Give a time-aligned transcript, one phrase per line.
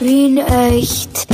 [0.00, 1.26] Wien echt.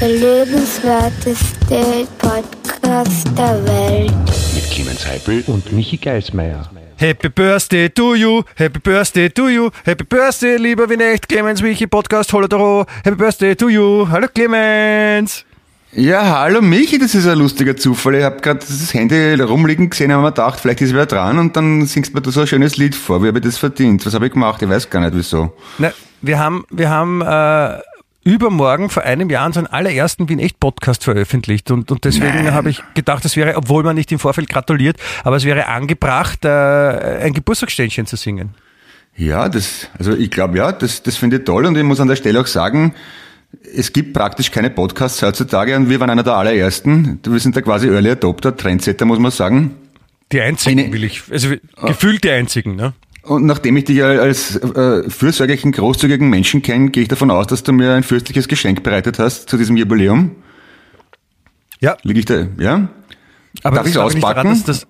[0.00, 4.12] Der lebenswerteste Podcast der Welt.
[4.52, 6.68] Mit Clemens Heipel und Michi Geismeier.
[6.96, 11.86] Happy Birthday to you, Happy Birthday to you, Happy Birthday, lieber Wien echt, Clemens Michi
[11.86, 14.08] Podcast, Holodoro, Happy Birthday to you.
[14.10, 15.44] Hallo Clemens.
[15.92, 18.16] Ja, hallo Michi, das ist ein lustiger Zufall.
[18.16, 21.38] Ich habe gerade das Handy rumliegen gesehen und habe mir gedacht, vielleicht ist wer dran
[21.38, 23.22] und dann singst mir da so ein schönes Lied vor.
[23.22, 24.04] Wie habe ich das verdient?
[24.04, 24.60] Was habe ich gemacht?
[24.62, 25.52] Ich weiß gar nicht, wieso.
[25.78, 25.92] Na,
[26.22, 27.80] wir haben, wir haben äh,
[28.24, 32.82] übermorgen vor einem Jahr unseren allerersten Wien echt Podcast veröffentlicht und, und deswegen habe ich
[32.94, 37.32] gedacht, es wäre, obwohl man nicht im Vorfeld gratuliert, aber es wäre angebracht, äh, ein
[37.32, 38.54] Geburtstagsständchen zu singen.
[39.16, 42.08] Ja, das, also ich glaube ja, das, das finde ich toll und ich muss an
[42.08, 42.94] der Stelle auch sagen,
[43.74, 47.20] es gibt praktisch keine Podcasts heutzutage und wir waren einer der allerersten.
[47.22, 49.74] Wir sind da quasi Early Adopter, Trendsetter, muss man sagen.
[50.30, 51.50] Die einzigen, will ich, also
[51.84, 52.94] gefühlt die einzigen, ne?
[53.22, 57.62] Und nachdem ich dich als äh, fürsorglichen, großzügigen Menschen kenne, gehe ich davon aus, dass
[57.62, 60.32] du mir ein fürstliches Geschenk bereitet hast zu diesem Jubiläum.
[61.80, 62.88] Ja, Liege ich da, ja?
[63.62, 64.48] aber Darf nicht auspacken?
[64.48, 64.86] dass das,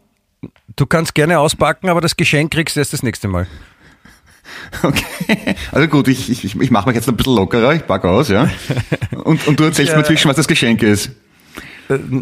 [0.76, 3.46] du kannst gerne auspacken, aber das Geschenk kriegst du erst das nächste Mal.
[4.82, 5.54] Okay.
[5.70, 8.50] Also gut, ich, ich, ich mache mich jetzt ein bisschen lockerer, ich packe aus, ja?
[9.24, 11.10] Und, und du erzählst mir zwischen, was das Geschenk ist.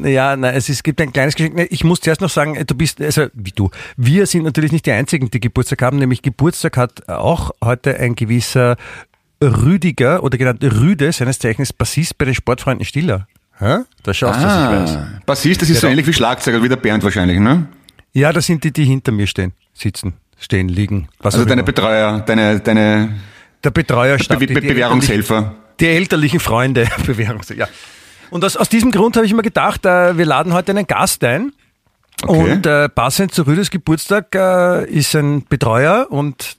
[0.04, 1.66] Äh, Ja, nein, es, ist, es gibt ein kleines Geschenk.
[1.70, 4.92] Ich muss zuerst noch sagen, du bist, also wie du, wir sind natürlich nicht die
[4.92, 8.76] Einzigen, die Geburtstag haben, nämlich Geburtstag hat auch heute ein gewisser
[9.42, 13.26] Rüdiger oder genannt Rüde, seines Zeichens Bassist bei den Sportfreunden Stiller.
[13.58, 13.78] Hä?
[14.02, 14.54] Da schaust du, dass
[14.88, 14.98] ich weiß.
[15.26, 15.92] Bassist, das ist so Genau.
[15.92, 17.66] ähnlich wie Schlagzeuger, wie der Bernd wahrscheinlich, ne?
[18.12, 21.08] Ja, das sind die, die hinter mir stehen, sitzen, stehen, liegen.
[21.20, 21.66] Was Also deine immer.
[21.66, 23.14] Betreuer, deine, deine
[23.62, 25.54] Der Betreuer Be Be die- die Bewährungshelfer.
[25.78, 27.68] Die elterlichen Freunde, Bewährungs ja.
[28.30, 31.22] Und aus, aus diesem Grund habe ich mir gedacht, äh, wir laden heute einen Gast
[31.24, 31.52] ein.
[32.22, 32.52] Okay.
[32.52, 36.56] Und äh, passend zu Rüders Geburtstag äh, ist ein Betreuer und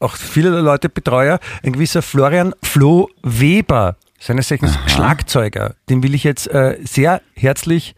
[0.00, 5.76] auch viele Leute Betreuer, ein gewisser Florian Flo Weber, seines Zeichens Schlagzeuger.
[5.88, 7.94] Den will ich jetzt äh, sehr herzlich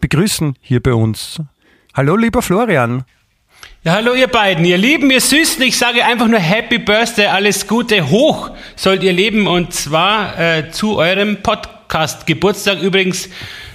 [0.00, 1.40] begrüßen hier bei uns.
[1.94, 3.04] Hallo, lieber Florian.
[3.84, 5.62] Ja, hallo ihr beiden, ihr Lieben, ihr Süßen.
[5.62, 10.70] Ich sage einfach nur Happy Birthday, alles Gute, hoch sollt ihr leben und zwar äh,
[10.70, 11.73] zu eurem Podcast.
[12.26, 13.28] Geburtstag übrigens,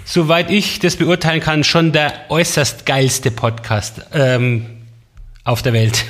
[0.06, 4.66] soweit ich das beurteilen kann, schon der äußerst geilste Podcast ähm,
[5.44, 6.06] auf der Welt.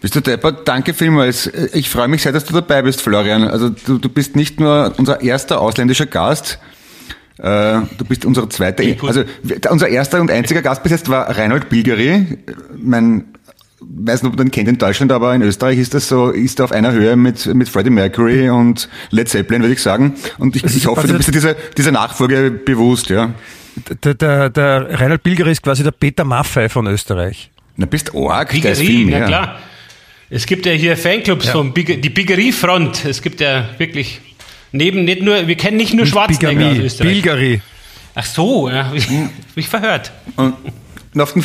[0.00, 0.66] Bist du deppert?
[0.66, 1.46] Danke vielmals.
[1.74, 3.46] Ich freue mich sehr, dass du dabei bist, Florian.
[3.46, 6.58] Also du, du bist nicht nur unser erster ausländischer Gast,
[7.36, 9.24] äh, du bist unser zweiter, also
[9.70, 12.38] unser erster und einziger Gast bis jetzt war Reinhold Bilgeri.
[12.76, 13.26] Mein,
[13.80, 16.58] weiß nicht, ob man den kennt in Deutschland, aber in Österreich ist das so, ist
[16.58, 20.14] er auf einer Höhe mit, mit Freddie Mercury und Led Zeppelin, würde ich sagen.
[20.38, 23.32] Und ich, ich hoffe, du bist dir dieser, dieser Nachfolge bewusst, ja.
[24.04, 27.50] Der, der, der Reinhard Bilger ist quasi der Peter Maffei von Österreich.
[27.76, 29.20] Na, bist arg, der ist viel Biggerie, mehr.
[29.20, 29.58] na klar.
[30.28, 33.04] Es gibt ja hier Fanclubs vom Big, die Biggerie-Front.
[33.04, 34.20] Es gibt ja wirklich
[34.70, 37.12] neben nicht nur, wir kennen nicht nur Schwarzenegger aus Bigamie, Österreich.
[37.12, 37.60] Bilgeri.
[38.14, 39.08] Ach so, ja, ich,
[39.56, 40.12] mich verhört.
[40.36, 40.54] Und
[41.18, 41.44] auf den,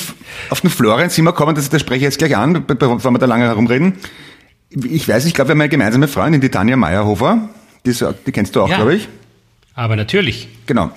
[0.49, 3.11] auf den Florian sind wir gekommen, das, das spreche ich jetzt gleich an, be- bevor
[3.11, 3.93] wir da lange herumreden.
[4.69, 7.49] Ich weiß, ich glaube, wir haben eine gemeinsame Freundin, die Tanja Meyerhofer.
[7.85, 8.77] Die, ist, die kennst du auch, Ja.
[8.77, 9.07] glaube ich.
[9.73, 10.47] Aber natürlich.
[10.65, 10.91] Genau.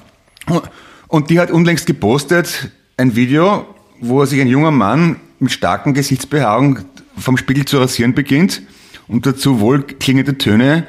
[1.09, 3.67] Und die hat unlängst gepostet ein Video,
[4.01, 6.81] wo sich ein junger Mann mit starken Gesichtsbehaarung
[7.17, 8.63] vom Spiegel zu rasieren beginnt
[9.07, 10.87] und dazu wohl klingende Töne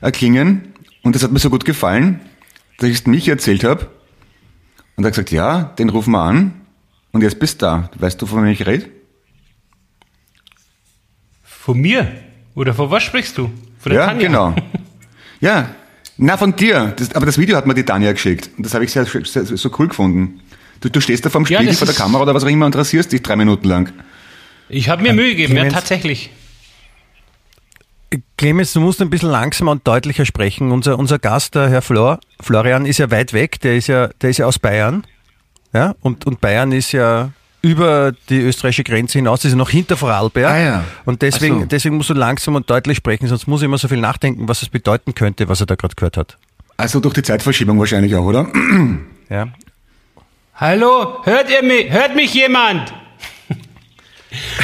[0.00, 0.72] erklingen.
[1.02, 2.20] Und das hat mir so gut gefallen,
[2.78, 3.88] dass ich es mich erzählt habe.
[4.96, 6.52] Und er hat gesagt, ja, den rufen wir an.
[7.12, 7.90] Und jetzt bist du da.
[7.98, 8.86] Weißt du, von wem ich rede?
[11.42, 12.10] Von mir?
[12.54, 13.50] Oder von was sprichst du?
[13.78, 14.26] Von der Ja, Tanja?
[14.26, 14.54] genau.
[15.42, 15.70] Ja,
[16.18, 16.92] na von dir.
[16.98, 18.50] Das, aber das Video hat mir die Tanja geschickt.
[18.58, 20.40] Und das habe ich sehr, sehr, so cool gefunden.
[20.82, 22.66] Du, du stehst da vorm Ja, Spiegel, das vor der Kamera oder was auch immer
[22.66, 23.90] und rasierst dich drei Minuten lang.
[24.68, 26.30] Ich habe mir Mühe gegeben, ja, Clemens- tatsächlich.
[28.36, 30.72] Clemens, du musst ein bisschen langsamer und deutlicher sprechen.
[30.72, 33.58] Unser, unser Gast, der Herr Flor, Florian, ist ja weit weg.
[33.60, 35.06] Der ist ja, der ist ja aus Bayern.
[35.72, 35.94] Ja?
[36.00, 37.30] Und, und Bayern ist ja
[37.62, 40.50] über die österreichische Grenze hinaus, ist ja noch hinter Vorarlberg.
[40.50, 40.84] Ah ja.
[41.04, 41.66] Und deswegen, so.
[41.66, 44.62] deswegen musst du langsam und deutlich sprechen, sonst muss ich immer so viel nachdenken, was
[44.62, 46.38] es bedeuten könnte, was er da gerade gehört hat.
[46.76, 48.46] Also durch die Zeitverschiebung wahrscheinlich auch, oder?
[49.28, 49.48] Ja?
[50.54, 51.90] Hallo, hört ihr mich?
[51.90, 52.92] Hört mich jemand?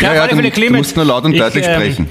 [0.01, 2.09] Ja, ja, alle du, du musst nur laut und ich, deutlich ähm, sprechen.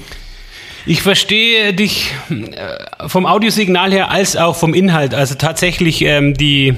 [0.84, 5.14] Ich verstehe dich äh, vom Audiosignal her als auch vom Inhalt.
[5.14, 6.74] Also tatsächlich, ähm, die,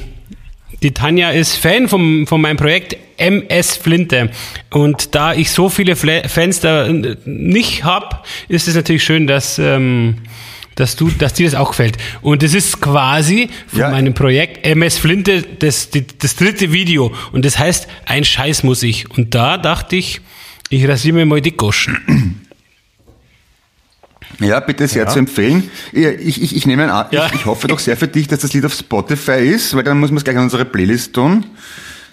[0.82, 4.30] die Tanja ist Fan vom, von meinem Projekt MS Flinte.
[4.70, 6.88] Und da ich so viele Fans da
[7.24, 10.18] nicht habe, ist es natürlich schön, dass, ähm,
[10.76, 11.96] dass, du, dass dir das auch gefällt.
[12.22, 13.90] Und es ist quasi von Ja.
[13.90, 17.12] meinem Projekt MS Flinte das, die, das dritte Video.
[17.32, 19.10] Und das heißt, ein Scheiß muss ich.
[19.10, 20.20] Und da dachte ich,
[20.70, 22.40] ich rasiere mir mal die Goschen.
[24.40, 25.08] Ja, bitte sehr Ja.
[25.08, 25.70] zu empfehlen.
[25.92, 27.26] Ja, Ich, ich, ich nehme an, Ja.
[27.26, 29.98] ich, ich hoffe doch sehr für dich, dass das Lied auf Spotify ist, weil dann
[29.98, 31.46] muss man es gleich an unsere Playlist tun.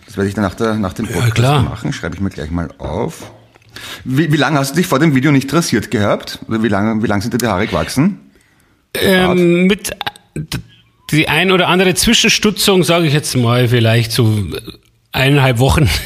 [0.05, 1.63] Das werde ich dann nach, der, nach dem Podcast klar.
[1.63, 1.91] machen.
[1.93, 3.31] Schreibe ich mir gleich mal auf.
[4.05, 6.39] Wie, wie lange hast du dich vor dem Video nicht rasiert gehabt?
[6.47, 8.19] Oder wie lange, wie lange sind dir die Haare gewachsen?
[8.93, 9.91] Ähm, mit
[11.11, 14.45] die ein oder andere Zwischenstutzung, sage ich jetzt mal, vielleicht so
[15.11, 15.89] eineinhalb Wochen.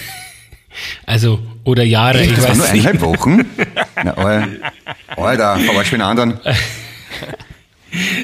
[1.06, 2.88] Also, oder Jahre, ich Das waren nur weiß nicht.
[2.88, 3.45] eineinhalb Wochen.
[4.03, 4.47] Na, Alter,
[5.17, 6.39] Alter, verarsch den anderen.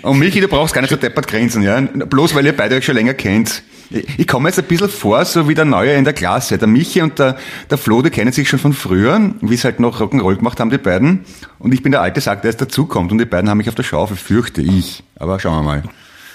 [0.03, 1.81] Und Michi, du brauchst gar nicht so deppert grinsen, ja?
[1.81, 3.63] Bloß weil ihr beide euch schon länger kennt.
[3.89, 6.57] Ich ich komme jetzt ein bisschen vor, so wie der Neue in der Klasse.
[6.57, 7.37] Der Michi und der,
[7.69, 10.69] der Flo, die kennen sich schon von früher, wie es halt noch Rock'n'Roll gemacht haben,
[10.69, 11.25] die beiden.
[11.59, 13.11] Und ich bin der alte Sack, der jetzt dazukommt.
[13.11, 15.03] Und die beiden haben mich auf der Schaufel, fürchte ich.
[15.17, 15.83] Aber schauen wir mal.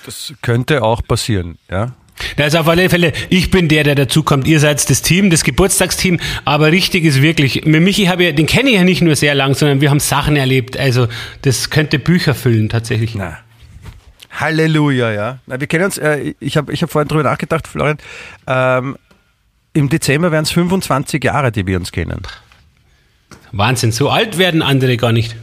[0.07, 1.93] Das könnte auch passieren, ja.
[2.37, 4.47] Ist auf alle Fälle, ich bin der, der dazukommt.
[4.47, 6.19] Ihr seid das Team, das Geburtstagsteam.
[6.45, 9.35] Aber richtig ist wirklich, mit Michi habe ich, den kenne ich ja nicht nur sehr
[9.35, 10.77] lang, sondern wir haben Sachen erlebt.
[10.77, 11.09] Also,
[11.43, 13.15] das könnte Bücher füllen, tatsächlich.
[13.15, 13.39] Na.
[14.31, 15.39] Halleluja, ja.
[15.47, 17.99] Na, wir kennen uns, äh, ich habe ich hab vorhin drüber nachgedacht, Florian,
[18.47, 18.97] ähm,
[19.73, 22.23] im Dezember wären es 25 Jahre, die wir uns kennen.
[23.53, 25.37] Wahnsinn, so alt werden andere gar nicht.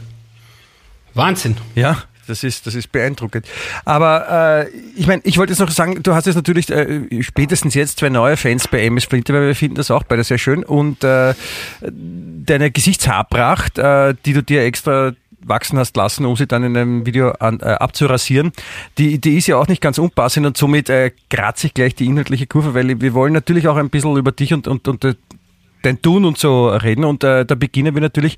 [1.14, 1.56] Wahnsinn.
[1.74, 3.46] Ja, das ist, das ist beeindruckend.
[3.84, 7.74] Aber äh, ich meine, ich wollte jetzt noch sagen, du hast jetzt natürlich äh, spätestens
[7.74, 10.64] jetzt zwei neue Fans bei MS Splinter, weil wir finden das auch beide sehr schön.
[10.64, 11.34] Und äh,
[11.80, 17.06] deine Gesichtshaarpracht, äh, die du dir extra wachsen hast lassen, um sie dann in einem
[17.06, 18.52] Video an, äh, abzurasieren,
[18.98, 22.06] die, die ist ja auch nicht ganz unpassend und somit äh, kratze ich gleich die
[22.06, 25.14] inhaltliche Kurve, weil wir wollen natürlich auch ein bisschen über dich und, und, und äh,
[25.82, 28.36] dein Tun und so reden und äh, da beginnen wir natürlich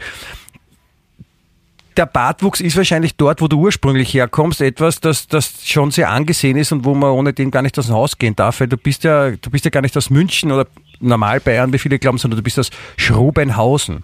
[2.01, 6.57] der Bartwuchs ist wahrscheinlich dort, wo du ursprünglich herkommst, etwas, das, das schon sehr angesehen
[6.57, 8.79] ist und wo man ohne den gar nicht aus dem Haus gehen darf, weil du
[8.79, 10.67] bist ja, du bist ja gar nicht aus München oder
[10.99, 14.03] normal Bayern, wie viele glauben, sondern du bist aus Schrobenhausen.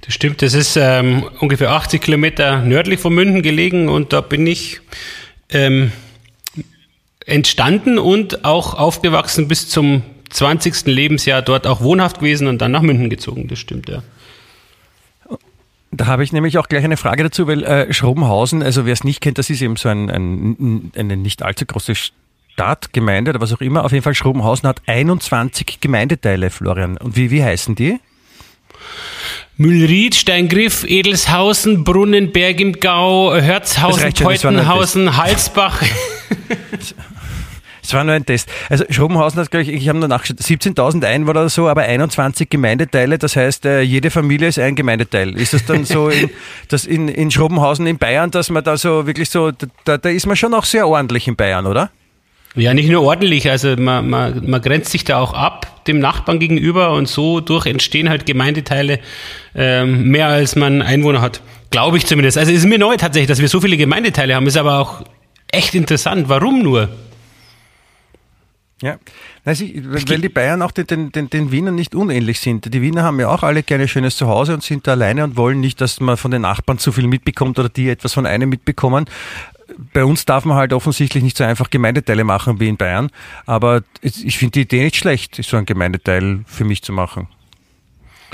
[0.00, 4.46] Das stimmt, das ist ähm, ungefähr 80 Kilometer nördlich von München gelegen und da bin
[4.46, 4.80] ich
[5.50, 5.92] ähm,
[7.26, 10.86] entstanden und auch aufgewachsen bis zum 20.
[10.86, 13.48] Lebensjahr dort auch wohnhaft gewesen und dann nach München gezogen.
[13.48, 14.02] Das stimmt, ja.
[15.90, 19.04] Da habe ich nämlich auch gleich eine Frage dazu, weil äh, Schrobenhausen, also wer es
[19.04, 23.40] nicht kennt, das ist eben so ein, ein, eine nicht allzu große Stadt, Gemeinde oder
[23.40, 23.84] was auch immer.
[23.84, 26.98] Auf jeden Fall Schrobenhausen hat 21 Gemeindeteile, Florian.
[26.98, 27.98] Und wie, wie heißen die?
[29.56, 35.82] Mühlried, Steingriff, Edelshausen, Brunnenberg im Gau, Hörzhausen, Teutenhausen, Halsbach.
[37.88, 38.50] Es war nur ein Test.
[38.68, 42.50] Also Schrobenhausen hat, glaube ich, ich habe nur nachgeschaut, 17.000 Einwohner oder so, aber 21
[42.50, 43.16] Gemeindeteile.
[43.16, 45.34] Das heißt, äh, jede Familie ist ein Gemeindeteil.
[45.40, 46.28] Ist das dann so in,
[46.68, 49.52] das in, in Schrobenhausen in Bayern, dass man da so wirklich so,
[49.86, 51.90] da, da ist man schon auch sehr ordentlich in Bayern, oder?
[52.54, 56.40] Ja, nicht nur ordentlich, also man, man, man grenzt sich da auch ab dem Nachbarn
[56.40, 59.00] gegenüber und so durch entstehen halt Gemeindeteile
[59.54, 61.40] ähm, mehr als man Einwohner hat.
[61.70, 62.36] Glaube ich zumindest.
[62.36, 65.04] Also es ist mir neu tatsächlich, dass wir so viele Gemeindeteile haben, ist aber auch
[65.50, 66.28] echt interessant.
[66.28, 66.90] Warum nur?
[68.80, 68.96] Ja.
[69.44, 72.72] Also weil die Bayern auch den, den, den, den Wienern nicht unähnlich sind.
[72.72, 75.58] Die Wiener haben ja auch alle gerne schönes Zuhause und sind da alleine und wollen
[75.60, 79.06] nicht, dass man von den Nachbarn zu viel mitbekommt oder die etwas von einem mitbekommen.
[79.92, 83.10] Bei uns darf man halt offensichtlich nicht so einfach Gemeindeteile machen wie in Bayern.
[83.46, 87.26] Aber es- ich finde die Idee nicht schlecht, so ein Gemeindeteil für mich zu machen.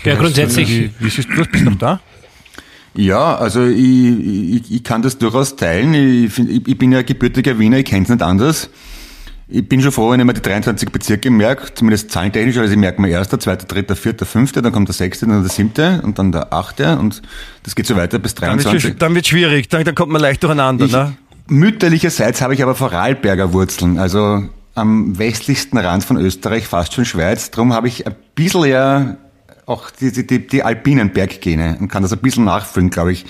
[0.05, 0.69] Ja, grundsätzlich.
[0.69, 1.49] Wie, wie siehst du das?
[1.49, 2.01] Bist du noch da?
[2.95, 5.95] Ja, also ich, ich, ich kann das durchaus teilen.
[5.95, 8.71] Ich, ich bin ja gebürtiger Wiener, ich kenne es nicht anders.
[9.55, 12.79] Ich bin schon froh, wenn ich mir die 23 Bezirke merke, zumindest zahlentechnisch, also ich
[12.79, 16.19] merke mir erster, zweiter, dritter, vierter, fünfter, dann kommt der sechste, dann der siebte und
[16.19, 17.23] dann der achte und
[17.63, 18.99] das geht so weiter bis Dann wird 23.
[18.99, 20.87] dann wird schwierig, dann, dann kommt man leicht durcheinander.
[20.87, 21.15] Ich, ne?
[21.47, 24.43] mütterlicherseits habe ich aber Vorarlberger Wurzeln, also
[24.75, 27.53] am westlichsten Rand von Österreich, fast schon Schweiz.
[27.53, 29.19] Darum habe ich ein bisschen ja
[29.67, 33.25] auch die, die, die, die alpinen Berggene und kann das ein bisschen nachfüllen, glaube ich,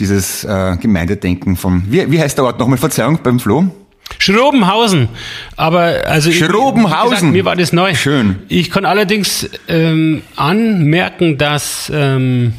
[0.00, 3.70] dieses äh, Gemeindedenken vom, wie, wie heißt der Ort nochmal, Verzeihung, beim Flo?
[4.18, 5.08] Schrobenhausen.
[5.56, 7.10] Aber also Schrobenhausen.
[7.10, 7.94] gesagt, mir war das neu.
[7.94, 8.36] Schön.
[8.48, 12.52] Ich kann allerdings ähm, anmerken, dass ähm,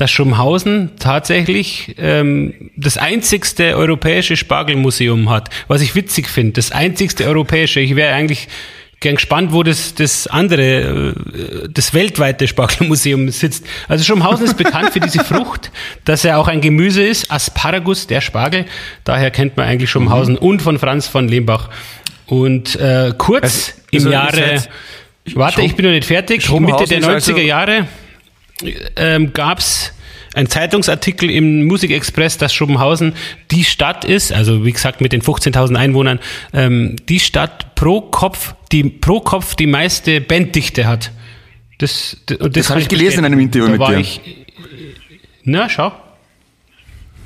[0.00, 5.50] dass Schrobenhausen tatsächlich ähm, das einzigste europäische Spargelmuseum hat.
[5.68, 7.80] Was ich witzig finde, das einzigste europäische.
[7.80, 8.48] Ich wäre eigentlich
[9.00, 13.64] gern gespannt, wo das, das andere, äh, das weltweite Spargelmuseum sitzt.
[13.88, 15.70] Also Schrobenhausen ist bekannt für diese Frucht,
[16.04, 18.66] dass er auch ein Gemüse ist, Asparagus, der Spargel.
[19.04, 21.70] Daher kennt man eigentlich Schrobenhausen und von Franz von Lehmbach.
[22.26, 24.68] Und äh, kurz Also- im also Jahre, seid-
[25.34, 27.86] warte, ich bin noch nicht fertig, Mitte der ist 90er also- Jahre
[28.96, 29.92] ähm, gab es
[30.34, 33.14] ein Zeitungsartikel im Musikexpress, dass Schrobenhausen
[33.50, 36.20] die Stadt ist, also wie gesagt mit den 15.000 Einwohnern,
[36.52, 41.12] ähm, die Stadt pro Kopf, die pro Kopf die meiste Banddichte hat.
[41.78, 43.40] Das, das, und Das habe ich gelesen in einem.
[43.40, 44.00] Interview da mit war dir.
[44.00, 44.20] Ich,
[45.44, 45.92] na, schau.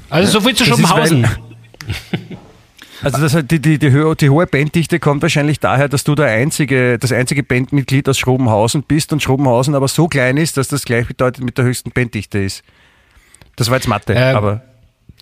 [0.08, 1.26] Also so viel zu Das Schuppenhausen.
[3.02, 6.26] Also das, die, die, die, hohe, die hohe Banddichte kommt wahrscheinlich daher, dass du der
[6.26, 10.84] einzige, das einzige Bandmitglied aus Schrobenhausen bist und Schrobenhausen aber so klein ist, dass das
[10.86, 12.62] gleichbedeutend mit der höchsten Banddichte ist.
[13.56, 14.62] Das war jetzt Mathe, Ähm, aber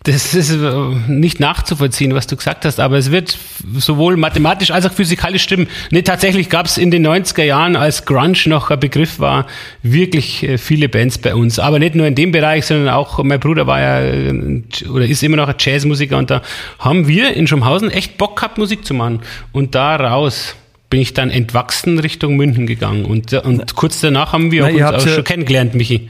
[0.05, 0.73] Das ist äh,
[1.07, 3.37] nicht nachzuvollziehen, was du gesagt hast, aber es wird
[3.75, 5.67] sowohl mathematisch als auch physikalisch stimmen.
[5.91, 9.45] Nee, tatsächlich gab es in den 90er Jahren, als Grunge noch ein Begriff war,
[9.81, 11.57] wirklich äh, viele Bands bei uns.
[11.59, 15.23] Aber nicht nur in dem Bereich, sondern auch, mein Bruder war ja äh, oder ist
[15.23, 16.41] immer noch ein Jazzmusiker und da
[16.79, 19.21] haben wir in Schumhausen echt Bock gehabt, Musik zu machen.
[19.53, 20.55] Und daraus
[20.89, 23.05] bin ich dann entwachsen Richtung München gegangen.
[23.05, 26.09] Und, äh, und kurz danach haben wir Na, uns auch ja- schon kennengelernt, Michi.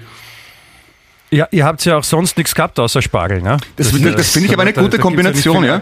[1.33, 3.57] Ja, ihr habt ja auch sonst nichts gehabt außer Spargel, ne?
[3.75, 5.81] Das, das, das finde ich aber eine da- gute da Kombination, ja.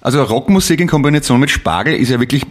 [0.00, 2.44] Also Rockmusik in Kombination mit Spargel ist ja wirklich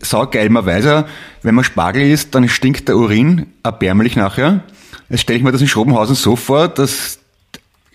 [0.00, 0.48] saugeil.
[0.50, 1.06] Man weiß ja,
[1.42, 4.64] wenn man Spargel isst, dann stinkt der Urin erbärmlich nachher.
[5.08, 7.18] Jetzt stelle ich mir das in Schrobenhausen so vor, dass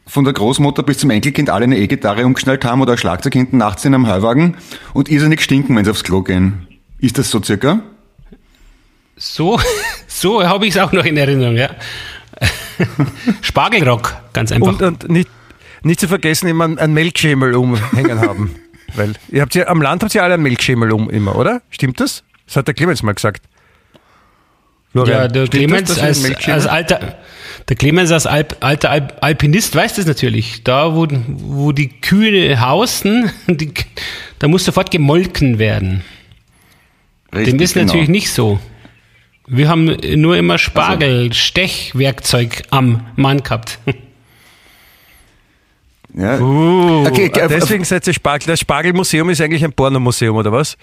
[0.06, 3.58] von der Großmutter bis zum Enkelkind alle eine E-Gitarre umgeschnallt haben oder ein Schlagzeug hinten
[3.58, 4.56] nachts in einem Heuwagen
[4.94, 6.68] und irrsinnig stinken, wenn sie aufs Klo gehen.
[7.00, 7.82] Ist das so circa?
[9.18, 9.60] So,
[10.08, 11.72] so habe ich es auch noch in Erinnerung, ja.
[13.42, 14.68] Spargelrock, ganz einfach.
[14.68, 15.30] Und, und nicht,
[15.84, 18.56] nicht zu vergessen, immer einen Melkschemel umhängen haben.
[18.96, 21.62] Weil ihr habt ja, am Land habt ihr alle einen Melkschemel um immer, oder?
[21.70, 22.24] Stimmt das?
[22.46, 23.44] Das hat der Clemens mal gesagt.
[24.92, 27.18] Florian, ja, der Clemens das, als, als alter,
[27.68, 30.64] der Clemens als Alp, alter Alp, Alpinist weiß das natürlich.
[30.64, 33.74] Da, wo, wo die Kühe hausen, die,
[34.40, 36.04] da muss sofort gemolken werden.
[37.34, 37.88] Dem ist genau.
[37.88, 38.60] natürlich nicht so.
[39.48, 43.80] Wir haben nur immer Spargel, Stechwerkzeug am Mann gehabt.
[46.14, 46.40] Ja.
[46.40, 48.48] Uh, Okay, okay, deswegen seid ihr Spargel.
[48.48, 50.76] Das Spargelmuseum ist eigentlich ein Pornomuseum, oder was?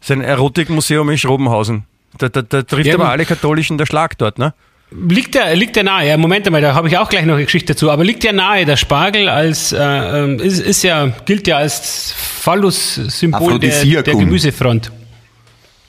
[0.00, 1.84] Das ist ein Erotikmuseum in Schrobenhausen.
[2.18, 4.52] Da, da, da trifft Ja, aber alle Katholischen der Schlag dort, ne?
[4.90, 6.08] Liegt der, liegt der nahe?
[6.08, 7.90] Ja, Moment einmal, da habe ich auch gleich noch eine Geschichte dazu.
[7.90, 8.66] Aber liegt der nahe?
[8.66, 14.14] Der Spargel als äh, ähm, ist, ist ja gilt ja als Phallus-Symbol der, der.
[14.14, 14.90] Gemüsefront.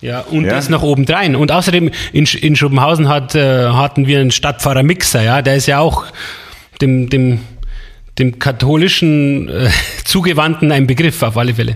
[0.01, 0.51] Ja, und Ja.
[0.51, 1.36] das noch obendrein.
[1.36, 5.56] Und außerdem in, Sch- in Schuppenhausen hat, äh, hatten wir einen Stadtpfarrer Mixer, ja, der
[5.56, 6.06] ist ja auch
[6.82, 7.41] dem, dem,
[8.18, 9.70] dem katholischen äh,
[10.06, 11.75] Zugewandten ein Begriff auf alle Fälle.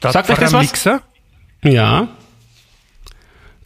[0.00, 0.62] Sagt euch das was?
[0.62, 1.02] Mixer?
[1.62, 2.08] Ja.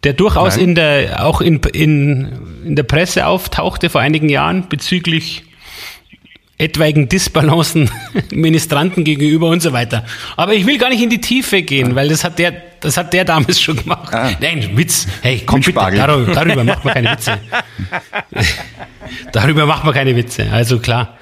[0.05, 0.65] Der durchaus Nein.
[0.71, 2.33] in der, auch in, in,
[2.65, 5.45] in der Presse auftauchte vor einigen Jahren bezüglich
[6.59, 7.91] etwaigen Disbalancen
[8.33, 10.05] Ministranten gegenüber und so weiter.
[10.37, 13.13] Aber ich will gar nicht in die Tiefe gehen, weil das hat der, das hat
[13.13, 14.13] der damals schon gemacht.
[14.13, 14.31] Ah.
[14.41, 15.07] Nein, Witz.
[15.23, 17.39] Hey, komm bitte, darüber, darüber macht man keine Witze.
[19.33, 21.19] darüber macht man keine Witze, also klar.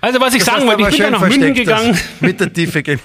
[0.00, 1.98] Also was ich Das sagen wollte, ich bin dann nach München gegangen.
[2.20, 3.00] Mit der Tiefe gehen.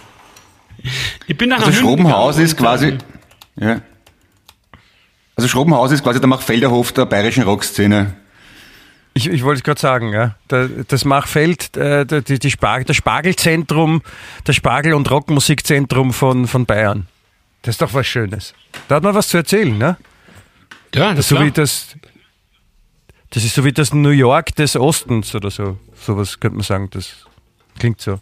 [1.28, 2.98] Ich bin dann Also nach München Schrobenhaus gegangen ist quasi, ähm,
[3.56, 3.82] ja.
[5.38, 8.16] Also Schrobenhaus ist quasi der Machfelderhof der bayerischen Rockszene.
[9.20, 10.36] Ich, ich wollte es gerade sagen, ja.
[10.48, 14.02] Da, das Machfeld, äh, die, die Spar das Spargelzentrum,
[14.46, 17.08] das Spargel- und Rockmusikzentrum von, von Bayern.
[17.62, 18.54] Das ist doch was Schönes.
[18.88, 19.98] Da hat man was zu erzählen, ne?
[20.96, 21.48] Ja, das So klar.
[21.48, 21.88] wie das,
[23.32, 25.78] das ist so wie das New York des Ostens oder so.
[26.06, 26.90] Sowas könnte man sagen.
[26.92, 27.26] Das
[27.78, 28.20] klingt so.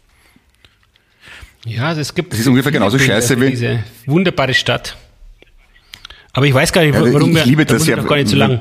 [1.66, 2.34] Ja, es gibt.
[2.34, 4.98] Das ist ungefähr genauso Bilder scheiße wie- Diese wunderbare Stadt.
[6.34, 7.46] Aber ich weiß gar nicht, Ja, warum ich wir.
[7.46, 8.02] liebe da das muss ich ja.
[8.02, 8.60] doch gar nicht so lang.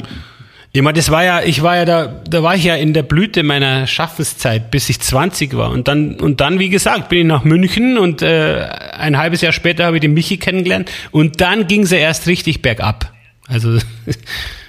[0.76, 3.02] Ich meine, das war ja, ich war ja da, da war ich ja in der
[3.02, 5.70] Blüte meiner Schaffenszeit, bis ich 20 war.
[5.70, 9.52] Und dann, und dann, wie gesagt, bin ich nach München und äh, ein halbes Jahr
[9.52, 13.10] später habe ich den Michi kennengelernt und dann ging sie erst richtig bergab.
[13.48, 13.78] Also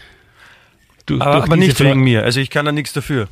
[1.07, 2.23] du, Aber, aber nicht wegen mir.
[2.23, 3.27] Also ich kann da nichts dafür.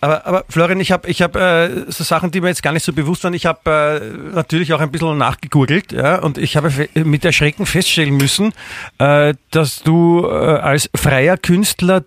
[0.00, 2.84] Aber, aber Florian, ich habe ich hab, äh, so Sachen, die mir jetzt gar nicht
[2.84, 3.34] so bewusst waren.
[3.34, 8.16] Ich habe äh, natürlich auch ein bisschen nachgegoogelt ja, und ich habe mit Erschrecken feststellen
[8.16, 8.52] müssen,
[8.98, 12.04] äh, dass du äh, als freier Künstler,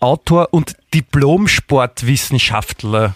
[0.00, 3.14] Autor und Diplom-Sportwissenschaftler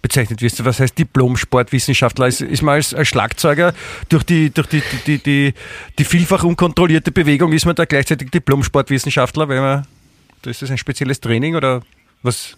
[0.00, 0.64] bezeichnet wirst.
[0.64, 2.28] Was heißt Diplom-Sportwissenschaftler?
[2.28, 3.74] Ist, ist man als, als Schlagzeuger
[4.08, 5.52] durch die, durch die, die, die, die,
[5.98, 9.86] die vielfach unkontrollierte Bewegung, ist man da gleichzeitig Diplom-Sportwissenschaftler, weil man,
[10.46, 11.82] ist das ein spezielles Training oder
[12.22, 12.56] was?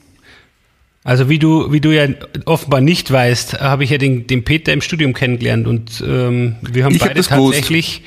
[1.05, 2.09] Also wie du, wie du ja
[2.47, 6.85] offenbar nicht weißt, habe ich ja den, den Peter im Studium kennengelernt und ähm, wir
[6.85, 7.29] haben Ich hab beide gewusst.
[7.29, 8.03] tatsächlich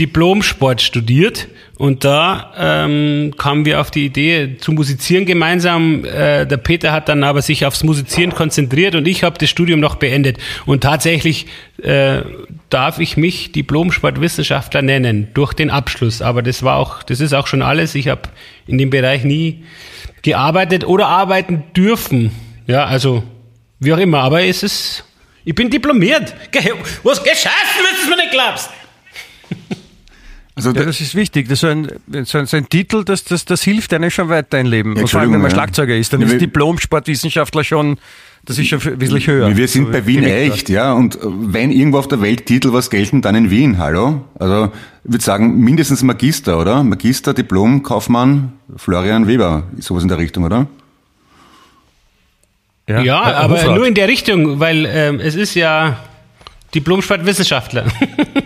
[0.00, 6.04] Diplom-Sport studiert und da ähm, kamen wir auf die Idee zu musizieren gemeinsam.
[6.04, 9.78] Äh, der Peter hat dann aber sich aufs Musizieren konzentriert und ich habe das Studium
[9.78, 11.46] noch beendet und tatsächlich
[11.82, 12.22] äh,
[12.68, 16.20] darf ich mich Diplom-Sportwissenschaftler nennen durch den Abschluss.
[16.22, 17.94] Aber das war auch, das ist auch schon alles.
[17.94, 18.22] Ich habe
[18.66, 19.62] in dem Bereich nie
[20.22, 22.30] gearbeitet oder arbeiten dürfen.
[22.66, 23.22] Ja, also
[23.80, 24.20] wie auch immer.
[24.20, 25.04] Aber es ist,
[25.44, 26.34] ich bin diplomiert.
[27.02, 28.70] Was geschaffen, wenn du es mir nicht glaubst.
[30.54, 31.48] Also Ja, das ist wichtig.
[31.48, 31.88] Das ist so ein,
[32.26, 34.94] so ein, so ein Titel, das, das, das hilft einem schon weiter im Leben.
[34.96, 35.50] Ja, Und vor allem, wenn man.
[35.50, 37.98] Schlagzeuger ist, dann Ja, ist Diplom-Sportwissenschaftler schon,
[38.44, 39.56] das ist schon wesentlich höher.
[39.56, 40.92] Wir sind So bei wie Wien echt, ja.
[40.92, 44.24] Und äh, wenn irgendwo auf der Welt Titel was gelten, dann in Wien, hallo?
[44.38, 44.72] Also
[45.04, 46.82] ich würde sagen, mindestens Magister, oder?
[46.82, 50.66] Magister, Diplom, Kaufmann, Florian Weber, sowas in der Richtung, oder?
[52.88, 53.76] Ja, Herr aber Hofrat.
[53.76, 55.98] nur in der Richtung, weil ähm, es ist ja
[56.74, 57.84] Diplom-Sportwissenschaftler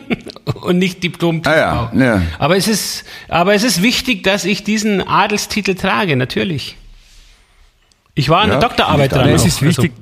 [0.60, 2.22] und nicht diplom Ah ja, ja.
[2.38, 6.76] Aber es ist, aber es ist wichtig, dass ich diesen Adelstitel trage, natürlich.
[8.16, 9.28] Ich war an Ja, der Doktorarbeit dran.
[9.28, 9.92] Es ist wichtig.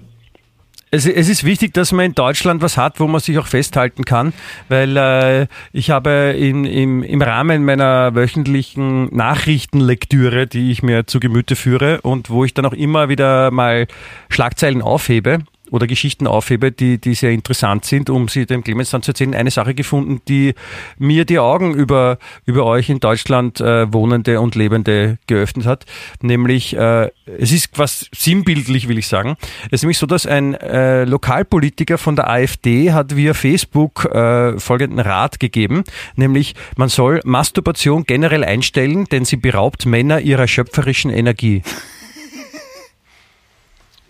[0.90, 3.48] Also, Es, es ist wichtig, dass man in Deutschland was hat, wo man sich auch
[3.48, 4.32] festhalten kann,
[4.68, 11.18] weil äh, ich habe in, im, im Rahmen meiner wöchentlichen Nachrichtenlektüre, die ich mir zu
[11.18, 13.88] Gemüte führe und wo ich dann auch immer wieder mal
[14.30, 15.40] Schlagzeilen aufhebe
[15.70, 19.34] oder Geschichten aufhebe, die, die sehr interessant sind, um sie dem Clemens dann zu erzählen,
[19.34, 20.54] eine Sache gefunden, die
[20.98, 25.86] mir die Augen über, über euch in Deutschland äh, Wohnende und Lebende geöffnet hat.
[26.20, 29.36] Nämlich, äh, es ist was sinnbildlich, will ich sagen.
[29.66, 34.58] Es ist nämlich so, dass ein äh, Lokalpolitiker von der AfD hat via Facebook äh,
[34.58, 35.84] folgenden Rat gegeben,
[36.16, 41.62] nämlich man soll Masturbation generell einstellen, denn sie beraubt Männer ihrer schöpferischen Energie.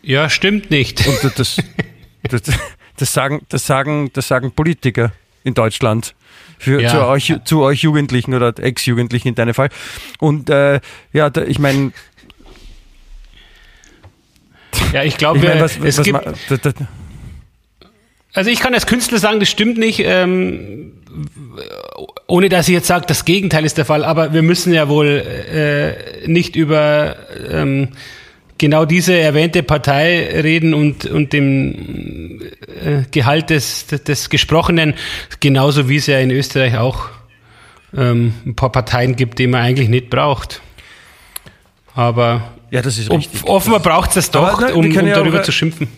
[0.04, 1.06] Ja, stimmt nicht.
[1.06, 1.56] Und das,
[2.28, 2.42] das,
[2.96, 5.12] das, sagen, das, sagen, das sagen Politiker
[5.44, 6.14] in Deutschland.
[6.58, 6.88] Für, Ja.
[6.90, 9.68] zu, euch, zu euch Jugendlichen oder Ex-Jugendlichen in deinem Fall.
[10.18, 10.80] Und äh,
[11.12, 11.92] ja, da, ich meine,
[14.92, 16.73] Ja, ich glaube, ich mein, was, es was, gibt, ma- da, da,
[18.32, 20.92] Also ich kann als Künstler sagen, das stimmt nicht, ähm,
[22.26, 25.06] ohne dass ich jetzt sage, das Gegenteil ist der Fall, aber wir müssen ja wohl
[25.08, 27.16] äh, nicht über
[27.50, 27.88] ähm,
[28.58, 34.94] genau diese erwähnte Partei reden und, und dem äh, Gehalt des, des, Gesprochenen,
[35.40, 37.08] genauso wie es ja in Österreich auch
[37.96, 40.61] ähm, ein paar Parteien gibt, die man eigentlich nicht braucht.
[41.94, 43.44] Aber ja, das ist richtig.
[43.44, 45.88] offenbar braucht es das doch, um, um ja darüber auch, zu schimpfen.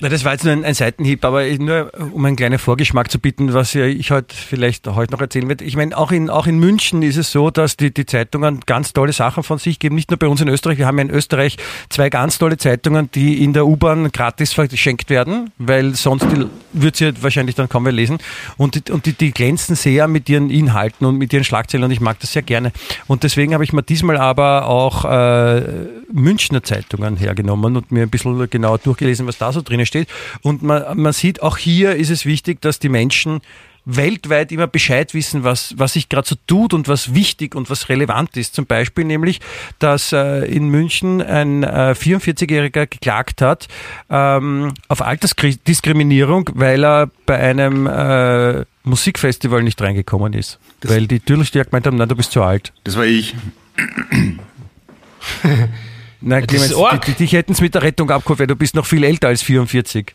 [0.00, 3.18] Na, das war jetzt nur ein, ein Seitenhieb, aber nur um einen kleinen Vorgeschmack zu
[3.18, 5.64] bieten, was ich heute vielleicht heute noch erzählen werde.
[5.64, 8.92] Ich meine, auch in, auch in München ist es so, dass die, die Zeitungen ganz
[8.92, 9.96] tolle Sachen von sich geben.
[9.96, 10.78] Nicht nur bei uns in Österreich.
[10.78, 11.56] Wir haben ja in Österreich
[11.88, 16.28] zwei ganz tolle Zeitungen, die in der U-Bahn gratis verschenkt werden, weil sonst
[16.72, 18.18] wird sie wahrscheinlich dann kaum mehr lesen.
[18.56, 21.90] Und, die, und die, die glänzen sehr mit ihren Inhalten und mit ihren Schlagzeilen und
[21.90, 22.70] ich mag das sehr gerne.
[23.08, 25.60] Und deswegen habe ich mir diesmal aber auch äh,
[26.12, 30.08] Münchner Zeitungen hergenommen und mir ein bisschen genauer durchgelesen, was da so drinnen steht.
[30.42, 33.40] Und man, man sieht, auch hier ist es wichtig, dass die Menschen
[33.88, 37.88] weltweit immer Bescheid wissen, was, was sich gerade so tut und was wichtig und was
[37.88, 38.54] relevant ist.
[38.54, 39.40] Zum Beispiel nämlich,
[39.78, 43.66] dass äh, in München ein äh, 44-Jähriger geklagt hat
[44.10, 50.58] ähm, auf Altersdiskriminierung, weil er bei einem äh, Musikfestival nicht reingekommen ist.
[50.82, 52.74] weil die Türsteher gemeint haben, nein, du bist zu alt.
[52.84, 53.34] Das war ich.
[56.20, 58.86] Nein, Clemens, die, die, dich hätten es mit der Rettung abgeholt, weil du bist noch
[58.86, 60.12] viel älter als 44.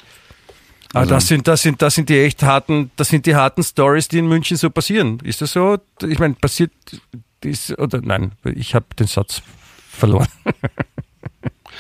[0.91, 3.63] Aber Also- das sind, das sind, das sind die echt harten, das sind die harten
[3.63, 5.19] Stories, die in München so passieren.
[5.23, 5.77] Ist das so?
[6.07, 6.71] Ich meine, passiert
[7.43, 9.41] ist, oder nein, ich habe den Satz
[9.89, 10.27] verloren.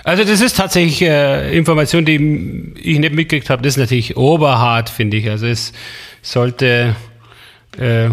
[0.03, 3.61] Also das ist tatsächlich äh, Information, die ich nicht mitgekriegt habe.
[3.61, 5.29] Das ist natürlich oberhart, finde ich.
[5.29, 5.71] Also es
[6.23, 6.95] sollte
[7.77, 8.09] äh,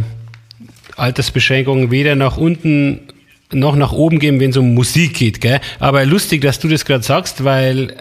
[0.97, 3.09] Altersbeschränkungen weder nach unten
[3.53, 5.41] noch nach oben geben, wenn es um Musik geht.
[5.41, 5.61] Gell?
[5.79, 7.97] Aber lustig, dass du das gerade sagst, weil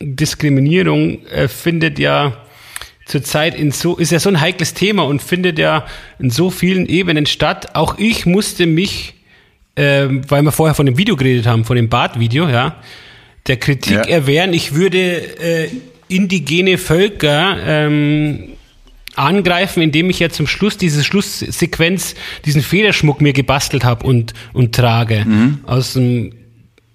[0.00, 2.36] Diskriminierung äh, findet ja
[3.06, 5.86] zurzeit in so, ist ja so ein heikles Thema und findet ja
[6.18, 7.74] in so vielen Ebenen statt.
[7.74, 9.14] Auch ich musste mich,
[9.76, 12.76] ähm, weil wir vorher von dem Video geredet haben, von dem Bart-Video, ja,
[13.46, 14.02] der Kritik Ja.
[14.02, 15.68] erwehren, ich würde äh,
[16.08, 18.50] indigene Völker ähm,
[19.14, 24.74] angreifen, indem ich ja zum Schluss diese Schlusssequenz, diesen Federschmuck mir gebastelt habe und, und
[24.74, 25.26] trage.
[25.66, 26.32] Aus dem,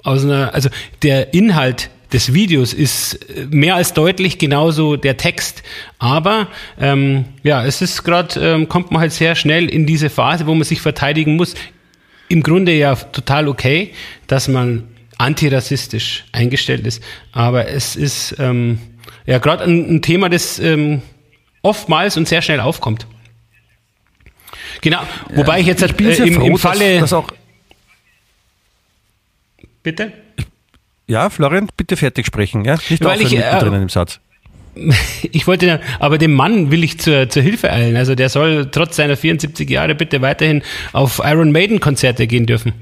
[0.04, 0.70] aus einer, also
[1.04, 5.64] der Inhalt des Videos ist äh, mehr als deutlich genauso der Text.
[6.00, 6.48] Aber
[6.80, 10.54] ähm, ja, es ist gerade, ähm, kommt man halt sehr schnell in diese Phase, wo
[10.54, 11.56] man sich verteidigen muss.
[12.30, 13.92] Im Grunde ja total okay,
[14.28, 14.84] dass man
[15.18, 17.02] antirassistisch eingestellt ist.
[17.32, 18.80] Aber es ist ähm,
[19.26, 21.02] ja gerade ein, ein Thema, das ähm,
[21.68, 23.06] oftmals und sehr schnell aufkommt.
[24.82, 25.00] Genau,
[25.34, 27.00] wobei ich jetzt Ich bin äh, im, froh, im Falle.
[27.00, 27.24] dass, dass
[29.84, 30.12] bitte?
[31.08, 32.78] ja, Florian, bitte fertig sprechen, ja?
[32.90, 34.20] Nicht Weil ich, äh, mittendrin im Satz.
[35.32, 37.96] Ich wollte, ja- aber dem Mann will ich zur, zur Hilfe eilen.
[37.98, 40.62] Also der soll trotz seiner 74 Jahre bitte weiterhin
[40.94, 42.74] auf Iron Maiden Konzerte gehen dürfen.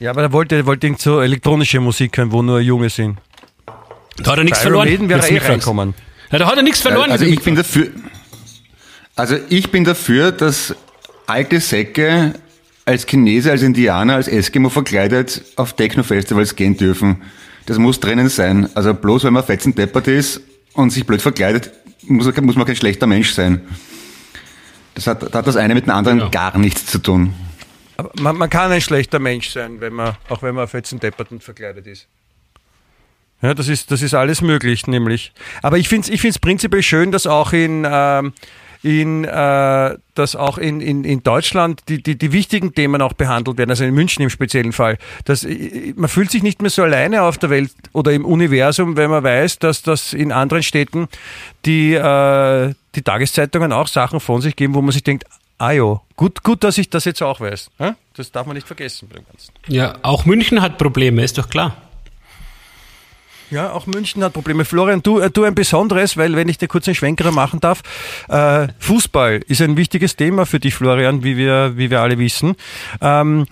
[0.00, 3.18] Ja, aber er wollte, wollte irgend so elektronische Musik hören, wo nur Junge sind.
[4.18, 4.88] Da hat er nichts Iron verloren.
[4.88, 5.48] Maiden wäre eh fragst.
[5.48, 5.94] reinkommen.
[6.32, 7.10] Ja, da hat er nichts verloren.
[7.10, 7.88] Also wenn ich bin dafür.
[9.14, 10.74] Also ich bin dafür, dass
[11.26, 12.34] alte Säcke
[12.84, 17.22] als Chinese, als Indianer, als Eskimo verkleidet auf Techno-Festivals gehen dürfen.
[17.66, 18.68] Das muss drinnen sein.
[18.74, 20.40] Also bloß weil man fetzendeppert ist
[20.72, 21.70] und sich blöd verkleidet,
[22.02, 23.60] muss, muss man kein schlechter Mensch sein.
[24.94, 26.30] Das hat, das hat das eine mit dem anderen Genau.
[26.30, 27.34] gar nichts zu tun.
[27.96, 31.30] Aber man, man kann ein schlechter Mensch sein, wenn man, auch wenn man jetzt deppert
[31.30, 32.08] und verkleidet ist.
[33.42, 35.32] Ja, das ist, das ist alles möglich, nämlich.
[35.62, 38.32] Aber ich finde es ich find's prinzipiell schön, dass auch in, ähm,
[38.82, 43.58] in, äh, dass auch in, in, in Deutschland die, die, die wichtigen Themen auch behandelt
[43.58, 44.98] werden, also in München im speziellen Fall.
[45.24, 45.46] Das,
[45.96, 49.24] man fühlt sich nicht mehr so alleine auf der Welt oder im Universum, wenn man
[49.24, 51.08] weiß, dass das in anderen Städten
[51.64, 55.24] die, äh, die Tageszeitungen auch Sachen von sich geben, wo man sich denkt,
[55.58, 57.70] ah jo, gut, gut, dass ich das jetzt auch weiß.
[58.14, 59.08] Das darf man nicht vergessen.
[59.68, 61.76] Ja, auch München hat Probleme, ist doch klar.
[63.52, 64.64] Ja, auch München hat Probleme.
[64.64, 67.82] Florian, du, äh, du ein besonderes, weil wenn ich dir kurz einen Schwenker machen darf,
[68.30, 72.56] äh, Fußball ist ein wichtiges Thema für dich, Florian, wie wir, wie wir alle wissen.
[73.02, 73.46] Ähm,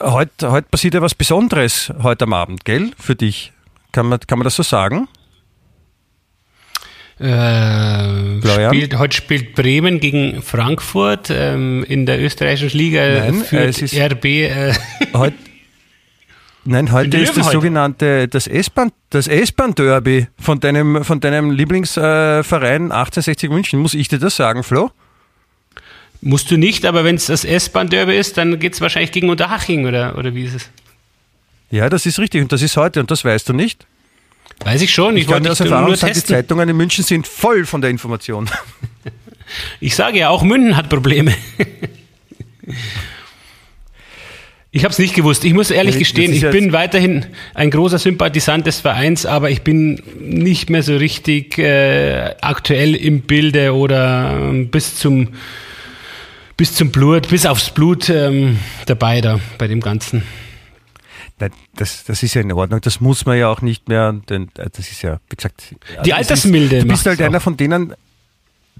[0.00, 2.92] heute, heute passiert ja was Besonderes heute am Abend, gell?
[2.98, 3.52] Für dich.
[3.92, 5.06] Kann man, kann man das so sagen?
[7.18, 13.94] Äh, spielt, heute spielt Bremen gegen Frankfurt ähm, in der österreichischen Liga Nein, äh, ist-
[13.94, 14.24] RB.
[14.24, 14.74] Äh,
[15.14, 15.34] Heute,
[16.66, 17.56] nein, heute ist das heute.
[17.56, 23.80] sogenannte, das S-Bahn, das S-Bahn-Derby von deinem, von deinem Lieblingsverein äh, 1860 München.
[23.80, 24.90] Muss ich dir das sagen, Flo?
[26.20, 29.86] musst du nicht, aber wenn es das S-Bahn-Derby ist, dann geht es wahrscheinlich gegen Unterhaching
[29.86, 30.70] oder, oder wie ist es?
[31.70, 33.86] Ja, das ist richtig und das ist heute und das weißt du nicht.
[34.64, 36.24] Weiß ich schon, ich, Ich wollte aus Erfahrung nur sagen, die.
[36.24, 38.48] Zeitungen in München sind voll von der Information.
[39.78, 41.32] Ich sage ja, auch München hat Probleme.
[44.76, 45.42] Ich habe es nicht gewusst.
[45.46, 50.02] Ich muss ehrlich gestehen, ich bin weiterhin ein großer Sympathisant des Vereins, aber ich bin
[50.20, 55.28] nicht mehr so richtig äh, aktuell im Bilde oder ähm, bis zum
[56.58, 60.24] bis zum Blut, bis aufs Blut ähm, dabei da bei dem Ganzen.
[61.38, 62.82] Nein, das, das ist ja in Ordnung.
[62.82, 64.14] Das muss man ja auch nicht mehr.
[64.28, 65.74] Denn äh, das ist ja, wie gesagt.
[66.04, 67.42] Die also Altersmilde Ist, du bist halt einer auch.
[67.42, 67.94] von denen.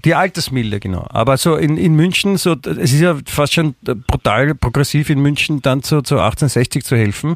[0.05, 1.07] Die Altersmilde, genau.
[1.09, 5.61] Aber so in, in München, so, es ist ja fast schon brutal progressiv in München
[5.61, 7.35] dann zu, zu 1860 zu helfen,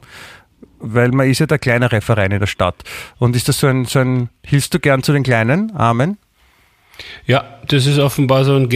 [0.80, 2.84] weil man ist ja der kleinere Verein in der Stadt.
[3.18, 6.18] Und ist das so ein, so ein, hilfst du gern zu den Kleinen, Armen?
[7.26, 8.70] Ja, das ist offenbar so ein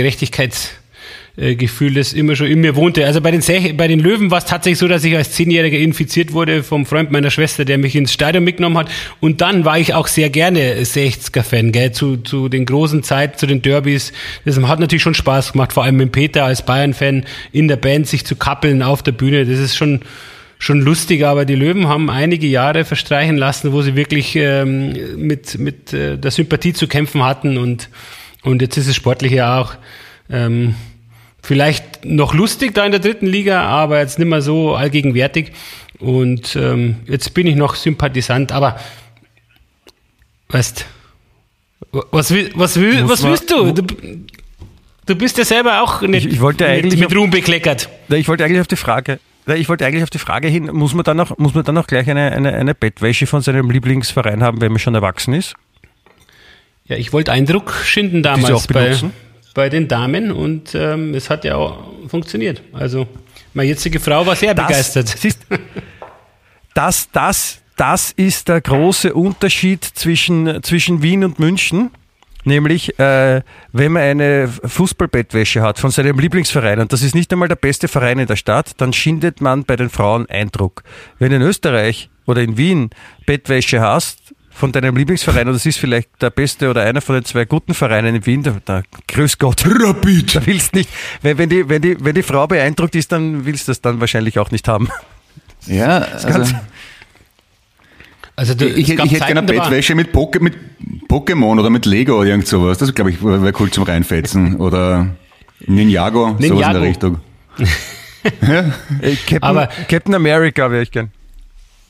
[1.38, 3.06] Gerechtigkeitsgefühl, das immer schon in mir wohnte.
[3.06, 5.78] Also bei den, Sech bei den Löwen war es tatsächlich so, dass ich als Zehnjähriger
[5.78, 8.90] infiziert wurde vom Freund meiner Schwester, der mich ins Stadion mitgenommen hat.
[9.20, 13.48] Und dann war ich auch sehr gerne 60er-Fan, gell, zu, zu den großen Zeiten, zu
[13.48, 14.14] den Derbys.
[14.46, 18.08] Das hat natürlich schon Spaß gemacht, vor allem mit Peter als Bayern-Fan in der Band
[18.08, 19.46] sich zu kappeln auf der Bühne.
[19.46, 20.02] Das ist schon,
[20.58, 25.60] schon lustig, aber die Löwen haben einige Jahre verstreichen lassen, wo sie wirklich ähm, mit,
[25.60, 27.90] mit äh, der Sympathie zu kämpfen hatten und,
[28.44, 29.76] und jetzt ist es sportlich ja auch
[30.30, 30.76] ähm,
[31.46, 35.52] vielleicht noch lustig da in der dritten Liga, aber jetzt nicht mehr so allgegenwärtig
[36.00, 38.80] und ähm, jetzt bin ich noch Sympathisant, aber
[40.50, 40.86] weißt
[42.12, 43.72] was, will, was, will, Muss was man- willst du?
[43.72, 43.84] du?
[45.06, 47.90] Du bist ja selber auch nicht Ich- ich wollte eigentlich mit, auf- Ruhm bekleckert.
[48.10, 49.20] Ich wollte eigentlich auf die Frage,
[49.56, 51.86] ich wollte eigentlich auf die Frage hin, muss man dann auch, muss man dann auch
[51.88, 55.54] gleich eine, eine, eine Bettwäsche von seinem Lieblingsverein haben, wenn man schon erwachsen ist?
[56.88, 59.14] Ja, ich wollte Eindruck schinden Die sie damals auch bei, benutzen?
[59.56, 62.62] Bei den Damen und ähm, es hat ja auch funktioniert.
[62.74, 63.08] Also
[63.56, 65.08] meine jetzige Frau war sehr begeistert.
[65.18, 65.40] siehst,
[66.76, 71.90] das, das, das ist der große Unterschied zwischen, zwischen Wien und München.
[72.44, 73.42] Nämlich, äh,
[73.72, 77.88] wenn man eine Fußballbettwäsche hat von seinem Lieblingsverein und das ist nicht einmal der beste
[77.88, 80.84] Verein in der Stadt, dann schindet man bei den Frauen Eindruck.
[81.18, 82.92] Wenn in Österreich oder in Wien
[83.26, 87.26] Bettwäsche hast von deinem Lieblingsverein und das ist vielleicht der beste oder einer von den
[87.26, 90.36] zwei guten Vereinen in Wien, da, da grüß Gott, Rapid.
[90.36, 90.90] Da willst nicht,
[91.22, 94.00] wenn, wenn, die, wenn, die, wenn die Frau beeindruckt ist, dann willst du das dann
[94.00, 94.88] wahrscheinlich auch nicht haben.
[95.68, 96.56] Ja, also, ganz-
[98.38, 100.54] Also du, ich, ich, hätte gerne Bettwäsche mit, Poke, mit
[101.10, 102.78] Pokémon oder mit Lego oder irgend sowas.
[102.78, 104.56] Das glaube ich wäre cool zum Reinfetzen.
[104.56, 105.16] Oder
[105.68, 106.74] Ninjago, sowas in Ninjago.
[106.74, 107.20] der Richtung.
[109.02, 111.12] Captain, Aber- Captain America wäre ich gern.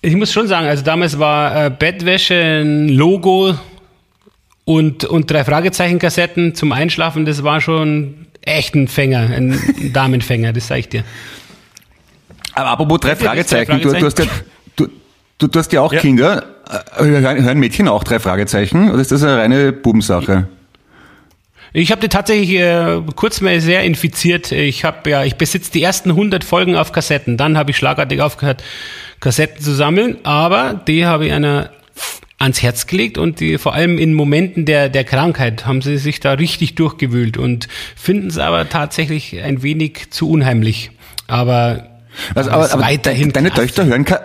[0.06, 3.56] Ich muss schon sagen, also damals war äh, Bettwäsche ein Logo
[4.63, 9.60] und, und drei Fragezeichen-Kassetten zum Einschlafen, das war schon echt ein Fänger, ein
[9.94, 11.04] Damenfänger, das sag ich dir.
[12.54, 14.26] Aber apropos drei das drei Fragezeichen, du, du, hast ja,
[14.76, 14.88] du,
[15.39, 16.02] du, du hast ja auch Ja.
[16.02, 16.44] Kinder.
[17.00, 18.91] Äh, Hören hören Mädchen auch drei Fragezeichen?
[18.91, 20.48] Oder ist das eine reine Bubensache?
[21.77, 24.53] Ich habe die tatsächlich äh, kurz mal sehr infiziert.
[24.53, 27.35] Ich habe ja, ich besitze die ersten 100 Folgen auf Kassetten.
[27.35, 28.63] Dann habe ich schlagartig aufgehört,
[29.19, 30.15] Kassetten zu sammeln.
[30.23, 31.71] Aber die habe ich einer
[32.39, 36.21] ans Herz gelegt und die, vor allem in Momenten der, der Krankheit haben sie sich
[36.21, 40.91] da richtig durchgewühlt und finden es aber tatsächlich ein wenig zu unheimlich.
[41.27, 41.88] Aber,
[42.35, 43.67] Also, aber, aber weiterhin deine klasse.
[43.67, 44.21] Töchter hören, Ka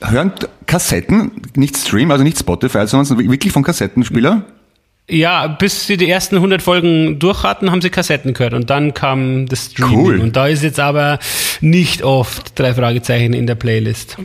[0.00, 0.32] hören
[0.66, 4.44] Kassetten, nicht Stream, also nicht Spotify, sondern wirklich von Kassettenspieler?
[5.08, 8.92] Ja, bis sie die ersten 100 Folgen durch hatten, haben sie Kassetten gehört und dann
[8.92, 9.94] kam das Streaming.
[9.98, 10.20] Cool.
[10.20, 11.20] Und da ist jetzt aber
[11.60, 14.16] nicht oft drei Fragezeichen in der Playlist.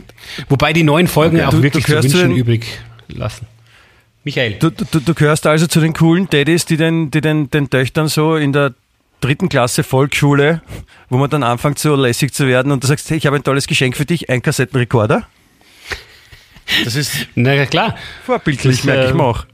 [0.48, 1.46] Wobei die neuen Folgen Okay.
[1.46, 2.66] auch Du- wirklich zu wünschen übrig
[3.08, 3.46] lassen.
[4.24, 4.54] Michael.
[4.58, 8.08] Du, du, du gehörst also zu den coolen Daddys, die den, die den, den Töchtern
[8.08, 8.72] so in der
[9.20, 10.62] dritten Klasse Volksschule,
[11.10, 13.44] wo man dann anfängt so lässig zu werden und du sagst, hey, ich habe ein
[13.44, 15.28] tolles Geschenk für dich, ein Kassettenrekorder.
[16.84, 17.96] Das ist Na klar.
[18.24, 19.44] vorbildlich, Das, merke ich mir auch.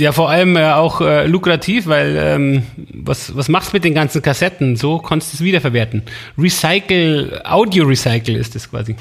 [0.00, 2.62] Ja, vor allem äh, auch äh, lukrativ, weil ähm,
[2.94, 4.76] was, was machst du mit den ganzen Kassetten?
[4.76, 6.02] So kannst du es wiederverwerten.
[6.38, 8.94] Recycle, Audio Recycle ist es quasi.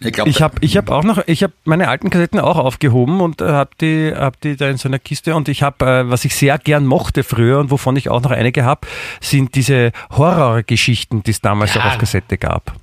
[0.00, 3.20] Ich glaube, Ich habe ich hab auch noch, ich habe meine alten Kassetten auch aufgehoben
[3.20, 6.10] und äh, habe die, hab die da in so einer Kiste und ich habe, äh,
[6.10, 8.86] was ich sehr gern mochte früher und wovon ich auch noch einige habe,
[9.20, 11.80] sind diese Horrorgeschichten, die es damals Ja.
[11.82, 12.74] auch auf Kassette gab.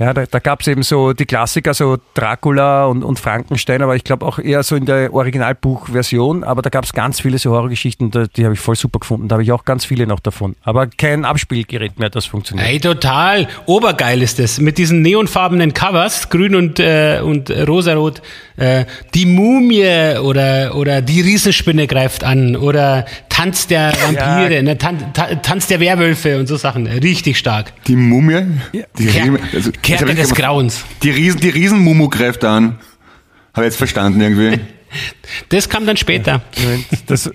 [0.00, 3.96] Ja, da, da gab es eben so die Klassiker, so Dracula und, und Frankenstein, aber
[3.96, 6.42] ich glaube auch eher so in der Originalbuchversion.
[6.42, 9.28] Aber da gab es ganz viele so Horrorgeschichten, da, die habe ich voll super gefunden.
[9.28, 10.56] Da habe ich auch ganz viele noch davon.
[10.62, 12.66] Aber kein Abspielgerät mehr, das funktioniert.
[12.66, 13.46] Ey, total.
[13.66, 14.58] Obergeil ist das.
[14.58, 18.22] Mit diesen neonfarbenen Covers, grün und, äh, und rosarot.
[18.56, 23.04] Äh, die Mumie oder, oder die Riesenspinne greift an oder
[23.40, 24.62] Tanz der Vampire, Ja.
[24.62, 26.86] ne, Tan Ta Tanz der Werwölfe und so Sachen.
[26.86, 27.72] Richtig stark.
[27.86, 28.42] die Mumie,
[28.98, 29.22] die, Ker
[29.52, 30.40] also, das Kerke hab ich des gemacht.
[30.42, 30.84] Grauens.
[31.02, 32.78] die Riesen, die Riesenmumu greift an.
[33.54, 34.60] Habe jetzt verstanden irgendwie.
[35.50, 36.42] Das kam dann später.
[37.06, 37.30] Das,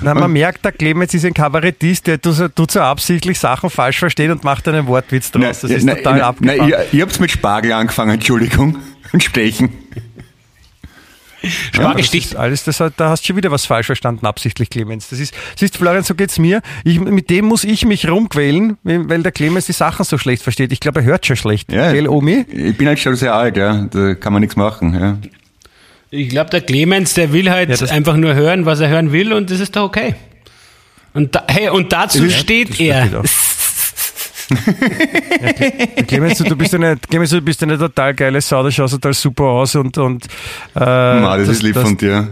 [0.00, 3.70] na, man merkt, der Clemens ist ein Kabarettist, der tut so, tut so absichtlich Sachen
[3.70, 5.62] falsch verstehen und macht einen Wortwitz draus.
[5.62, 6.58] das Na, ist na, total na, abgefahren.
[6.60, 8.76] na, ihr, ihr habt mit Spargel angefangen, Entschuldigung.
[9.12, 9.70] Und Stechen.
[11.72, 12.26] Spargel das sticht.
[12.32, 15.08] ist alles, das, da hast du schon wieder was falsch verstanden, absichtlich, Clemens.
[15.08, 16.62] Das ist, siehst Florian, so geht's mir.
[16.84, 20.72] Ich, mit dem muss ich mich rumquälen, weil der Clemens die Sachen so schlecht versteht.
[20.72, 21.72] Ich glaube, er hört schon schlecht.
[21.72, 21.92] Ja.
[21.92, 22.44] Gell, Omi?
[22.48, 23.86] Ich bin halt schon sehr alt, ja.
[23.90, 24.94] Da kann man nichts machen.
[24.94, 25.18] Ja.
[26.10, 29.32] Ich glaube, der Clemens, der will halt Ja, einfach nur hören, was er hören will
[29.32, 30.14] und das ist doch okay.
[31.12, 33.22] Und, da, hey, und dazu Ja, steht er.
[34.44, 39.14] Versteht Clemens, du, bist eine, Clemens, du bist eine total geile Sau, du schaust total
[39.14, 40.26] super aus und, und
[40.74, 42.28] äh, Ma, das, ist lieb von dir.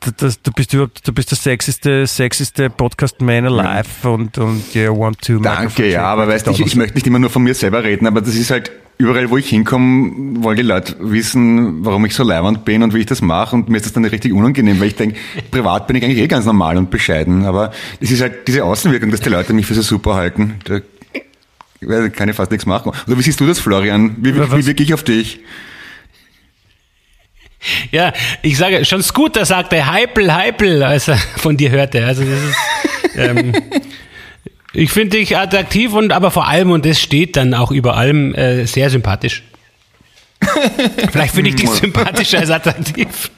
[0.00, 4.96] das, das, du bist überhaupt, du bist der sexiste, sexiste Podcast-Man alive und, und you
[4.96, 7.54] want to Danke, ja, aber weißt du, ich, ich möchte nicht immer nur von mir
[7.54, 12.04] selber reden, aber das ist halt überall, wo ich hinkomme, wollen die Leute wissen, warum
[12.04, 14.32] ich so leibend bin und wie ich das mache und mir ist das dann richtig
[14.32, 15.16] unangenehm, weil ich denke,
[15.50, 19.10] privat bin ich eigentlich eh ganz normal und bescheiden, aber es ist halt diese Außenwirkung,
[19.10, 20.58] dass die Leute mich für so super halten.
[20.64, 20.80] Da
[22.12, 22.92] kann ich fast nichts machen.
[23.06, 24.16] Oder wie siehst du das, Florian?
[24.18, 25.40] Wie, wie, wie wirke ich auf dich?
[27.90, 28.12] Ja,
[28.42, 32.04] ich sage, schon Scooter sagte Heipel, Heipel, als er von dir hörte.
[32.04, 32.56] Also das ist,
[33.16, 33.52] ähm,
[34.72, 38.34] ich finde dich attraktiv und aber vor allem, und das steht dann auch über allem,
[38.34, 39.42] äh, sehr sympathisch.
[41.10, 43.30] Vielleicht finde ich dich sympathischer als attraktiv.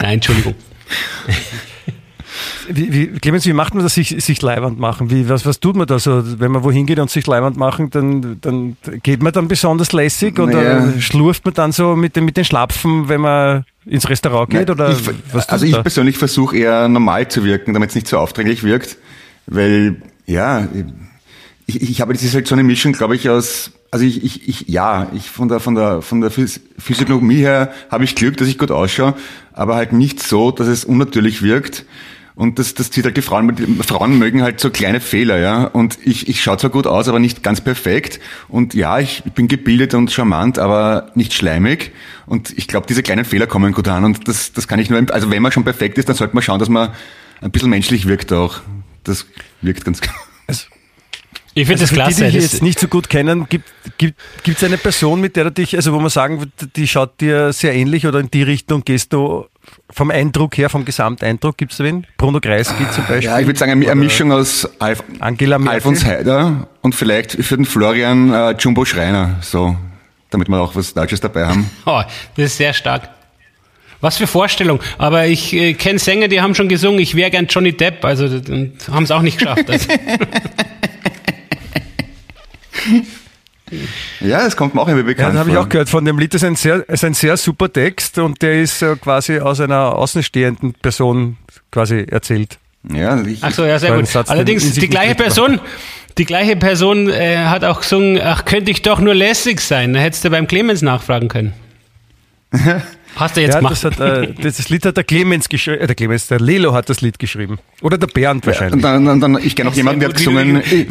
[0.00, 0.54] Nein, Entschuldigung.
[2.70, 5.10] Wie, wie, Clemens, wie macht man das, sich, sich leibend machen?
[5.10, 6.22] Wie, was, was tut man da so?
[6.40, 10.38] Wenn man wohin geht und sich leibend machen, dann, dann geht man dann besonders lässig
[10.38, 11.00] oder Naja.
[11.00, 14.70] schlurft man dann so mit den, mit den Schlapfen, wenn man ins Restaurant geht?
[14.70, 15.82] Oder ich, also ich da?
[15.82, 18.98] persönlich versuche eher normal zu wirken, damit es nicht so aufdringlich wirkt,
[19.46, 20.68] weil ja,
[21.66, 24.48] ich, ich habe das ist halt so eine Mischung, glaube ich, aus also ich, ich,
[24.48, 28.36] ich ja, ich von der von der von der Phys- Physiognomie her habe ich Glück,
[28.36, 29.14] dass ich gut ausschaue,
[29.54, 31.86] aber halt nicht so, dass es unnatürlich wirkt.
[32.38, 35.64] Und das, das zieht halt die Frauen, Frauen mögen halt so kleine Fehler, ja.
[35.64, 38.20] Und ich, ich schaue zwar gut aus, aber nicht ganz perfekt.
[38.46, 41.90] Und ja, ich bin gebildet und charmant, aber nicht schleimig.
[42.26, 44.04] Und ich glaube, diese kleinen Fehler kommen gut an.
[44.04, 46.44] Und das, das kann ich nur, also wenn man schon perfekt ist, dann sollte man
[46.44, 46.90] schauen, dass man
[47.40, 48.60] ein bisschen menschlich wirkt auch.
[49.02, 49.26] Das
[49.60, 50.12] wirkt ganz gut.
[51.60, 52.14] Ich finde das Für klasse.
[52.14, 55.20] die, die dich das, jetzt nicht so gut kennen, gibt es gibt, gibt's eine Person,
[55.20, 58.20] mit der du dich, also wo man sagen würde, die schaut dir sehr ähnlich oder
[58.20, 59.46] in die Richtung gehst du
[59.90, 62.06] vom Eindruck her, vom Gesamteindruck, gibt es wen?
[62.16, 63.24] Bruno Kreisky zum Beispiel?
[63.24, 65.74] Ja, ich würde sagen, eine, eine Mischung aus Alf, Angela Merkel?
[65.74, 69.76] Alfons Heider und vielleicht für den Florian äh, Jumbo Schreiner, so,
[70.30, 71.68] damit wir auch was Deutsches dabei haben.
[71.86, 72.02] oh,
[72.36, 73.08] das ist sehr stark.
[74.00, 74.78] Was für Vorstellung.
[74.96, 78.28] Aber ich äh, kenne Sänger, die haben schon gesungen, ich wäre gern Johnny Depp, also
[78.28, 79.68] haben es auch nicht geschafft.
[79.68, 79.88] Also,
[84.20, 86.18] Ja, das kommt mir auch irgendwie Ja, bekannt das habe ich auch gehört von dem
[86.18, 86.32] Lied.
[86.32, 89.60] Das ist ein sehr, ist ein sehr super Text und der ist äh, quasi aus
[89.60, 91.36] einer außenstehenden Person
[91.70, 92.58] quasi erzählt.
[92.90, 94.06] Ja, ich, Ach so, ja, sehr gut.
[94.06, 95.60] Satz, Allerdings, die gleiche Person,
[96.16, 99.92] die gleiche Person äh, hat auch gesungen, ach, könnte ich doch nur lässig sein.
[99.92, 101.52] Da hättest du beim Clemens nachfragen können.
[103.16, 103.72] Hast du jetzt Ja, gemacht.
[103.72, 106.88] das, hat, äh, das Lied hat der Clemens geschrieben, äh, der Clemens, der Lelo hat
[106.88, 107.58] das Lied geschrieben.
[107.82, 108.80] Oder der Bernd Und wahrscheinlich.
[108.80, 110.54] dann, dann, dann ich kenne noch jemanden, der hat gesungen.
[110.54, 110.86] du- Ich,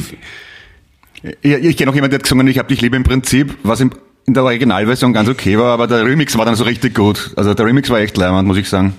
[1.23, 3.79] ich, ich kenne noch jemanden, der hat gesungen, ich hab dich lieb im Prinzip, was
[3.79, 3.91] im,
[4.25, 7.31] in der Originalversion ganz okay war, aber der Remix war dann so richtig gut.
[7.35, 8.93] Also der Remix war echt leimend, muss ich sagen.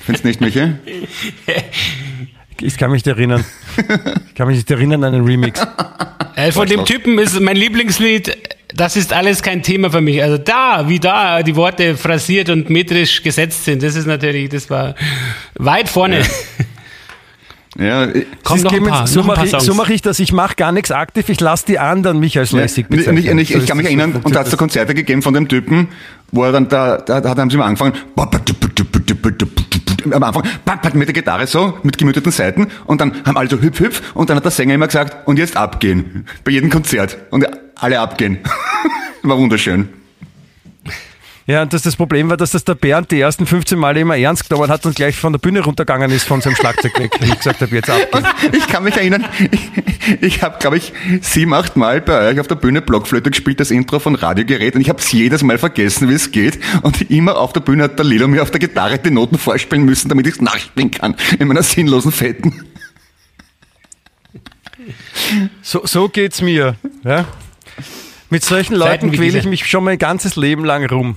[0.00, 0.72] Findest nicht, Michi?
[2.60, 3.44] Ich kann mich nicht erinnern.
[4.28, 5.60] Ich kann mich nicht erinnern an den Remix.
[6.34, 6.84] Äh, von dem.
[6.84, 8.36] Typen ist mein Lieblingslied,
[8.74, 10.22] das ist alles kein Thema für mich.
[10.22, 14.70] Also da, wie da die Worte phrasiert und metrisch gesetzt sind, das ist natürlich, das
[14.70, 14.94] war
[15.54, 16.20] weit vorne.
[16.20, 16.26] Ja,
[17.78, 20.18] ich- Komm, Siehst, noch ein paar, so mache ich, so mach ich das.
[20.18, 23.38] Ich mache gar nichts aktiv, ich lasse die anderen mich als Ja, lässig und bezeichnen.
[23.38, 25.32] ich, ich, So ich kann mich erinnern, und da hat es so Konzerte gegeben von
[25.32, 25.88] dem Typen,
[26.32, 27.94] wo er dann da, da, da haben sie mal angefangen,
[30.10, 30.42] am Anfang
[30.94, 34.28] mit der Gitarre so, mit gemüteten Seiten und dann haben alle so hüpf, hüpf und
[34.30, 36.26] dann hat der Sänger immer gesagt, und jetzt abgehen.
[36.44, 37.16] Bei jedem Konzert.
[37.30, 38.38] Und alle abgehen.
[39.22, 39.88] War wunderschön.
[41.48, 44.18] Ja, und dass das Problem war, dass das der Bernd die ersten 15 Male immer
[44.18, 47.10] ernst genommen hat und gleich von der Bühne runtergegangen ist von seinem Schlagzeug weg.
[47.18, 47.88] Und ich gesagt habe, jetzt.
[47.88, 52.38] Und ich kann mich erinnern, ich, ich habe, glaube ich, sieben, acht Mal bei euch
[52.38, 55.56] auf der Bühne Blockflöte gespielt, das Intro von Radiogerät, und ich habe es jedes Mal
[55.56, 56.58] vergessen, wie es geht.
[56.82, 59.86] Und immer auf der Bühne hat der Lilo mir auf der Gitarre die Noten vorspielen
[59.86, 62.66] müssen, damit ich es nachspielen kann, in meiner sinnlosen Fetten.
[65.62, 66.74] So, so geht's mir.
[67.04, 67.24] Ja?
[68.28, 71.16] Mit solchen Leuten quäle ich mich schon mein ganzes Leben lang rum.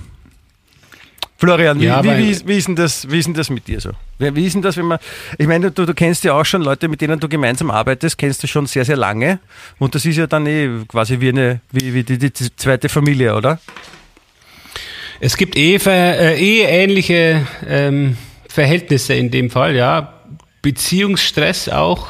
[1.42, 3.66] Florian, wie, Ja, wie, wie, ist- wie, ist denn das, wie ist denn das mit
[3.66, 3.90] dir so?
[4.20, 5.00] Wie ist denn das, wenn man,
[5.38, 8.40] ich meine, du, du kennst ja auch schon Leute, mit denen du gemeinsam arbeitest, kennst
[8.44, 9.40] du schon sehr, sehr lange
[9.80, 13.34] und das ist ja dann eh quasi wie eine, wie, wie die, die zweite Familie,
[13.34, 13.58] oder?
[15.18, 18.16] Es gibt eh, äh, eh ähnliche ähm,
[18.48, 20.12] Verhältnisse in dem Fall, ja.
[20.62, 22.08] Beziehungsstress auch.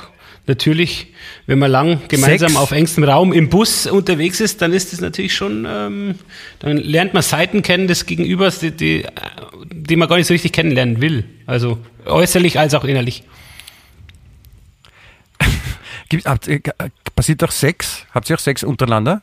[0.52, 1.06] Natürlich,
[1.46, 2.60] wenn man lang gemeinsam Sex?
[2.60, 6.16] auf engstem Raum im Bus unterwegs ist, dann ist es natürlich schon, ähm,
[6.58, 9.08] dann lernt man Seiten kennen des Gegenübers, die, die, äh,
[9.72, 11.24] die man gar nicht so richtig kennenlernen will.
[11.46, 13.22] Also äußerlich als auch innerlich.
[16.10, 16.60] Gibt, habt, ihr-
[17.16, 18.04] passiert auch Sex?
[18.12, 19.22] Habt ihr auch Sex untereinander?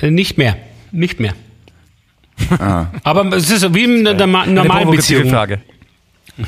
[0.00, 0.56] Äh, nicht mehr.
[0.90, 1.34] Nicht mehr.
[2.58, 2.86] Ah.
[3.04, 5.30] Aber es ist wie in Eine normalen Beziehung.
[5.30, 5.60] Frage.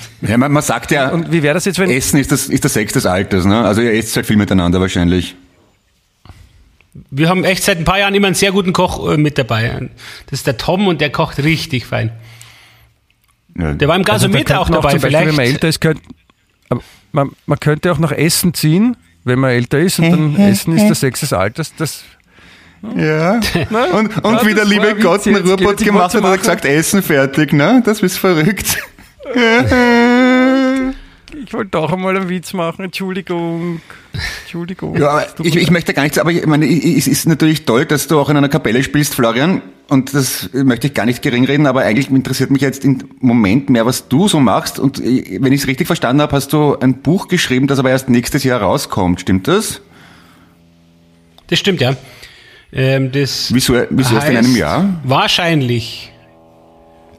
[0.22, 2.64] Ja, man, man sagt ja, Und wie wäre das jetzt, wenn, Essen ist, das, ist
[2.64, 3.64] der Sex des Alters, ne?
[3.64, 5.36] Also ihr esst halt viel miteinander wahrscheinlich.
[7.10, 9.88] Wir haben echt seit ein paar Jahren immer einen sehr guten Koch äh, mit dabei.
[10.26, 12.12] Das ist der Tom und der kocht richtig fein.
[13.58, 13.72] Ja.
[13.72, 15.28] Der war im Also Gasometer auch könnte man dabei, zum Beispiel, vielleicht.
[15.28, 16.02] Wenn man älter ist, könnte,
[16.68, 20.76] aber man, man könnte auch nach Essen ziehen, wenn man älter ist und dann Essen
[20.76, 21.74] ist der Sex des Alters.
[21.76, 22.04] Das,
[22.96, 23.34] Ja.
[23.92, 25.36] Und, und Ja, wie der das liebe Gott einen.
[25.48, 27.82] Ruhrpott gemacht hat, hat er gesagt, Essen fertig, ne?
[27.84, 28.78] Das ist verrückt.
[31.42, 33.80] Ich wollte auch einmal einen Witz machen, Entschuldigung.
[34.42, 34.96] Entschuldigung.
[34.96, 38.18] Ja, ich, ich möchte gar nichts, aber ich meine, es ist natürlich toll, dass du
[38.18, 39.62] auch in einer Kapelle spielst, Florian.
[39.88, 43.68] Und das möchte ich gar nicht gering reden, aber eigentlich interessiert mich jetzt im Moment
[43.68, 44.78] mehr, was du so machst.
[44.78, 48.08] Und wenn ich es richtig verstanden habe, hast du ein Buch geschrieben, das aber erst
[48.08, 49.20] nächstes Jahr rauskommt.
[49.20, 49.82] Stimmt das?
[51.48, 51.96] Das stimmt, ja.
[52.72, 55.00] Ähm, das Wieso, wieso erst in einem heißt Jahr?
[55.04, 56.13] Wahrscheinlich.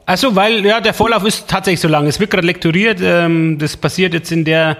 [0.06, 2.06] Also, weil ja der Vorlauf ist tatsächlich so lang.
[2.06, 3.00] Es wird gerade lektoriert.
[3.02, 4.78] Ähm, das passiert jetzt in der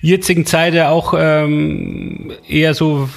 [0.00, 3.08] jetzigen Zeit ja auch ähm, eher so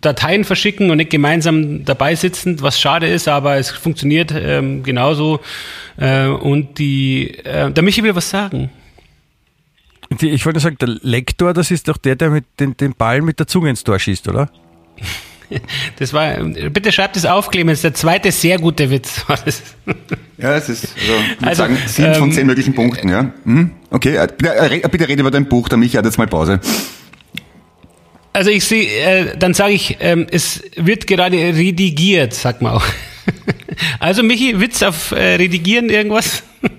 [0.00, 5.40] Dateien verschicken und nicht gemeinsam dabei sitzend, was schade ist, aber es funktioniert ähm, genauso.
[5.98, 8.70] Äh, und die, äh, der Michi will was sagen.
[10.20, 13.38] Ich wollte sagen, der Lektor, das ist doch der, der mit den, den Ball mit
[13.38, 14.50] der Zunge ins Tor schießt, oder?
[15.98, 19.62] Das war, bitte schreibt es auf, Clemens, der zweite sehr gute Witz war das.
[20.38, 23.32] Ja, es ist, also, ich Also, sagen, sieben von ähm, zehn möglichen Punkten, ja.
[23.44, 23.70] Mhm.
[23.90, 26.26] Okay, äh, bitte, äh, re- bitte rede über dein Buch, der Michi hat jetzt mal
[26.26, 26.60] Pause.
[28.34, 32.84] Also ich sehe, äh, dann sage ich, ähm, es wird gerade redigiert, sagt man auch.
[34.00, 36.42] also Michi, Witz auf äh, redigieren irgendwas?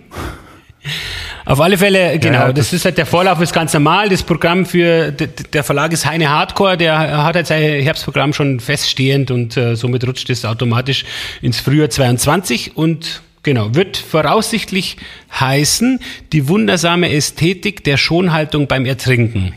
[1.45, 2.39] Auf alle Fälle, genau.
[2.39, 4.09] ja, das, das- ist halt der Vorlauf ist ganz normal.
[4.09, 6.77] Das Programm für der Verlag ist Heine Hardcore.
[6.77, 11.03] Der hat halt sein Herbstprogramm schon feststehend und äh, somit rutscht es automatisch
[11.41, 14.95] ins Frühjahr 22 und genau wird voraussichtlich
[15.37, 15.99] heißen
[16.31, 19.53] die wundersame Ästhetik der Schonhaltung beim Ertrinken.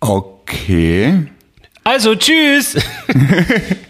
[0.00, 1.26] Okay.
[1.84, 2.76] Also tschüss.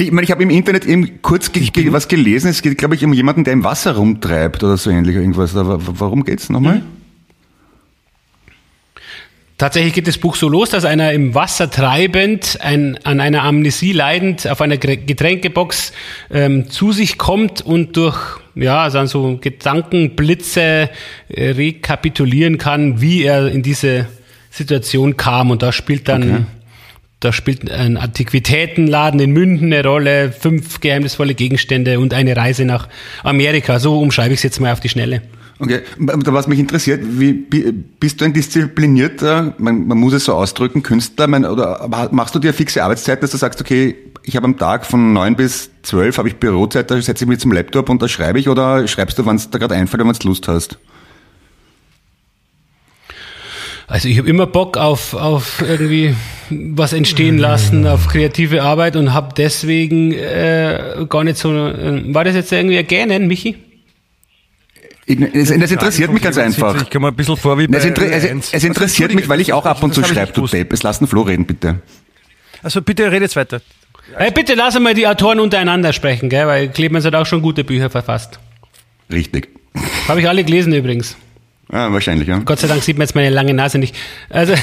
[0.00, 2.48] Ich meine, ich habe im Internet eben kurz ge ge was gelesen.
[2.48, 5.54] Es geht, glaube ich, um jemanden, der im Wasser rumtreibt oder so ähnlich irgendwas.
[5.54, 6.76] Aber w- warum geht's nochmal?
[6.76, 6.82] Mhm.
[9.58, 13.92] Tatsächlich geht das Buch so los, dass einer im Wasser treibend, ein, an einer Amnesie
[13.92, 15.92] leidend, auf einer Getränkebox
[16.30, 18.16] ähm, zu sich kommt und durch
[18.54, 20.88] ja, also so Gedankenblitze
[21.28, 24.06] äh, rekapitulieren kann, wie er in diese
[24.50, 25.50] Situation kam.
[25.50, 26.46] Und da spielt dann
[27.20, 32.88] Da spielt ein Antiquitätenladen in München eine Rolle, fünf geheimnisvolle Gegenstände und eine Reise nach
[33.22, 33.78] Amerika.
[33.78, 35.20] So umschreibe ich es jetzt mal auf die Schnelle.
[35.58, 40.82] Okay, was mich interessiert, wie bist du ein disziplinierter, man, man muss es so ausdrücken,
[40.82, 44.56] Künstler, mein, oder machst du dir fixe Arbeitszeit, dass du sagst, okay, ich habe am
[44.56, 48.00] Tag von neun bis zwölf habe ich Bürozeit, da setze ich mich zum Laptop und
[48.00, 50.78] da schreibe ich oder schreibst du, wann es da gerade einfällt, wenn du Lust hast?
[53.90, 56.14] Also ich habe immer Bock auf, auf irgendwie
[56.48, 61.50] was entstehen lassen, auf kreative Arbeit und habe deswegen äh, gar nicht so.
[61.52, 63.56] Äh, war das jetzt irgendwie ein Gähnen, Michi?
[65.06, 66.80] Es, das interessiert mich ganz einfach.
[66.80, 69.52] Ich komme ein bisschen vor wie bei es, inter es, es interessiert mich, weil ich
[69.52, 70.72] auch ab und zu schreibe, du Depp.
[70.72, 71.80] Es lassen Flo reden, bitte.
[72.62, 73.60] Also bitte redet weiter.
[74.16, 76.46] Hey, bitte lass mal die Autoren untereinander sprechen, gell?
[76.46, 78.38] weil Clemens hat auch schon gute Bücher verfasst.
[79.12, 79.48] Richtig.
[80.06, 81.16] Habe ich alle gelesen übrigens.
[81.72, 82.38] Ja, wahrscheinlich, ja.
[82.38, 83.94] Gott sei Dank sieht man jetzt meine lange Nase nicht.
[84.28, 84.54] Also.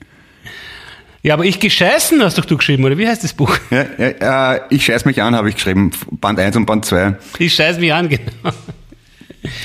[1.22, 3.56] ja, aber ich gescheißen hast doch du geschrieben, oder wie heißt das Buch?
[3.70, 5.90] Ja, ja, äh, ich scheiß mich an, habe ich geschrieben.
[6.10, 7.16] Band 1 und Band 2.
[7.38, 8.52] Ich scheiß mich an, genau.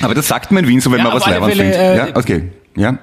[0.00, 1.74] Aber das sagt man in Wien so, wenn ja, man was leibend findet.
[1.74, 2.44] Äh, ja, okay.
[2.76, 2.98] Ja.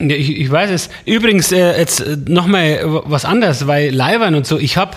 [0.00, 0.88] Ja, ich, ich weiß es.
[1.04, 4.96] Übrigens, äh, jetzt äh, nochmal was anderes, weil Leibern und so, ich habe,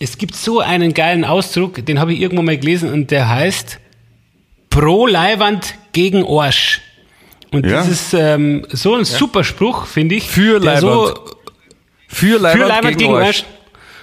[0.00, 3.78] es gibt so einen geilen Ausdruck, den habe ich irgendwo mal gelesen und der heißt
[4.68, 6.80] Pro Leiwand gegen Orsch.
[7.50, 7.72] Und ja.
[7.72, 9.04] das ist ähm, so ein ja.
[9.04, 10.28] super Spruch, finde ich.
[10.28, 10.80] Für Leiband.
[10.80, 11.14] So,
[12.08, 13.44] für Leiband, für gegen, gegen Arsch.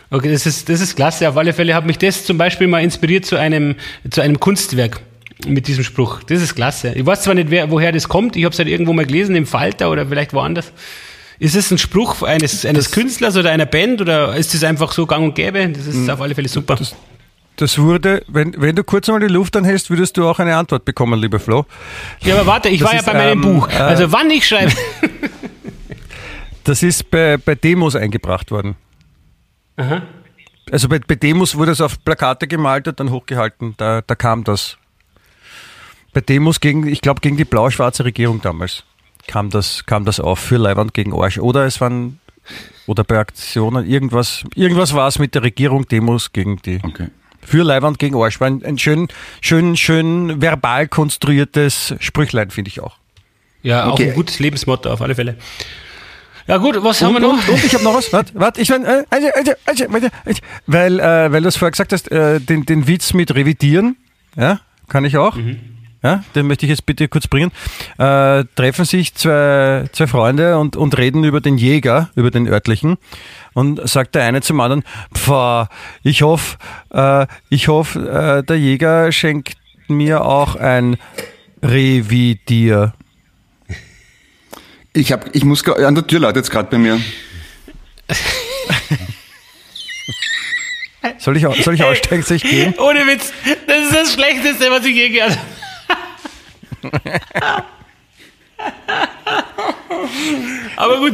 [0.09, 1.27] Okay, das ist, das ist klasse.
[1.27, 3.75] Auf alle Fälle hat mich das zum Beispiel mal inspiriert zu einem,
[4.09, 5.01] zu einem Kunstwerk
[5.45, 6.23] mit diesem Spruch.
[6.23, 6.93] Das ist klasse.
[6.95, 8.35] Ich weiß zwar nicht, wer, woher das kommt.
[8.35, 10.71] Ich habe es halt irgendwo mal gelesen im Falter oder vielleicht woanders.
[11.39, 15.05] Ist es ein Spruch eines, eines Künstlers oder einer Band oder ist das einfach so
[15.05, 15.67] gang und gäbe?
[15.69, 16.09] Das ist hm.
[16.09, 16.75] auf alle Fälle super.
[16.75, 16.95] Das,
[17.57, 20.85] das wurde, wenn, wenn du kurz mal die Luft anhältst, würdest du auch eine Antwort
[20.85, 21.65] bekommen, lieber Flo.
[22.21, 23.67] Ja, aber warte, ich das war ja bei meinem ähm, Buch.
[23.69, 24.71] Also äh, wann ich schreibe.
[26.63, 28.75] das ist bei, bei Demos eingebracht worden.
[29.75, 30.03] Aha.
[30.71, 33.73] Also bei, bei Demos wurde es auf Plakate gemalt und dann hochgehalten.
[33.77, 34.77] Da, da kam das.
[36.13, 38.83] Bei Demos gegen, ich glaube, gegen die blau-schwarze Regierung damals
[39.25, 41.39] kam das, kam das auf für Leiband gegen Arsch.
[41.39, 42.19] Oder es waren,
[42.85, 46.79] oder bei Aktionen, irgendwas, irgendwas war es mit der Regierung, Demos gegen die.
[46.83, 47.09] Okay
[47.47, 48.39] für Leibwand gegen Arsch.
[48.41, 49.07] War ein, schön,
[49.41, 52.97] schön, schön verbal konstruiertes Sprüchlein, finde ich auch.
[53.63, 54.03] Ja, okay.
[54.03, 55.37] auch ein gutes Lebensmotto auf alle Fälle.
[56.47, 57.33] Ja gut, was und, haben wir noch?
[57.33, 58.11] Und, und ich habe noch was.
[58.13, 60.07] Warte, warte, ich meine, äh, also, also,
[60.65, 63.97] weil, äh, weil du es vorher gesagt hast, äh, den, den Witz mit revidieren,
[64.35, 65.35] ja, kann ich auch.
[65.35, 65.76] Mhm.
[66.03, 67.51] Ja, den möchte ich jetzt bitte kurz bringen.
[67.97, 72.97] Äh, treffen sich zwei, zwei Freunde und, und reden über den Jäger, über den örtlichen.
[73.53, 74.83] Und sagt der eine zum anderen,
[75.13, 75.69] pfah,
[76.03, 76.57] ich hoffe,
[76.91, 80.97] äh, ich hoffe, äh, der Jäger schenkt mir auch ein
[81.63, 82.93] Revidier.
[84.93, 86.99] Ich, hab, ich muss an der Tür läutet jetzt gerade bei mir.
[91.17, 92.23] soll, ich, soll ich aussteigen?
[92.23, 92.75] Soll ich gehen?
[92.77, 93.31] Ohne Witz,
[93.65, 95.66] das ist das Schlechteste, was ich je gehört habe.
[100.75, 101.13] Aber gut.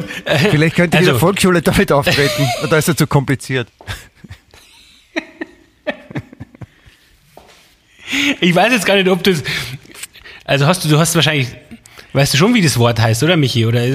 [0.52, 2.48] Vielleicht könnte also, der Volksschule damit auftreten.
[2.70, 3.68] da ist er zu kompliziert.
[8.42, 9.44] Ich weiß jetzt gar nicht, ob du es.
[10.46, 11.48] Also hast du, du hast wahrscheinlich.
[12.14, 13.66] Weißt du schon, wie das Wort heißt, oder Michi?
[13.66, 13.86] Oder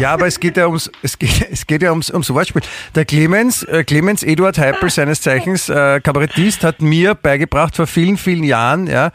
[0.00, 2.62] ja, aber es geht ja ums, es geht, es geht ja ums, ums Wortspiel.
[2.94, 8.16] Der Clemens, äh, Clemens Eduard Heipel, seines Zeichens äh, Kabarettist, hat mir beigebracht vor vielen,
[8.16, 9.12] vielen Jahren, ja,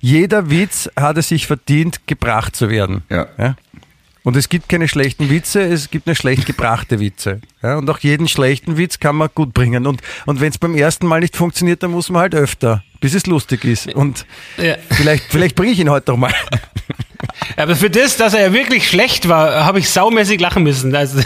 [0.00, 3.02] jeder Witz hat es sich verdient, gebracht zu werden.
[3.10, 3.28] Ja.
[3.38, 3.56] ja?
[4.22, 7.40] Und es gibt keine schlechten Witze, es gibt nur schlecht gebrachte Witze.
[7.62, 7.78] Ja?
[7.78, 9.86] Und auch jeden schlechten Witz kann man gut bringen.
[9.86, 13.14] Und, und wenn es beim ersten Mal nicht funktioniert, dann muss man halt öfter, bis
[13.14, 13.94] es lustig ist.
[13.94, 14.26] Und
[14.58, 14.76] ja.
[14.90, 16.34] vielleicht, vielleicht bringe ich ihn heute noch mal.
[17.56, 20.94] Aber für das, dass er wirklich schlecht war, habe ich saumäßig lachen müssen.
[20.94, 21.20] Also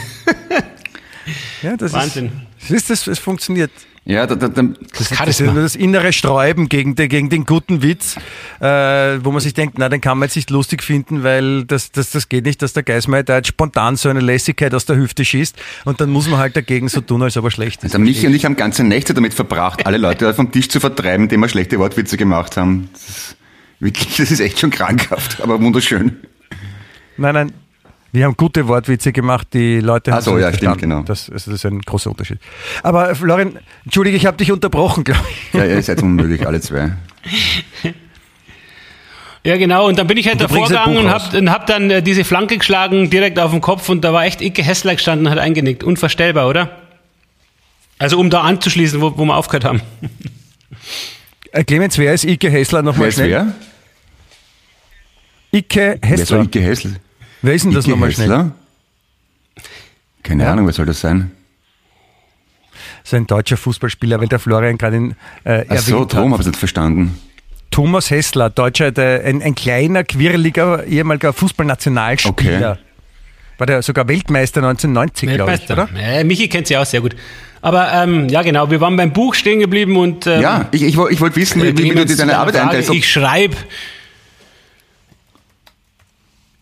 [1.62, 2.47] ja, das Wahnsinn.
[2.61, 3.70] Ist, ist das, es funktioniert.
[4.07, 4.62] Ja, da, da, da,
[4.98, 8.16] das, das, das innere Sträuben gegen, den, gegen den guten Witz,
[8.61, 11.90] äh, wo man sich denkt, na, den kann man jetzt nicht lustig finden, weil das,
[11.90, 14.96] das, das geht nicht, dass der Geismeier da jetzt spontan so eine Lässigkeit aus der
[14.96, 17.94] Hüfte schießt und dann muss man halt dagegen so tun, als ob er schlecht ist.
[17.94, 21.24] Also Michi und ich haben ganze Nächte damit verbracht, alle Leute vom Tisch zu vertreiben,
[21.24, 22.90] indem wir schlechte Wortwitze gemacht haben.
[22.92, 23.36] Das ist,
[23.80, 26.18] wirklich, das ist echt schon krankhaft, aber wunderschön.
[27.16, 27.52] Nein, nein,
[28.14, 31.02] wir haben gute Wortwitze gemacht, die Leute haben Ach so, ja, stimmt, genau.
[31.02, 32.38] Das, also das ist ein großer Unterschied.
[32.84, 35.58] Aber Florian, entschuldige, ich habe dich unterbrochen, glaube ich.
[35.58, 36.92] Ja, ihr seid unmöglich, alle zwei.
[39.46, 39.86] Ja, genau.
[39.88, 43.10] Und dann bin ich halt davor gegangen und habe hab dann äh, diese Flanke geschlagen,
[43.10, 43.90] direkt auf den Kopf.
[43.90, 45.84] Und da war echt Icke Hessler gestanden und hat eingenickt.
[45.84, 46.78] Unvorstellbar, oder?
[47.98, 49.82] Also um da anzuschließen, wo, wo wir aufgehört haben.
[51.52, 53.28] Äh, Clemens, wer ist Icke Hessler nochmal schnell?
[53.28, 53.54] Wer?
[55.52, 56.38] Icke Hessler.
[56.38, 56.90] Wer ist Icke Hessler?
[57.45, 58.53] Wer ist denn das nochmal schnell?
[60.22, 60.53] Keine Ja.
[60.53, 61.30] Ahnung, wer soll das sein?
[63.03, 66.14] So ein deutscher Fußballspieler, weil der Florian gerade ihn äh, Ach so, hat.
[66.14, 67.18] habe ich nicht verstanden.
[67.70, 72.70] Thomas Hessler, Deutscher, der, ein, ein kleiner, quirliger, ehemaliger Fußballnationalspieler.
[72.72, 72.80] Okay.
[73.59, 75.88] War der sogar Weltmeister 1990, glaube ich, Weltmeister.
[75.95, 76.01] oder?
[76.20, 77.14] Äh, Michi kennt sie auch sehr gut.
[77.61, 80.97] Aber ähm, ja, genau, wir waren beim Buch stehen geblieben und ähm, Ja, ich, ich,
[80.97, 82.90] ich wollte wissen, wie, wie, wie du dir deine Arbeit einteilst.
[82.90, 83.57] Ich schreibe.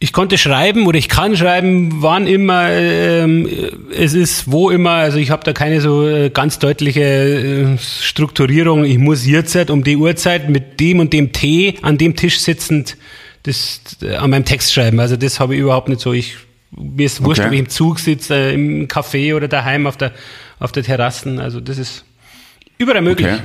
[0.02, 3.48] Ich konnte schreiben oder ich kann schreiben, wann immer ähm,
[3.96, 4.90] es ist, wo immer.
[4.90, 8.84] Also ich habe da keine so äh, ganz deutliche äh, Strukturierung.
[8.84, 12.96] Ich muss jetzt um die Uhrzeit mit dem und dem Tee an dem Tisch sitzend
[13.44, 14.98] das äh, an meinem Text schreiben.
[14.98, 16.12] Also das habe ich überhaupt nicht so.
[16.12, 16.34] Ich
[16.72, 17.48] mir ist wurscht, Okay.
[17.48, 20.10] ob ich im Zug sitze, äh, im Café oder daheim auf der
[20.58, 21.38] auf der Terrassen.
[21.38, 22.04] Also das ist
[22.76, 23.28] überall möglich.
[23.28, 23.40] Okay.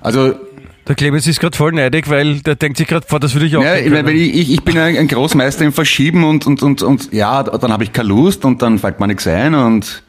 [0.00, 0.34] Also,
[0.86, 3.56] Der Clemens ist gerade voll neidig, weil der denkt sich gerade vor, das würde ich
[3.56, 6.46] auch ja, nicht ich, weil ich, ich, ich bin ein, ein Großmeister im Verschieben und,
[6.46, 9.54] und, und, und ja, dann habe ich keine Lust und dann fällt mir nichts ein
[9.54, 10.02] und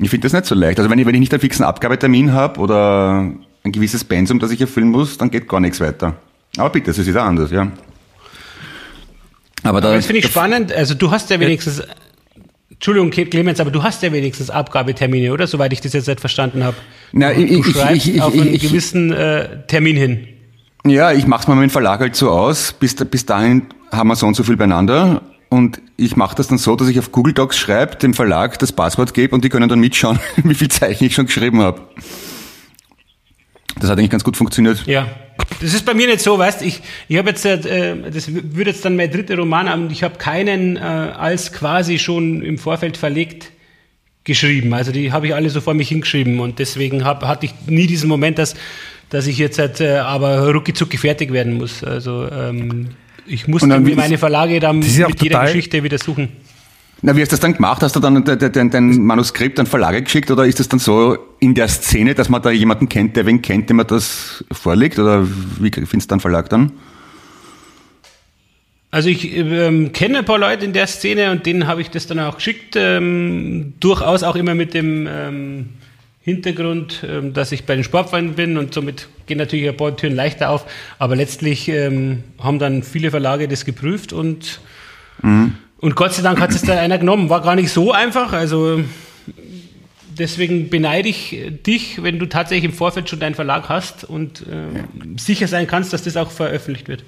[0.00, 0.78] ich finde das nicht so leicht.
[0.78, 3.30] Also wenn ich, wenn ich nicht einen fixen Abgabetermin habe oder
[3.64, 6.16] ein gewisses Pensum, das ich erfüllen muss, dann geht gar nichts weiter.
[6.56, 7.70] Aber bitte, es ist wieder anders, ja.
[9.62, 10.72] Aber da, Aber das finde ich spannend.
[10.72, 11.82] Also du hast ja wenigstens,
[12.78, 15.46] Entschuldigung, Clemens, aber du hast ja wenigstens Abgabetermine, oder?
[15.48, 16.76] Soweit ich das jetzt nicht verstanden habe.
[17.12, 20.28] Na, du ich- ich- schreibst ich- ich- auf einen gewissen äh, Termin hin.
[20.86, 22.72] Ja, ich mache es mal mit dem Verlag halt so aus.
[22.72, 25.22] Bis, bis dahin haben wir so und so viel beieinander.
[25.48, 28.70] Und ich mache das dann so, dass ich auf Google Docs schreibe, dem Verlag das
[28.70, 31.80] Passwort gebe und die können dann mitschauen, wie viel Zeichen ich schon geschrieben habe.
[33.80, 34.84] Das hat eigentlich ganz gut funktioniert.
[34.86, 35.06] Ja.
[35.60, 38.84] Das ist bei mir nicht so, weißt ich, ich habe jetzt, äh, das wird jetzt
[38.84, 43.52] dann mein dritter Roman, aber ich habe keinen äh, als quasi schon im Vorfeld verlegt
[44.24, 44.74] geschrieben.
[44.74, 47.86] Also die habe ich alle so vor mich hingeschrieben und deswegen hab, hatte ich nie
[47.86, 48.54] diesen Moment, dass,
[49.10, 51.82] dass ich jetzt halt, äh, aber rucki zucki fertig werden muss.
[51.82, 52.90] Also ähm,
[53.26, 56.28] ich musste Und meine Verlage dann mit jeder Geschichte wieder suchen.
[57.00, 57.80] Na, wie hast du das dann gemacht?
[57.82, 60.80] Hast du dann de- de- de- dein Manuskript an Verlage geschickt oder ist das dann
[60.80, 64.44] so in der Szene, dass man da jemanden kennt, der wen kennt, dem man das
[64.50, 64.98] vorlegt?
[64.98, 65.24] Oder
[65.60, 66.72] wie findest du dann Verlag dann?
[68.90, 72.06] Also ich ähm, kenne ein paar Leute in der Szene und denen habe ich das
[72.06, 75.68] dann auch geschickt, ähm, durchaus auch immer mit dem ähm,
[76.22, 80.16] Hintergrund, ähm, dass ich bei den Sportfreunden bin und somit gehen natürlich ein paar Türen
[80.16, 80.64] leichter auf,
[80.98, 84.58] aber letztlich ähm, haben dann viele Verlage das geprüft und
[85.78, 88.82] und Gott sei Dank hat es dann einer genommen, war gar nicht so einfach, also
[90.18, 95.16] deswegen beneide ich dich, wenn du tatsächlich im Vorfeld schon deinen Verlag hast und ähm,
[95.18, 97.04] sicher sein kannst, dass das auch veröffentlicht wird.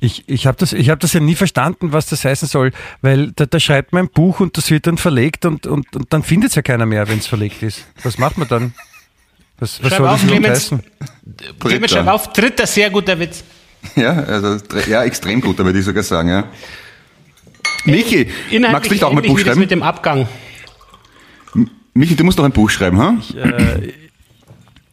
[0.00, 2.72] Ich, ich habe das, ich hab das ja nie verstanden, was das heißen soll,
[3.02, 6.12] weil da, da schreibt man ein Buch und das wird dann verlegt und, und, und
[6.12, 7.86] dann findet es ja keiner mehr, wenn es verlegt ist.
[8.02, 8.74] Was macht man dann?
[9.58, 10.50] Was, was soll auf, das Clemens.
[10.50, 10.82] heißen?
[11.58, 13.42] Clemens, schreib auf, dritter sehr guter Witz.
[13.96, 14.58] Ja, also
[14.88, 16.44] ja, extrem gut, würde ich sogar sagen, ja.
[17.84, 19.60] Michi, Inhaltlich magst du nicht auch mal ein Buch schreiben?
[19.60, 20.26] mit dem Abgang.
[21.94, 23.16] Michi, du musst doch ein Buch schreiben, ha?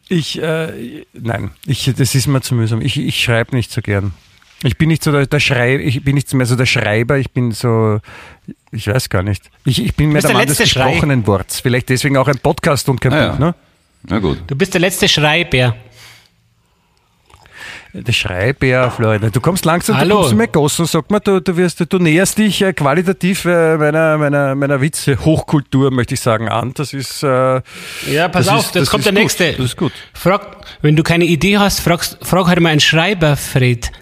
[0.08, 2.80] Ich, äh, nein, ich, das ist mir zu mühsam.
[2.80, 4.12] Ich, ich schreibe nicht so gern.
[4.62, 7.30] Ich bin nicht so der, der Schrei, ich bin nicht mehr so der Schreiber, ich
[7.32, 8.00] bin so,
[8.70, 9.50] ich weiß gar nicht.
[9.64, 10.84] Ich, ich bin mehr der der Mann des letzte Schrei.
[10.92, 11.60] gesprochenen Worts.
[11.60, 13.28] Vielleicht deswegen auch ein Podcast und kein Ah, ja.
[13.32, 13.54] Buch, ne?
[14.08, 14.38] Na gut.
[14.46, 15.76] Du bist der letzte Schreibär.
[17.96, 19.30] Der Schreibär, Florian.
[19.30, 20.16] Du kommst langsam, Hallo.
[20.16, 23.76] du kommst mehr Gossen, sag mal, du, du, wirst, du näherst dich äh, qualitativ äh,
[23.76, 26.72] meiner, meiner, meiner Witze-Hochkultur, möchte ich sagen, an.
[26.74, 27.60] Das ist, äh,
[28.10, 29.52] Ja, pass Das auf, ist- jetzt das kommt der gut, nächste.
[29.52, 29.92] das ist gut.
[30.12, 33.92] Frag, wenn du keine Idee hast, fragst, frag halt mal einen Schreiber, Fred.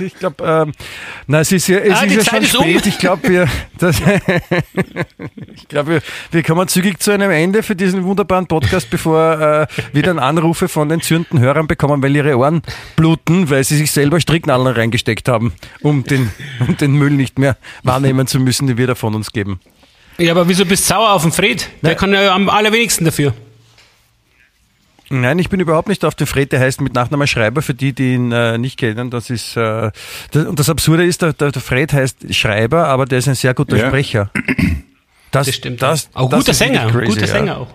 [0.00, 0.72] ich glaube, ähm,
[1.26, 2.64] na, es ist ja, es Ah, ist ja Zeit schon ist um.
[2.64, 2.86] spät.
[2.86, 3.48] Ich glaube, wir,
[3.78, 4.00] das,
[5.54, 9.66] ich glaube, wir, wir kommen zügig zu einem Ende für diesen wunderbaren Podcast, bevor äh,
[9.92, 12.62] wir dann Anrufe von entzündeten Hörern bekommen, weil ihre Ohren
[12.96, 16.30] bluten, weil sie sich selber Stricknadeln reingesteckt haben, um den,
[16.66, 19.60] um den Müll nicht mehr wahrnehmen zu müssen, den wir da von uns geben.
[20.18, 21.68] Ja, aber wieso bist du sauer auf den Fred?
[21.82, 23.32] Der kann ja am allerwenigsten dafür.
[25.12, 27.92] Nein, ich bin überhaupt nicht auf den Fred, der heißt mit Nachnamen Schreiber, für die,
[27.92, 29.10] die ihn äh, nicht kennen.
[29.10, 29.90] Das ist, äh,
[30.30, 33.52] das, und das Absurde ist, der, der Fred heißt Schreiber, aber der ist ein sehr
[33.52, 33.88] guter Ja.
[33.88, 34.30] Sprecher.
[35.32, 35.82] Das, Das stimmt.
[35.82, 37.26] Das, auch das guter ist Sänger, crazy, guter ja.
[37.26, 37.68] Sänger auch.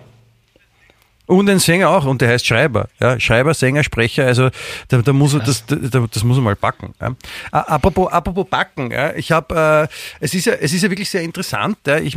[1.26, 2.88] Und ein Sänger auch, und der heißt Schreiber.
[3.00, 4.48] Ja, Schreiber, Sänger, Sprecher, also
[4.88, 6.94] da, da muss er, das, da, das muss er mal backen.
[7.00, 7.16] Ja.
[7.50, 11.22] Apropos, apropos backen, ja, ich habe, äh, es ist ja, es ist ja wirklich sehr
[11.22, 11.78] interessant.
[11.86, 12.16] Ja, ich,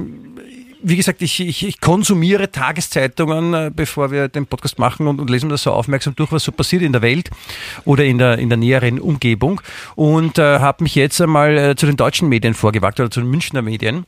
[0.81, 5.29] wie gesagt, ich, ich, ich konsumiere Tageszeitungen, äh, bevor wir den Podcast machen und, und
[5.29, 7.29] lesen das so aufmerksam durch, was so passiert in der Welt
[7.85, 9.61] oder in der, in der näheren Umgebung
[9.95, 13.29] und äh, habe mich jetzt einmal äh, zu den deutschen Medien vorgewagt oder zu den
[13.29, 14.05] Münchner Medien.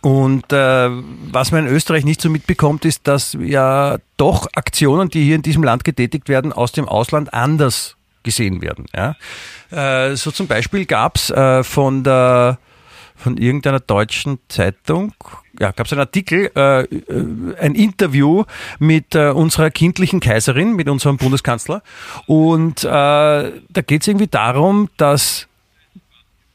[0.00, 0.88] Und äh,
[1.30, 5.42] was man in Österreich nicht so mitbekommt, ist, dass ja doch Aktionen, die hier in
[5.42, 8.86] diesem Land getätigt werden, aus dem Ausland anders gesehen werden.
[8.94, 9.14] Ja?
[9.70, 12.58] Äh, so zum Beispiel gab's äh, von der
[13.14, 15.14] von irgendeiner deutschen Zeitung,
[15.62, 18.42] ja, gab es einen Artikel, äh, äh, ein Interview
[18.80, 21.82] mit äh, unserer kindlichen Kaiserin, mit unserem Bundeskanzler.
[22.26, 25.46] Und äh, da geht es irgendwie darum, dass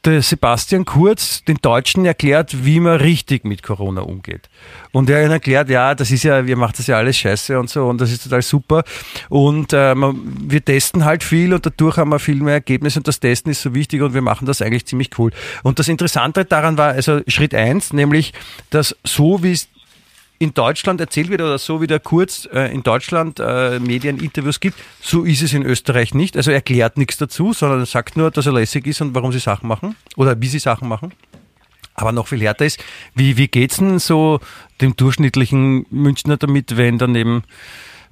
[0.04, 4.48] der Sebastian Kurz den Deutschen erklärt, wie man richtig mit Corona umgeht.
[4.92, 7.86] Und er erklärt, ja, das ist ja, wir machen das ja alles scheiße und so
[7.86, 8.84] und das ist total super.
[9.28, 13.20] Und äh, wir testen halt viel und dadurch haben wir viel mehr Ergebnisse und das
[13.20, 15.32] Testen ist so wichtig und wir machen das eigentlich ziemlich cool.
[15.62, 18.32] Und das Interessante daran war, also Schritt eins, nämlich,
[18.70, 19.68] dass so wie es
[20.38, 24.78] in Deutschland erzählt wird oder so wie der Kurz äh, in Deutschland äh, Medieninterviews gibt,
[25.00, 26.36] so ist es in Österreich nicht.
[26.36, 29.32] Also er erklärt nichts dazu, sondern er sagt nur, dass er lässig ist und warum
[29.32, 31.12] sie Sachen machen oder wie sie Sachen machen.
[31.94, 32.78] Aber noch viel härter ist,
[33.16, 34.38] wie, wie geht's denn so
[34.80, 37.42] dem durchschnittlichen Münchner damit, wenn dann eben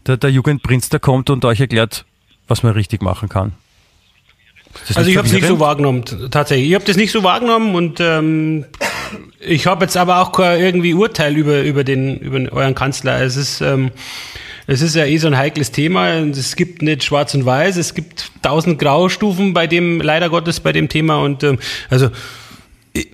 [0.06, 2.04] der, der Jugendprinz da kommt und euch erklärt,
[2.48, 3.52] was man richtig machen kann?
[4.94, 6.68] Also ich habe es nicht so wahrgenommen, tatsächlich.
[6.68, 8.66] Ich habe das nicht so wahrgenommen und ähm,
[9.40, 13.22] ich habe jetzt aber auch kein irgendwie Urteil über, über, den, über euren Kanzler.
[13.22, 13.90] Es ist, ähm,
[14.66, 16.14] es ist ja eh so ein heikles Thema.
[16.14, 20.72] Es gibt nicht schwarz und weiß, es gibt tausend Graustufen bei dem, leider Gottes, bei
[20.72, 21.18] dem Thema.
[21.18, 22.10] Und ähm, also
[22.92, 23.08] ich,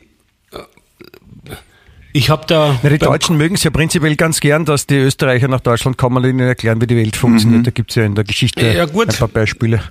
[2.12, 2.78] ich habe da.
[2.82, 6.16] Na, die Deutschen mögen es ja prinzipiell ganz gern, dass die Österreicher nach Deutschland kommen
[6.16, 7.60] und ihnen erklären, wie die Welt funktioniert.
[7.60, 7.64] Mhm.
[7.64, 9.82] Da gibt es ja in der Geschichte ja, ein paar Beispiele.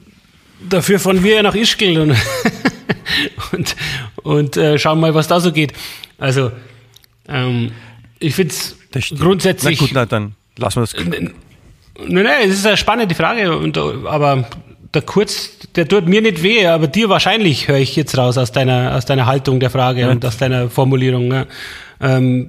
[0.69, 2.15] Dafür fahren wir ja nach Ischgl und,
[3.51, 3.75] und,
[4.23, 5.73] und äh, schauen mal, was da so geht.
[6.17, 6.51] Also,
[7.27, 7.71] ähm,
[8.19, 8.75] ich finde es
[9.17, 9.79] grundsätzlich.
[9.79, 10.95] Na gut, na, dann lassen wir das.
[12.07, 14.47] Nein, nein, es ist eine spannende Frage, und, aber
[14.93, 18.51] der Kurz, der tut mir nicht weh, aber dir wahrscheinlich höre ich jetzt raus aus
[18.51, 20.11] deiner, aus deiner Haltung der Frage ja.
[20.11, 21.27] und aus deiner Formulierung.
[21.27, 21.47] Ne?
[21.99, 22.47] Ähm,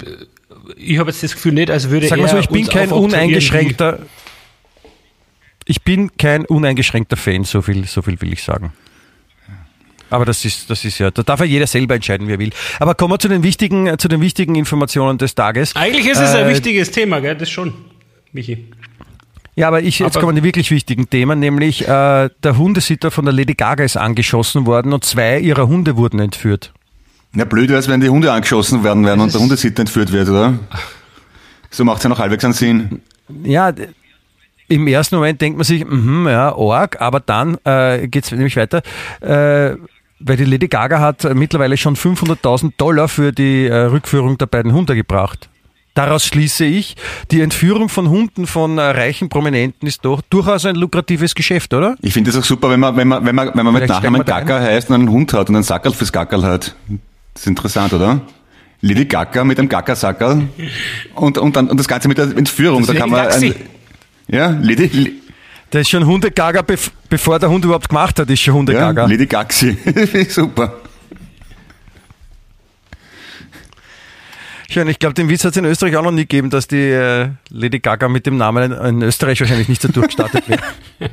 [0.76, 4.00] ich habe jetzt das Gefühl nicht, als würde Sag mal so, ich bin kein uneingeschränkter,
[5.64, 8.72] ich bin kein uneingeschränkter Fan, so viel, so viel will ich sagen.
[10.12, 12.50] Aber das ist, das ist ja, da darf ja jeder selber entscheiden, wie er will.
[12.78, 15.74] Aber kommen wir zu den wichtigen, zu den wichtigen Informationen des Tages.
[15.74, 17.34] Eigentlich ist es äh, ein wichtiges Thema, gell?
[17.34, 17.72] Das schon,
[18.32, 18.68] Michi.
[19.54, 23.24] Ja, aber ich, jetzt aber kommen die wirklich wichtigen Themen, nämlich äh, der Hundesitter von
[23.24, 26.72] der Lady Gaga ist angeschossen worden und zwei ihrer Hunde wurden entführt.
[27.34, 30.28] Ja, blöd wäre es, wenn die Hunde angeschossen werden werden und der Hundesitter entführt wird,
[30.28, 30.58] oder?
[31.70, 33.00] So macht es ja noch halbwegs einen Sinn.
[33.44, 33.72] Ja,
[34.68, 38.56] im ersten Moment denkt man sich, mh, ja, Org, aber dann äh, geht es nämlich
[38.56, 38.82] weiter.
[39.20, 39.76] Äh,
[40.24, 44.72] weil die Lady Gaga hat mittlerweile schon 500.000 Dollar für die äh, Rückführung der beiden
[44.72, 45.48] Hunde gebracht.
[45.94, 46.96] Daraus schließe ich,
[47.30, 51.96] die Entführung von Hunden von äh, reichen Prominenten ist doch durchaus ein lukratives Geschäft, oder?
[52.00, 54.24] Ich finde es auch super, wenn man, wenn man, wenn man, wenn man mit Nachnamen
[54.24, 56.74] Gaga heißt und einen Hund hat und einen Sackerl fürs Gackerl hat.
[57.34, 58.22] Das ist interessant, oder?
[58.80, 60.48] Lady Gaga mit einem Gackersackerl
[61.14, 62.86] und, und, dann, und das Ganze mit der Entführung.
[62.86, 63.54] Da kann man ein,
[64.28, 65.20] ja, Lady,
[65.72, 66.64] der ist schon Hundegaga,
[67.08, 69.02] bevor der Hund überhaupt gemacht hat, ist schon Hundegaga.
[69.02, 69.76] Ja, Lady Gaxi.
[70.28, 70.74] Super.
[74.70, 76.90] Schön, ich glaube, den Witz hat es in Österreich auch noch nie gegeben, dass die
[76.90, 80.60] äh, Lady Gaga mit dem Namen in Österreich wahrscheinlich nicht so durchgestartet wird.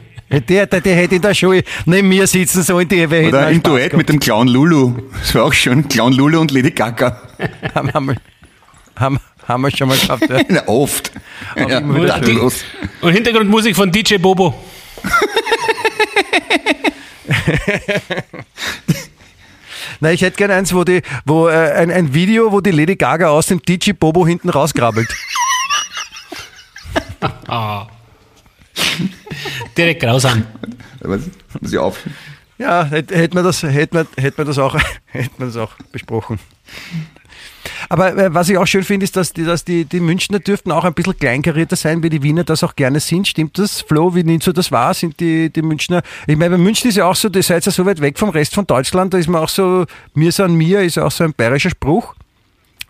[0.47, 3.85] Der, der, der hätte in der Schule neben mir sitzen sollen, die Oder im Duett
[3.85, 3.97] gehabt.
[3.97, 4.93] mit dem Clown Lulu.
[5.19, 5.89] Das war auch schön.
[5.89, 7.19] Clown Lulu und Lady Gaga.
[8.99, 10.29] haben, haben, wir schon mal gehabt.
[10.29, 10.41] Ja.
[10.47, 11.11] Na, oft.
[11.55, 11.79] Ja,
[12.19, 14.53] die, und Hintergrundmusik von DJ Bobo.
[20.01, 22.95] Na, ich hätte gerne eins, wo, die, wo äh, ein, ein Video, wo die Lady
[22.95, 25.09] Gaga aus dem DJ Bobo hinten rauskrabbelt.
[27.49, 27.81] oh.
[29.77, 30.45] Direkt grausam.
[31.01, 31.21] Was?
[31.59, 31.99] Muss ich auf?
[32.57, 35.73] Ja, hätte hätt man, das, hätt man, hätt man, das auch, hätt man das auch
[35.91, 36.39] besprochen.
[37.87, 40.71] Aber äh, was ich auch schön finde, ist, dass, die, dass die, die Münchner dürften
[40.71, 43.27] auch ein bisschen kleinkarierter sein, wie die Wiener das auch gerne sind.
[43.27, 44.15] Stimmt das, Flo?
[44.15, 44.93] Wie nimmst du das wahr?
[44.93, 47.71] Sind die, die Münchner, ich meine, bei München ist ja auch so, ihr seid ja
[47.71, 50.81] so weit weg vom Rest von Deutschland, da ist man auch so, mir san mir,
[50.81, 52.15] ist ja auch so ein bayerischer Spruch.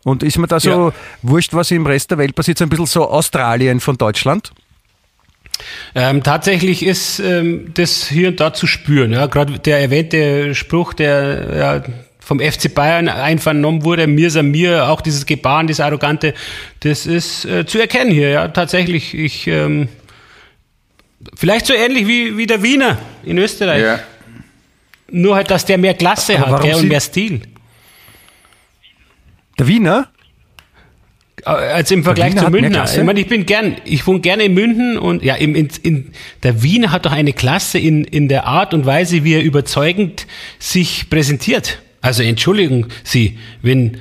[0.03, 0.93] Und ist man da so ja.
[1.21, 4.51] wurscht, was im Rest der Welt passiert, so ein bisschen so Australien von Deutschland?
[5.93, 9.11] Ähm, tatsächlich ist ähm, das hier und da zu spüren.
[9.11, 9.25] Ja.
[9.25, 11.83] Gerade der erwähnte Spruch, der ja,
[12.29, 16.35] vom FC Bayern einvernommen wurde, mir sei mir, auch dieses Gebaren, dieses Arrogante,
[16.81, 19.15] das ist äh, zu erkennen hier, ja, tatsächlich.
[19.15, 19.89] Ich, ähm,
[21.35, 23.81] vielleicht so ähnlich wie, wie der Wiener in Österreich.
[23.81, 23.99] Ja.
[25.09, 27.41] Nur halt, dass der mehr Klasse Aber hat, gell, und mehr Stil.
[29.57, 30.09] Der Wiener?
[31.43, 32.85] Äh, als im Vergleich zu Münchner.
[32.95, 36.11] Ich meine, ich bin gern, ich wohne gerne in München und ja, in, in, in,
[36.43, 40.27] der Wiener hat doch eine Klasse in, in der Art und Weise, wie er überzeugend
[40.59, 41.79] sich präsentiert.
[42.01, 43.97] Also entschuldigen Sie, wenn,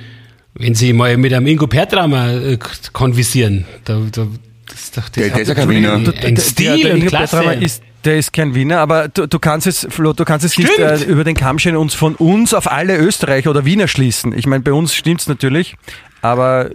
[0.55, 2.57] Wenn Sie mal mit einem Ingo Pertramer äh,
[2.91, 4.27] konvisieren, da, da,
[4.67, 5.93] das ist doch das Der- der ist kein Wiener.
[5.93, 6.03] ein,
[6.35, 7.43] der- Stil der und Klasse.
[7.61, 10.69] Ist, der ist kein Wiener, aber du, du kannst es, Flo, du kannst es nicht
[10.71, 11.01] Stimmt.
[11.01, 14.37] äh, über den Kamm scheren uns von uns auf alle Österreicher oder Wiener schließen.
[14.37, 15.75] Ich meine, bei uns stimmt's natürlich,
[16.21, 16.71] aber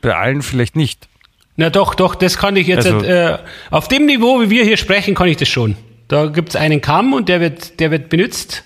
[0.00, 1.08] bei allen vielleicht nicht.
[1.56, 3.38] Na doch, doch, das kann ich jetzt, Also- äh,
[3.70, 5.76] auf dem Niveau, wie wir hier sprechen, kann ich das schon.
[6.08, 8.62] Da gibt's einen Kamm und der wird, der wird benutzt.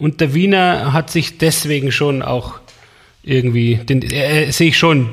[0.00, 2.58] Und der Wiener hat sich deswegen schon auch
[3.22, 5.10] irgendwie, den, äh, sehe ich schon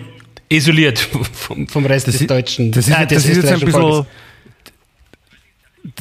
[0.49, 0.97] isoliert
[1.33, 2.71] vom, vom Rest des i- Deutschen.
[2.71, 3.71] Das ist, äh, das des ist jetzt ein bisschen.
[3.81, 4.05] Volkes.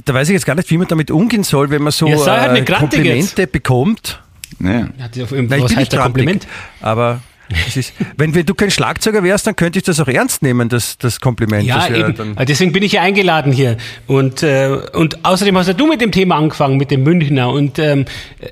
[0.05, 2.41] Da weiß ich jetzt gar nicht, wie man damit umgehen soll, wenn man so Ja,
[2.41, 4.21] halt äh, Komplimente bekommt.
[4.61, 4.71] Ja.
[4.71, 6.47] Ja, Nein, ich bin nicht Kompliment?
[6.81, 7.21] Aber
[7.67, 10.69] es ist, wenn, wenn du kein Schlagzeuger wärst, dann könnte ich das auch ernst nehmen,
[10.69, 11.65] das, das Kompliment.
[11.65, 12.15] Ja, das eben.
[12.17, 13.77] dann- Deswegen bin ich ja eingeladen hier.
[14.07, 17.51] Und, äh, und außerdem hast ja du mit dem Thema angefangen, mit dem Münchner.
[17.51, 18.07] Und ähm,
[18.41, 18.49] äh,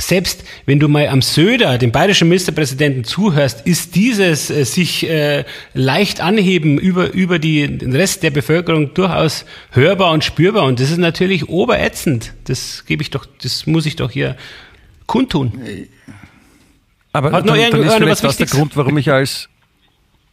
[0.00, 5.44] selbst wenn du mal am Söder, dem bayerischen Ministerpräsidenten, zuhörst, ist dieses äh, sich äh,
[5.74, 10.64] leicht anheben über, über die, den Rest der Bevölkerung durchaus hörbar und spürbar.
[10.64, 12.34] Und das ist natürlich oberätzend.
[12.44, 14.36] Das gebe ich doch, das muss ich doch hier
[15.06, 15.60] kundtun.
[17.12, 18.46] Aber Hat dann, dann ist vielleicht was das der?
[18.46, 19.48] Grund, warum ich als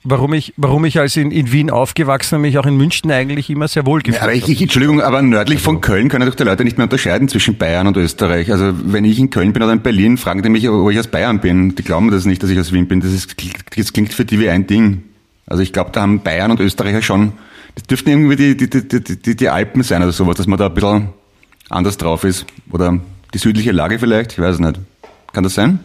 [0.05, 3.49] warum ich, warum ich als in, in Wien aufgewachsen und mich auch in München eigentlich
[3.49, 4.53] immer sehr wohl gefühlt Ja, aber ich, habe.
[4.53, 7.87] ich, Entschuldigung, aber nördlich von Köln können doch die Leute nicht mehr unterscheiden zwischen Bayern
[7.87, 8.51] und Österreich.
[8.51, 11.07] Also wenn ich in Köln bin oder in Berlin, fragen die mich, ob ich aus
[11.07, 11.75] Bayern bin.
[11.75, 13.01] Die glauben das nicht, dass ich aus Wien bin.
[13.01, 13.35] Das, ist,
[13.75, 15.03] das klingt für die wie ein Ding.
[15.47, 17.33] Also ich glaube, da haben Bayern und Österreicher schon,
[17.75, 20.57] das dürften irgendwie die, die, die, die, die, die Alpen sein oder sowas, dass man
[20.57, 21.09] da ein bisschen
[21.69, 22.45] anders drauf ist.
[22.71, 22.99] Oder
[23.33, 24.79] die südliche Lage vielleicht, ich weiß es nicht.
[25.33, 25.79] Kann das sein?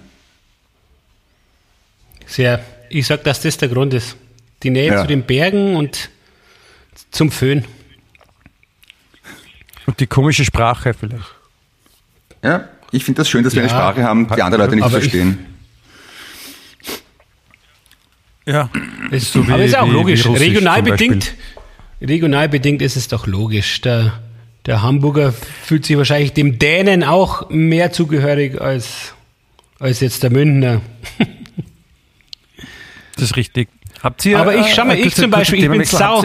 [2.27, 2.61] Sehr,
[2.91, 4.17] ich sag, dass das der Grund ist.
[4.63, 5.01] Die Nähe Ja.
[5.03, 6.11] zu den Bergen und
[7.11, 7.65] zum Föhn.
[9.87, 11.25] Und die komische Sprache vielleicht.
[12.43, 13.77] Ja, ich finde das schön, dass wir eine Ja.
[13.77, 15.39] Sprache haben, die andere Leute nicht Aber ich- verstehen.
[18.47, 18.69] Ja.
[19.11, 20.25] Ist, So wie- aber ist auch wie- logisch.
[20.27, 21.35] wie regional bedingt,
[22.01, 23.81] regional bedingt ist es doch logisch.
[23.83, 24.21] Der,
[24.67, 29.15] der Hamburger fühlt sich wahrscheinlich dem Dänen auch mehr zugehörig als,
[29.79, 30.81] als jetzt der Münchner.
[33.21, 33.69] Das ist richtig.
[34.03, 34.39] Habt ihr.
[34.39, 36.25] Aber ich schau mal, äh, ich zum Beispiel, ich bin sau,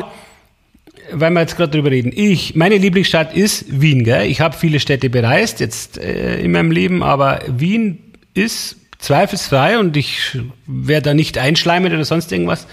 [1.11, 2.11] weil wir jetzt gerade drüber reden.
[2.15, 4.25] Ich, meine Lieblingsstadt ist Wien, gell?
[4.27, 7.99] Ich habe viele Städte bereist jetzt äh, in meinem Leben, aber Wien
[8.33, 12.65] ist zweifelsfrei und ich werde da nicht einschleimen oder sonst irgendwas.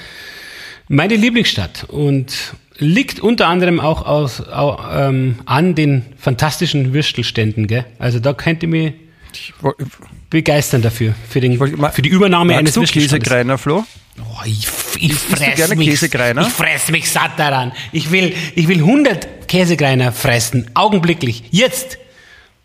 [0.89, 7.85] Meine Lieblingsstadt und liegt unter anderem auch aus, au, ähm, an den fantastischen Würstelständen, gell?
[7.99, 9.87] Also da könnt ihr mich ihr-
[10.33, 12.83] begeistern dafür, für, den, für die Übernahme eines du.
[12.83, 13.85] Käsekreiner, Flo?
[14.19, 14.67] Oh, ich,
[14.99, 16.43] ich fress gerne mich, Käsekreiner?
[16.43, 17.73] Ich fress mich satt daran.
[17.93, 21.99] Ich will, ich will 100 Käsekreiner fressen, augenblicklich, jetzt.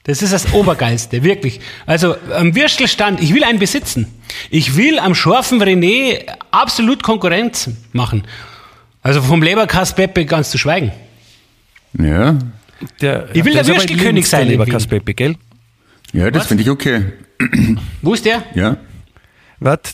[0.03, 1.59] Das ist das Obergeilste, wirklich.
[1.85, 4.07] Also am Würstelstand, ich will einen besitzen.
[4.49, 8.23] Ich will am scharfen René absolut Konkurrenz machen.
[9.03, 10.91] Also vom Leberkass Peppe ganz zu schweigen.
[11.99, 12.37] Ja,
[13.01, 15.35] Der, Ich will der der Würstelkönig sein Der in Leberkaspeppe, gell?
[16.13, 17.05] ja, das finde ich okay.
[18.01, 18.43] Wo ist der?
[18.55, 18.77] Ja.
[19.59, 19.91] Warte,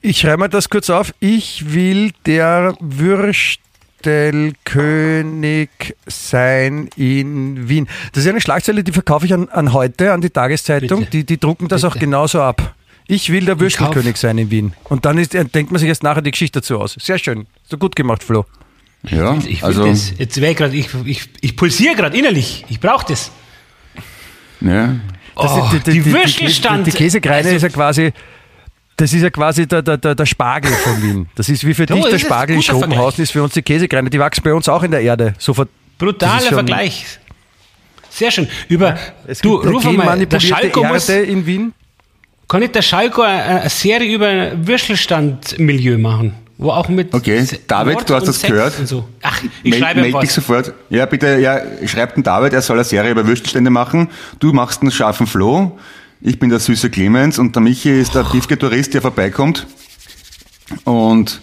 [0.00, 1.14] ich schreibe mal das kurz auf.
[1.20, 5.70] Ich will der Würstelkönig
[6.06, 7.88] sein in Wien.
[8.12, 11.00] Das ist eine Schlagzeile, die verkaufe ich an, an heute, an die Tageszeitung.
[11.00, 11.10] Bitte.
[11.10, 12.06] Die, die drucken das auch Bitte.
[12.06, 12.74] genauso ab.
[13.08, 14.74] Ich will der Würstelkönig sein in Wien.
[14.84, 16.96] Und dann ist, denkt man sich jetzt nachher die Geschichte dazu aus.
[17.00, 17.46] Sehr schön.
[17.68, 18.44] So gut gemacht, Flo.
[19.08, 20.12] Ja, Ich will also, das.
[20.16, 22.64] Jetzt wäre grad, ich, ich, ich pulsiere gerade innerlich.
[22.68, 23.32] Ich brauche das.
[24.60, 24.96] ja.
[25.36, 28.12] Das Oh, ist- die Würstelstand- Die, die Käsekreine also- ist ja quasi.
[28.96, 31.28] Das ist ja quasi der, der, der, der Spargel von Wien.
[31.34, 34.10] Das ist wie für Ja, dich der Spargel in Schrobenhausen ist für uns die Käsekreine.
[34.10, 35.34] Die wachsen bei uns auch in der Erde.
[35.38, 35.66] So ver-
[35.98, 37.18] Brutaler Vergleich.
[38.10, 38.46] Sehr schön.
[38.68, 41.72] Über, Es du, ruf mal, der Schalko muss, in Wien.
[42.46, 46.34] kann nicht der Schalko eine, eine Serie über Würstelstand-Milieu machen?
[46.62, 48.72] Wo auch mit Okay, David, Mord du hast das Sex gehört.
[48.86, 49.08] So.
[49.22, 50.72] Ach, ich Meld, schreibe meld dich sofort.
[50.90, 54.08] Ja, bitte, ja, schreibt den David, er soll eine Serie über Würstelstände machen.
[54.38, 55.78] Du machst einen scharfen Flo.
[56.20, 59.66] Ich bin der süße Clemens und der Michi ist der piefke Tourist, der vorbeikommt.
[60.84, 61.40] Und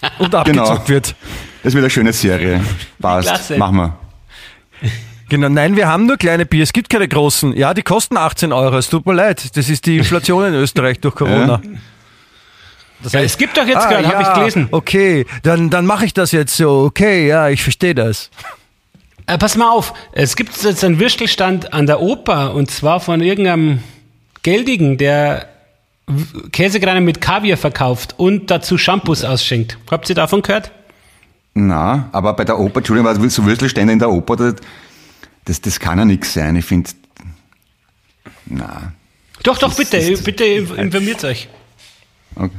[0.18, 0.46] Und abgezockt
[0.86, 0.88] Genau.
[0.88, 1.14] wird.
[1.62, 2.60] das wird eine schöne Serie.
[3.00, 3.28] Passt.
[3.28, 3.56] Klasse.
[3.58, 3.98] Machen wir.
[5.28, 7.54] Genau, nein, wir haben nur kleine Bier, es gibt keine großen.
[7.56, 9.56] Ja, die kosten 18 Euro, es tut mir leid.
[9.56, 11.60] Das ist die Inflation in Österreich durch Corona.
[13.02, 14.68] Das Ja, es gibt doch jetzt Ah, gerade, habe ich gelesen.
[14.70, 16.84] Okay, dann, dann mache ich das jetzt so.
[16.86, 18.30] Okay, ja, ich verstehe das.
[19.26, 23.20] Äh, pass mal auf, es gibt jetzt einen Würstelstand an der Oper und zwar von
[23.20, 23.82] irgendeinem
[24.42, 25.48] Geldigen, der
[26.52, 29.76] Käsekreiner mit Kaviar verkauft und dazu Shampoos ausschenkt.
[29.90, 30.72] Habt ihr davon gehört?
[31.54, 34.54] Na, aber bei der Oper, Entschuldigung, was so Würstelstände in der Oper, das,
[35.44, 36.56] das, das kann ja nichts sein.
[36.56, 36.90] Ich finde,
[38.46, 38.92] na.
[39.42, 41.48] Doch, doch, Das- bitte, das- bitte informiert euch.
[42.34, 42.50] Okay.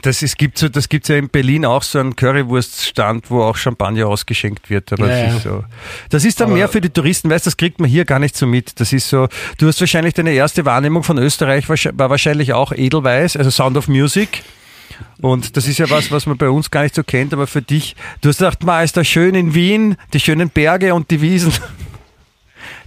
[0.00, 3.56] Das ist, gibt so, das gibt's ja in Berlin auch so einen Currywurststand, wo auch
[3.58, 4.90] Champagner ausgeschenkt wird.
[4.90, 5.64] Aber Ja, das ist so.
[6.08, 8.34] Das ist dann Aber- mehr für die Touristen, weißt, das kriegt man hier gar nicht
[8.34, 8.80] so mit.
[8.80, 9.28] Das ist so.
[9.58, 13.88] Du hast wahrscheinlich deine erste Wahrnehmung von Österreich war wahrscheinlich auch Edelweiß, also Sound of
[13.88, 14.42] Music.
[15.20, 17.60] Und das ist ja was, was man bei uns gar nicht so kennt, aber für
[17.62, 21.20] dich, du hast gedacht, ma, ist da schön in Wien, die schönen Berge und die
[21.20, 21.52] Wiesen.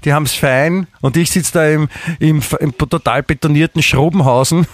[0.06, 0.88] Die haben's fein.
[1.02, 1.90] Und ich sitze da im,
[2.20, 4.68] im, im total betonierten Schrobenhausen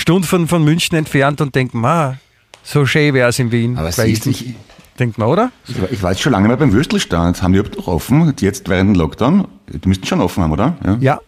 [0.00, 2.16] Stunden von, von München entfernt und denkt, ma,
[2.62, 3.76] so schön wäre es in Wien.
[3.78, 4.54] Aber siehst ich,
[4.98, 5.52] denkt man, oder?
[5.68, 7.42] ich, war- ich jetzt schon lange mal beim Würstelstand.
[7.42, 8.34] Haben die überhaupt noch offen?
[8.40, 9.46] Jetzt während dem Lockdown?
[9.68, 10.76] Die müssten schon offen haben, oder?
[10.84, 10.96] Ja.
[11.00, 11.20] Ja.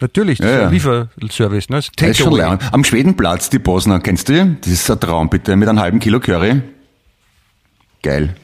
[0.00, 0.66] Natürlich, das Ja, ist ja.
[0.66, 0.72] ein
[1.20, 1.68] Lieferservice.
[1.70, 1.80] Ne?
[1.96, 2.58] Das ist schon lang.
[2.72, 4.56] Am Schwedenplatz, die Bosner, kennst du die?
[4.60, 6.60] Das ist ein Traum, bitte, mit einem halben Kilo Curry.
[8.02, 8.34] Geil.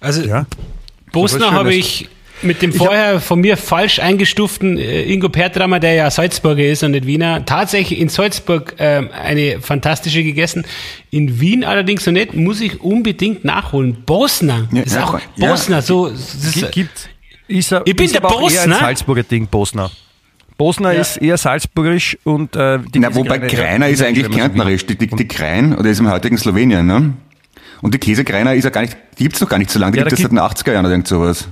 [0.00, 0.46] Also Ja.
[1.12, 2.08] Bosner habe ich
[2.42, 6.92] mit dem vorher von mir falsch eingestuften äh, Ingo Pertrammer, der ja Salzburger ist und
[6.92, 10.64] nicht Wiener, tatsächlich in Salzburg ähm, eine fantastische gegessen.
[11.10, 13.98] In Wien allerdings noch nicht, muss ich unbedingt nachholen.
[14.06, 15.48] Bosner, Ja, ist ja, auch ja.
[15.50, 16.08] Bosner, so.
[16.08, 17.08] Das Gibt, gibt,
[17.48, 18.76] ist er, Ich bin ist der Bosner.
[18.76, 19.90] Salzburger Ding, Bosner.
[20.56, 21.00] Bosner Ja.
[21.00, 24.84] ist eher salzburgerisch und äh, die Na, wobei Greiner ist eigentlich kärntnerisch.
[24.86, 27.14] Die, die, die Krein, oder ist im heutigen Slowenien, ne?
[27.82, 29.92] Und die Käsekreiner ist ja gar nicht, die gibt's noch gar nicht so lange.
[29.92, 31.48] Die Ja, gibt es seit den 80er Jahren oder irgend sowas.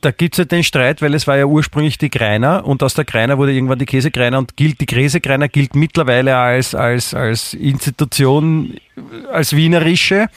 [0.00, 3.04] Da gibt's ja den Streit, weil es war ja ursprünglich die Greiner und aus der
[3.04, 8.76] Greiner wurde irgendwann die Käsekreiner und gilt die Käsekreiner gilt mittlerweile als, als, als Institution,
[9.30, 10.28] als wienerische.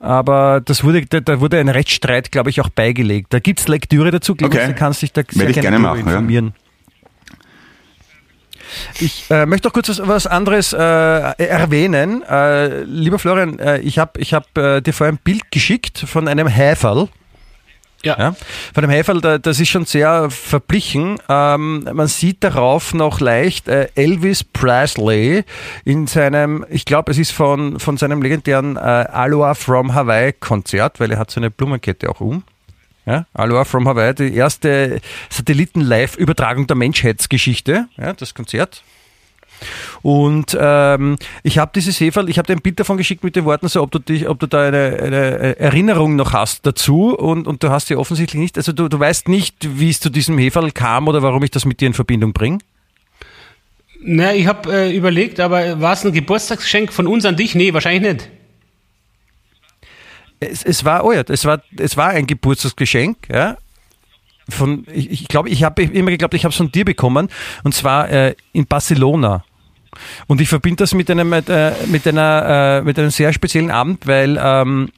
[0.00, 3.28] Aber das wurde, da, da wurde ein Rechtsstreit, glaube ich, auch beigelegt.
[3.32, 4.70] Da gibt's Lektüre dazu, glaube Okay.
[4.70, 6.12] ich, kannst dich da sehr gerne drüber machen, ja.
[6.12, 6.54] informieren.
[9.00, 12.22] Ich äh, möchte noch kurz was, was anderes äh, erwähnen.
[12.22, 16.28] Äh, lieber Florian, äh, ich habe ich hab, äh, dir vorher ein Bild geschickt von
[16.28, 17.08] einem Häferl.
[18.04, 18.16] Ja.
[18.18, 18.36] Ja?
[18.74, 21.18] Von dem Heferl, da, das ist schon sehr verblichen.
[21.28, 25.44] Ähm, man sieht darauf noch leicht äh, Elvis Presley
[25.84, 31.00] in seinem, ich glaube, es ist von, von seinem legendären äh, Aloha from Hawaii Konzert,
[31.00, 32.44] weil er hat so eine Blumenkette auch um.
[33.06, 38.82] Ja, Aloha from Hawaii, die erste Satelliten-Live-Übertragung der Menschheitsgeschichte, ja, das Konzert.
[40.06, 43.44] Und ähm, ich habe dieses Heferl, ich habe dir ein Bild davon geschickt mit den
[43.44, 47.48] Worten, so ob du dich, ob du da eine, eine Erinnerung noch hast dazu und,
[47.48, 48.56] und du hast sie offensichtlich nicht.
[48.56, 51.64] Also du, du weißt nicht, wie es zu diesem Heferl kam oder warum ich das
[51.64, 52.58] mit dir in Verbindung bringe.
[54.00, 57.56] Na, ich habe äh, überlegt, aber war es ein Geburtstagsgeschenk von uns an dich?
[57.56, 58.30] Nee, wahrscheinlich nicht.
[60.38, 63.56] Es, es war, oh ja, es war, es war ein Geburtstagsgeschenk, ja.
[64.48, 67.28] Von, ich ich glaube, ich habe immer geglaubt, ich habe es von dir bekommen
[67.64, 69.42] und zwar äh, in Barcelona.
[70.26, 73.70] Und ich verbinde das mit einem, mit, äh, mit, einer, äh, mit einem sehr speziellen
[73.70, 74.90] Abend, weil ähm,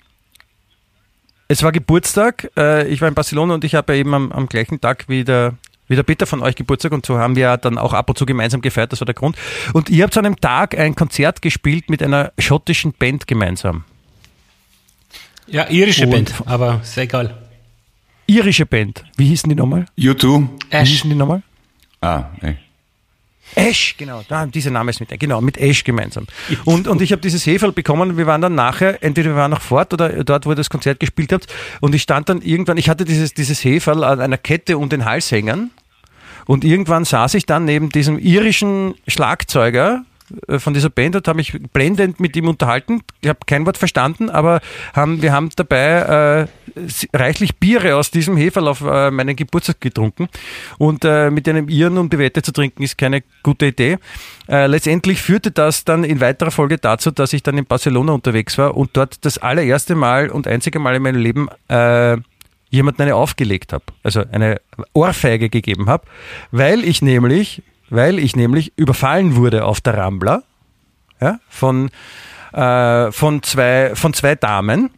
[1.49, 4.47] es war Geburtstag, äh, ich war in Barcelona und ich habe ja eben am, am
[4.49, 5.55] gleichen Tag wie der,
[5.89, 8.19] wie der Peter von euch Geburtstag und so haben wir ja dann auch ab und
[8.19, 9.37] zu gemeinsam gefeiert, das war der Grund.
[9.73, 13.85] Und ihr habt an einem Tag ein Konzert gespielt mit einer schottischen Band gemeinsam.
[15.47, 17.35] Ja, irische Und- Band, aber ist egal.
[18.27, 19.05] Irische Band.
[19.17, 19.87] Wie hießen die nochmal?
[19.99, 20.49] U2.
[20.71, 21.43] Wie hießen die nochmal?
[22.03, 22.59] Ah, ey.
[23.55, 26.27] Ash, genau, da, dieser Name ist mit, genau, mit Ash gemeinsam.
[26.65, 29.63] Und, und ich habe dieses Heferl bekommen, wir waren dann nachher, entweder wir waren noch
[29.63, 31.47] fort oder dort, wo ihr das Konzert gespielt habt.
[31.81, 35.05] Und ich stand dann irgendwann, ich hatte dieses, dieses Heferl an einer Kette um den
[35.05, 35.71] Hals hängen.
[36.47, 40.05] Und irgendwann saß ich dann neben diesem irischen Schlagzeuger
[40.59, 43.03] von dieser Band und habe mich blendend mit ihm unterhalten.
[43.21, 44.61] Ich habe kein Wort verstanden, aber
[44.95, 50.29] haben, wir haben dabei äh, reichlich Biere aus diesem Heferl auf äh, meinen Geburtstag getrunken.
[50.79, 53.99] Und äh, mit einem Iren um die Wette zu trinken, ist keine gute Idee.
[54.49, 58.59] Äh, letztendlich führte das dann in weiterer Folge dazu, dass ich dann in Barcelona unterwegs
[58.59, 62.17] war und dort das allererste Mal und einzige Mal in meinem Leben äh,
[62.71, 64.61] jemanden eine aufgelegt habe, also eine
[64.93, 66.07] Ohrfeige gegeben habe,
[66.51, 70.43] weil ich nämlich, weil ich nämlich überfallen wurde auf der Rambla
[71.21, 71.91] ja, von,
[72.53, 74.91] äh, von, zwei, von zwei Damen.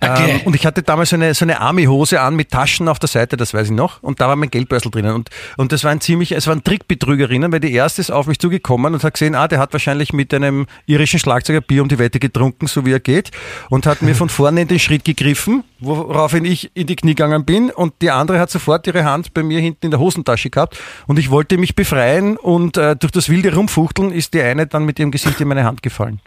[0.00, 0.40] Okay.
[0.40, 3.08] Ähm, und ich hatte damals so eine, so eine Army-Hose an mit Taschen auf der
[3.08, 4.02] Seite, das weiß ich noch.
[4.02, 5.14] Und da war mein Geldbörsel drinnen.
[5.14, 8.94] Und, und das waren ziemlich, es waren Trickbetrügerinnen, weil die erste ist auf mich zugekommen
[8.94, 12.18] und hat gesehen, ah, der hat wahrscheinlich mit einem irischen Schlagzeuger Bier um die Wette
[12.18, 13.30] getrunken, so wie er geht.
[13.70, 17.44] Und hat mir von vorne in den Schritt gegriffen, woraufhin ich in die Knie gegangen
[17.44, 17.70] bin.
[17.70, 20.78] Und die andere hat sofort ihre Hand bei mir hinten in der Hosentasche gehabt.
[21.06, 24.84] Und ich wollte mich befreien und äh, durch das wilde Rumfuchteln ist die eine dann
[24.84, 26.20] mit ihrem Gesicht in meine Hand gefallen.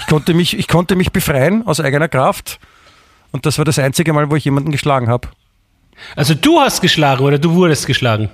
[0.00, 2.58] Ich konnte mich, ich konnte mich befreien aus eigener Kraft.
[3.32, 5.28] Und das war das einzige Mal, wo ich jemanden geschlagen habe.
[6.16, 8.28] Also du hast geschlagen oder du wurdest geschlagen?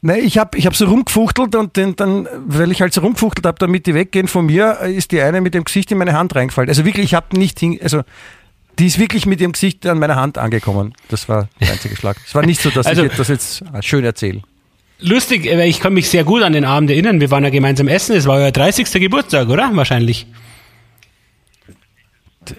[0.00, 3.46] Nein, ich habe ich hab so rumgefuchtelt und den, dann, weil ich halt so rumgefuchtelt
[3.46, 6.34] habe, damit die weggehen von mir, ist die eine mit dem Gesicht in meine Hand
[6.34, 6.68] reingefallen.
[6.68, 8.02] Also wirklich, ich habe nicht hin, also
[8.78, 10.92] die ist wirklich mit ihrem Gesicht an meiner Hand angekommen.
[11.08, 12.16] Das war der einzige Schlag.
[12.26, 14.42] Es war nicht so, dass Also- ich das jetzt schön erzähle.
[15.00, 17.20] Lustig, weil ich kann mich sehr gut an den Abend erinnern.
[17.20, 18.16] Wir waren ja gemeinsam essen.
[18.16, 18.90] Es war euer 30.
[18.92, 19.70] Geburtstag, oder?
[19.74, 20.26] Wahrscheinlich.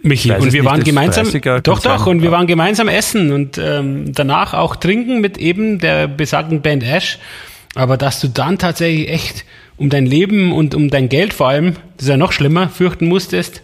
[0.02, 0.32] Michi.
[0.32, 3.60] Und wir nicht, waren gemeinsam, 30er kann doch, doch, und wir waren gemeinsam essen und
[3.60, 7.20] ähm, danach auch trinken mit eben der besagten Band Ash.
[7.76, 9.46] Aber dass du dann tatsächlich echt
[9.78, 13.08] um dein Leben und um dein Geld vor allem, das ist ja noch schlimmer, fürchten
[13.08, 13.62] musstest,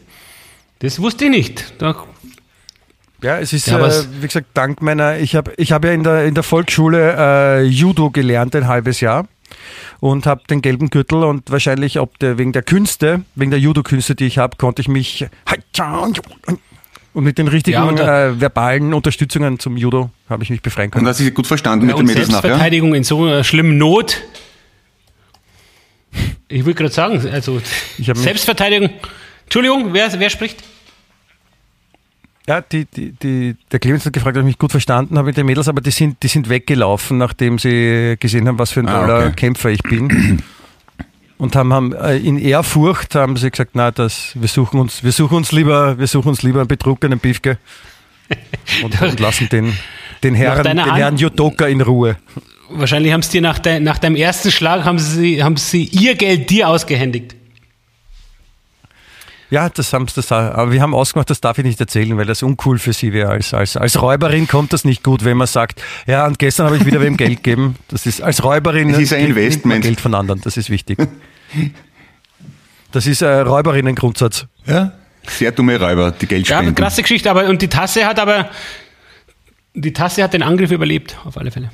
[0.79, 1.73] das wusste ich nicht.
[1.79, 1.95] Da,
[3.23, 6.03] Ja, es ist, Ja, äh, wie gesagt, dank meiner, ich habe ich hab ja in
[6.03, 9.27] der, in der Volksschule äh, Judo gelernt, ein halbes Jahr.
[9.99, 14.15] Und habe den gelben Gürtel und wahrscheinlich ob der, wegen der Künste, wegen der Judo-Künste,
[14.15, 15.27] die ich habe, konnte ich mich
[17.13, 20.61] und mit den richtigen Ja, und da- äh, verbalen Unterstützungen zum Judo habe ich mich
[20.61, 21.07] befreien Und können.
[21.07, 22.41] hast du dich gut verstanden mit und den Mädels nachher?
[22.41, 24.21] Selbstverteidigung in so einer schlimmen Not.
[26.47, 27.61] Ich will gerade sagen, also
[27.99, 28.89] Selbstverteidigung.
[29.43, 30.63] Entschuldigung, wer, wer spricht?
[32.47, 35.37] Ja, die, die, die, der Clemens hat gefragt, ob ich mich gut verstanden habe mit
[35.37, 38.87] den Mädels, aber die sind, die sind weggelaufen, nachdem sie gesehen haben, was für ein
[38.87, 39.35] Ah, toller okay.
[39.35, 40.41] Kämpfer ich bin.
[41.37, 45.11] Und haben, haben äh, in Ehrfurcht haben sie gesagt, na, das, wir suchen uns, wir
[45.11, 47.57] suchen uns lieber, wir suchen uns lieber einen betrunkenen Biefke
[48.83, 49.73] und, und lassen den,
[50.23, 52.17] den Herrn, den Herrn Judoka in Ruhe.
[52.69, 56.15] Wahrscheinlich haben sie dir nach, de, nach deinem ersten Schlag haben sie, haben sie ihr
[56.15, 57.35] Geld dir ausgehändigt.
[59.51, 62.25] Ja, das haben sie das, aber wir haben ausgemacht, das darf ich nicht erzählen, weil
[62.25, 63.29] das uncool für sie wäre.
[63.29, 66.77] Als, als, als Räuberin kommt das nicht gut, wenn man sagt, ja, und gestern habe
[66.77, 67.75] ich wieder wem Geld gegeben.
[67.89, 69.83] Das ist als Räuberin Es ist ein Investment.
[69.83, 70.97] Geld von anderen, das ist wichtig.
[72.93, 74.47] Das ist ein Räuberinnen-Grundsatz.
[74.65, 74.93] Ja.
[75.27, 76.75] Sehr dumme Räuber, die Geld Ja, spenden.
[76.75, 78.49] krasse Geschichte, aber und die Tasse hat aber
[79.73, 81.71] die Tasse hat den Angriff überlebt, auf alle Fälle.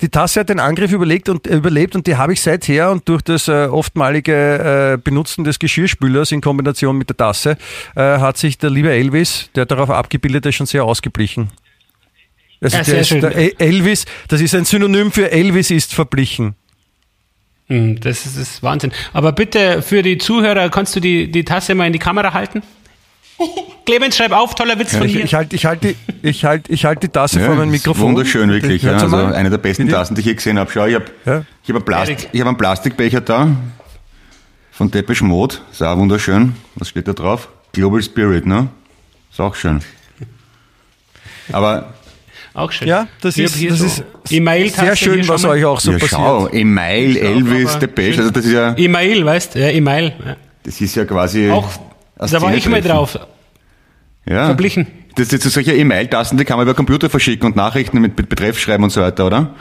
[0.00, 3.08] Die Tasse hat den Angriff überlegt und, äh, überlebt und die habe ich seither und
[3.08, 7.56] durch das äh, oftmalige äh, Benutzen des Geschirrspülers in Kombination mit der Tasse
[7.96, 11.50] äh, hat sich der liebe Elvis, der darauf abgebildet ist, schon sehr ausgeblichen.
[12.60, 13.24] Also Ja, sehr schön.
[13.24, 16.54] El- Elvis, das ist ein Synonym für Elvis ist verblichen.
[17.68, 18.92] Hm, Das ist, das ist Wahnsinn.
[19.12, 22.62] Aber bitte für die Zuhörer, kannst du die, die Tasse mal in die Kamera halten?
[23.86, 25.24] Clemens, schreib auf, toller Witz von Ich, mir.
[25.24, 28.08] ich halte ich halt die, ich halt, ich halt die Tasse Ja, vor meinem Mikrofon.
[28.14, 28.82] Wunderschön, wirklich.
[28.82, 29.96] Ja, also eine der besten Bitte?
[29.96, 30.70] Tassen, die ich je gesehen habe.
[30.72, 31.44] Schau, ich habe Ja.
[31.62, 33.48] ich hab einen, Plast ich hab einen Plastikbecher da
[34.72, 35.56] von Depeche Mode.
[35.72, 36.54] Ist auch wunderschön.
[36.76, 37.48] Was steht da drauf?
[37.72, 38.68] Global Spirit, ne?
[39.30, 39.80] Ist auch schön.
[41.52, 41.94] Aber
[42.54, 42.88] Auch schön.
[42.88, 45.92] Ja, das Ich ist, das so ist E-Mail-Tasse sehr schön, hier was euch auch so
[45.92, 46.20] ja, passiert.
[46.20, 49.60] schau, Email, Elvis, Depeche, also das ist ja, E-Mail, weißt du?
[49.60, 50.12] Ja, E-Mail.
[50.24, 50.36] Ja.
[50.62, 51.50] das ist ja quasi.
[51.50, 51.68] Auch,
[52.28, 53.18] da war ich mal drauf.
[54.26, 54.46] Ja.
[54.46, 54.86] Verblichen.
[55.16, 58.28] Das, das sind solche E-Mail-Tasten, die kann man über Computer verschicken und Nachrichten mit, mit
[58.28, 59.54] Betreff schreiben und so weiter, oder?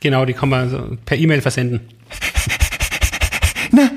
[0.00, 1.80] Genau, die kann man per E-Mail versenden.
[3.70, 3.90] Na,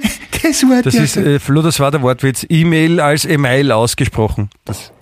[0.43, 2.45] das Wort Das ist, äh, Flo, das war der Wortwitz.
[2.47, 4.49] E-Mail als E-Mail ausgesprochen.
[4.65, 4.92] Das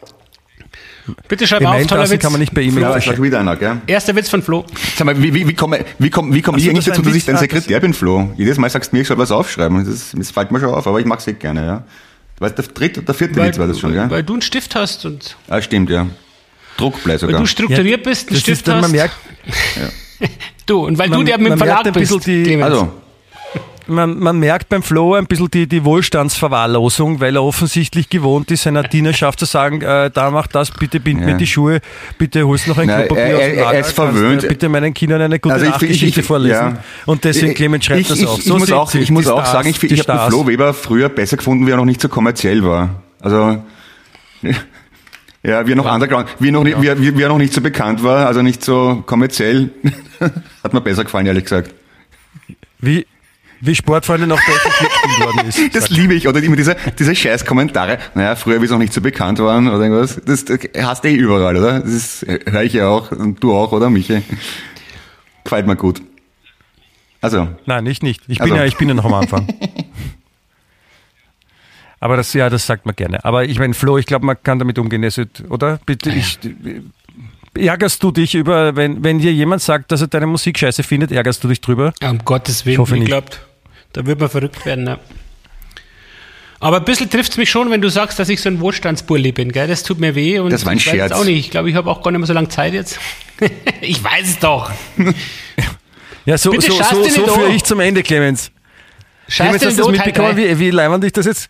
[1.27, 2.21] Bitte schreib auf, toller Witz.
[2.21, 3.77] kann man nicht per E-Mail ja, sag wieder einer, gell?
[3.87, 4.65] Erster Witz von Flo.
[4.95, 7.15] Sag mal, wie, wie, wie komme wie komm, wie komm ich eigentlich das dazu, dass
[7.15, 7.39] ich dein Witz.
[7.39, 8.31] Ah, Sekretär bin, Flo?
[8.37, 9.83] Jedes Mal sagst du mir, ich soll was aufschreiben.
[9.85, 11.83] Das, das fällt mir schon auf, aber ich mach's eh gerne, ja.
[12.37, 14.09] Du weißt, der dritte oder vierte Witz war das schon, weil, gell?
[14.11, 16.07] weil du einen Stift hast und Ah, stimmt, ja.
[16.77, 17.39] Druckblei weil sogar.
[17.41, 18.81] du strukturiert bist, einen Stift hast.
[18.81, 19.15] man merkt,
[20.65, 22.65] du, und weil man- du der mit dem Verlag bist, bisschen die- Clemens.
[22.71, 22.91] Also,
[23.91, 28.63] man, man merkt beim Flo ein bisschen die, die Wohlstandsverwahrlosung, weil er offensichtlich gewohnt ist,
[28.63, 31.27] seiner Dienerschaft zu sagen, äh, da mach das, bitte bind Ja.
[31.27, 31.81] mir die Schuhe,
[32.17, 34.47] bitte holst noch ein Nein, Klopapier er- aus er- dem er Lager, ist kannst, verwöhnt.
[34.47, 36.53] bitte meinen Kindern eine gute Also ich- Nachtgeschichte ich- ich- vorlesen.
[36.55, 36.83] ja.
[37.05, 38.37] Und deswegen, Clemens, schreibt ich, das ich, auf.
[38.39, 40.33] Ich, So muss sind auch, ich muss die auch Stars, sagen, ich, ich habe Stars.
[40.33, 43.01] Flo Weber früher besser gefunden, wie er noch nicht so kommerziell war.
[43.19, 43.61] Also,
[45.43, 47.53] ja, wie er noch Underground, wie er noch, nicht- er- wie, wie er noch nicht
[47.53, 49.69] so bekannt war, also nicht so kommerziell,
[50.63, 51.73] hat mir besser gefallen, ehrlich gesagt.
[52.79, 53.05] Wie,
[53.61, 55.75] wie Sportfreunde noch deutlich gespielt worden ist.
[55.75, 57.99] Das liebe ich, oder immer diese, diese scheiß Kommentare.
[58.15, 60.19] Naja, früher, wie es noch nicht so bekannt waren, oder irgendwas.
[60.25, 61.79] Das, das hast du eh überall, oder?
[61.79, 64.21] Das ist, höre ich ja auch, und du auch, oder, Michi?
[65.43, 66.01] Gefällt mir gut.
[67.21, 68.21] Also, Nein, ich nicht.
[68.27, 68.55] Ich bin Also.
[68.55, 69.47] ja, ich bin ja noch am Anfang.
[71.99, 73.23] Aber das, ja, das sagt man gerne.
[73.23, 75.07] Aber ich meine, Flo, ich glaube, man kann damit umgehen,
[75.49, 75.79] oder?
[75.85, 76.39] Bitte, ich,
[77.55, 81.11] ärgerst du dich über, wenn, wenn dir jemand sagt, dass er deine Musik scheiße findet,
[81.11, 81.93] ärgerst du dich drüber?
[82.01, 83.09] Ja, um Gottes Willen, Ich hoffe ich nicht.
[83.09, 83.27] glaube,
[83.93, 84.87] da wird man verrückt werden.
[84.87, 84.99] Ja.
[86.59, 89.31] Aber ein bisschen trifft es mich schon, wenn du sagst, dass ich so ein Wohlstandsbully
[89.31, 89.51] bin.
[89.51, 89.67] Gell?
[89.67, 90.37] Das tut mir weh.
[90.39, 91.11] Und Das war ein ich weiß Scherz.
[91.11, 91.39] es auch nicht.
[91.39, 92.99] Ich glaube, ich habe auch gar nicht mehr so lange Zeit jetzt.
[93.81, 94.71] ich weiß es doch.
[96.23, 98.51] Ja, so, Bitte so, so, so führe ich zum Ende, Clemens.
[99.27, 101.49] Scheiß Clemens, hast du das mitbekommen, wie, wie leibend ich das jetzt...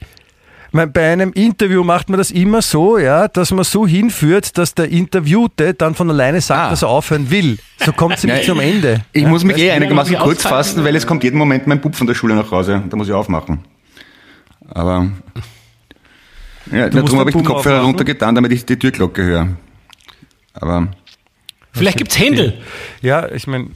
[0.73, 4.73] Mein- Bei einem Interview macht man das immer so, ja, dass man so hinführt, dass
[4.73, 6.69] der Interviewte dann von alleine sagt, Ah.
[6.69, 7.57] dass er aufhören will.
[7.77, 9.03] So kommt es nämlich Ja, zum Ende.
[9.11, 9.27] ich ja?
[9.29, 12.13] muss mich eh einigermaßen kurz fassen, weil es kommt jeden Moment mein Bub von der
[12.15, 12.83] Schule nach Hause.
[12.89, 13.59] Da muss ich aufmachen.
[14.69, 15.11] Aber,
[16.71, 17.85] ja, darum den habe ich den Kopfhörer aufmachen?
[17.87, 19.47] runtergetan, damit ich die Türglocke höre.
[20.53, 20.87] Aber,
[21.73, 22.61] Vielleicht gibt es Händel.
[23.01, 23.67] Ja, ich meine,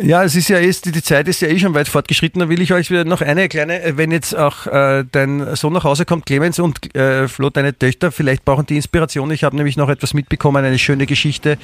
[0.00, 2.40] ja, es ist ja ist, die Zeit ist ja eh schon weit fortgeschritten.
[2.40, 5.84] Da will ich euch noch eine kleine, äh, wenn jetzt auch äh, dein Sohn nach
[5.84, 9.30] Hause kommt, Clemens und äh, Flo, deine Töchter, vielleicht brauchen die Inspiration.
[9.30, 11.58] Ich habe nämlich noch etwas mitbekommen, eine schöne Geschichte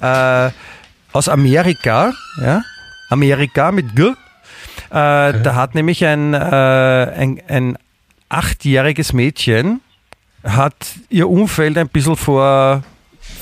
[0.00, 0.50] äh,
[1.12, 2.12] aus Amerika.
[2.40, 2.62] Ja?
[3.10, 4.02] Amerika mit G.
[4.08, 4.14] Äh,
[4.90, 7.78] Da hat nämlich ein, äh, ein, ein
[8.28, 9.80] achtjähriges Mädchen
[10.42, 10.74] hat
[11.08, 12.82] ihr Umfeld ein bisschen vor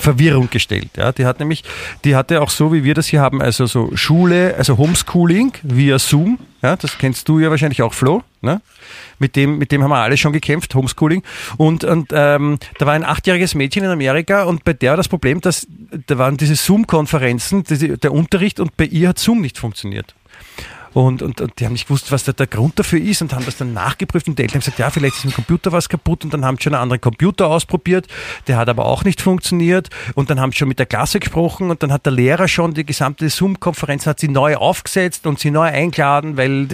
[0.03, 0.90] Verwirrung gestellt.
[0.96, 1.64] Ja, die hat nämlich,
[2.05, 5.98] die hatte auch so, wie wir das hier haben, also so Schule, also Homeschooling via
[5.98, 6.38] Zoom.
[6.61, 8.22] Ja, das kennst du ja wahrscheinlich auch, Flo.
[8.40, 8.61] Ne?
[9.18, 11.22] Mit dem, mit dem haben wir alle schon gekämpft, Homeschooling.
[11.57, 15.09] Und, und ähm, da war ein achtjähriges Mädchen in Amerika und bei der war das
[15.09, 15.66] Problem, dass
[16.07, 20.14] da waren diese Zoom-Konferenzen, der Unterricht und bei ihr hat Zoom nicht funktioniert.
[20.95, 23.45] Und, und, und die haben nicht gewusst, was da der Grund dafür ist und haben
[23.45, 26.24] das dann nachgeprüft und die Eltern haben gesagt, ja, vielleicht ist im Computer was kaputt
[26.24, 28.07] und dann haben sie schon einen anderen Computer ausprobiert,
[28.47, 31.70] der hat aber auch nicht funktioniert und dann haben sie schon mit der Klasse gesprochen
[31.70, 35.51] und dann hat der Lehrer schon die gesamte Zoom-Konferenz hat sie neu aufgesetzt und sie
[35.51, 36.68] neu eingeladen, weil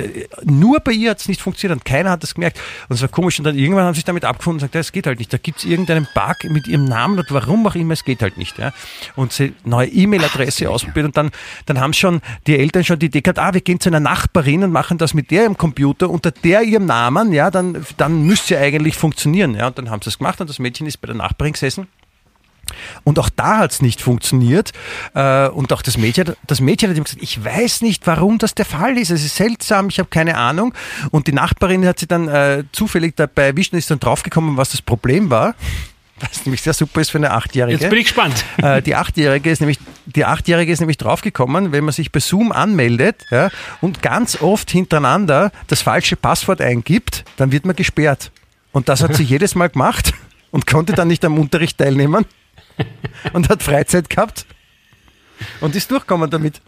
[0.44, 2.58] nur bei ihr hat es nicht funktioniert und keiner hat das gemerkt
[2.88, 4.80] und es war komisch und dann irgendwann haben sie sich damit abgefunden und gesagt, ja,
[4.80, 7.74] es geht halt nicht, da gibt es irgendeinen Bug mit ihrem Namen und warum auch
[7.74, 8.58] immer, es geht halt nicht.
[8.58, 8.72] Ja.
[9.16, 11.30] Und sie neue E-Mail-Adresse ausprobiert und dann,
[11.66, 14.64] dann haben schon die Eltern schon die Idee gehabt, ah, wir gehen zu einer Nachbarin
[14.64, 18.60] und machen das mit im Computer unter der ihrem Namen, ja, dann, dann müsste ja
[18.60, 19.54] eigentlich funktionieren.
[19.54, 21.86] Ja, und dann haben sie es gemacht und das Mädchen ist bei der Nachbarin gesessen.
[23.04, 24.72] Und auch da hat es nicht funktioniert.
[25.14, 28.54] Äh, und auch das Mädchen, das Mädchen hat ihm gesagt, ich weiß nicht, warum das
[28.54, 29.10] der Fall ist.
[29.10, 30.74] Es ist seltsam, ich habe keine Ahnung.
[31.10, 34.70] Und die Nachbarin hat sie dann äh, zufällig dabei erwischt und ist dann draufgekommen, was
[34.70, 35.54] das Problem war
[36.20, 37.78] was nämlich sehr super ist für eine Achtjährige.
[37.78, 38.44] Jetzt bin ich gespannt.
[38.62, 42.52] Äh, die Achtjährige ist nämlich, die Achtjährige ist nämlich draufgekommen, wenn man sich bei Zoom
[42.52, 43.50] anmeldet ja,
[43.80, 48.30] und ganz oft hintereinander das falsche Passwort eingibt, dann wird man gesperrt.
[48.72, 50.12] Und das hat sie jedes Mal gemacht
[50.50, 52.26] und konnte dann nicht am Unterricht teilnehmen
[53.32, 54.46] und hat Freizeit gehabt
[55.60, 56.60] und ist durchgekommen damit.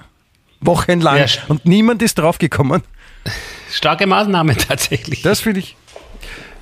[0.61, 1.17] Wochenlang.
[1.17, 1.27] Ja.
[1.49, 2.83] Und niemand ist draufgekommen.
[3.73, 5.23] Starke Maßnahme tatsächlich.
[5.23, 5.77] Das finde ich,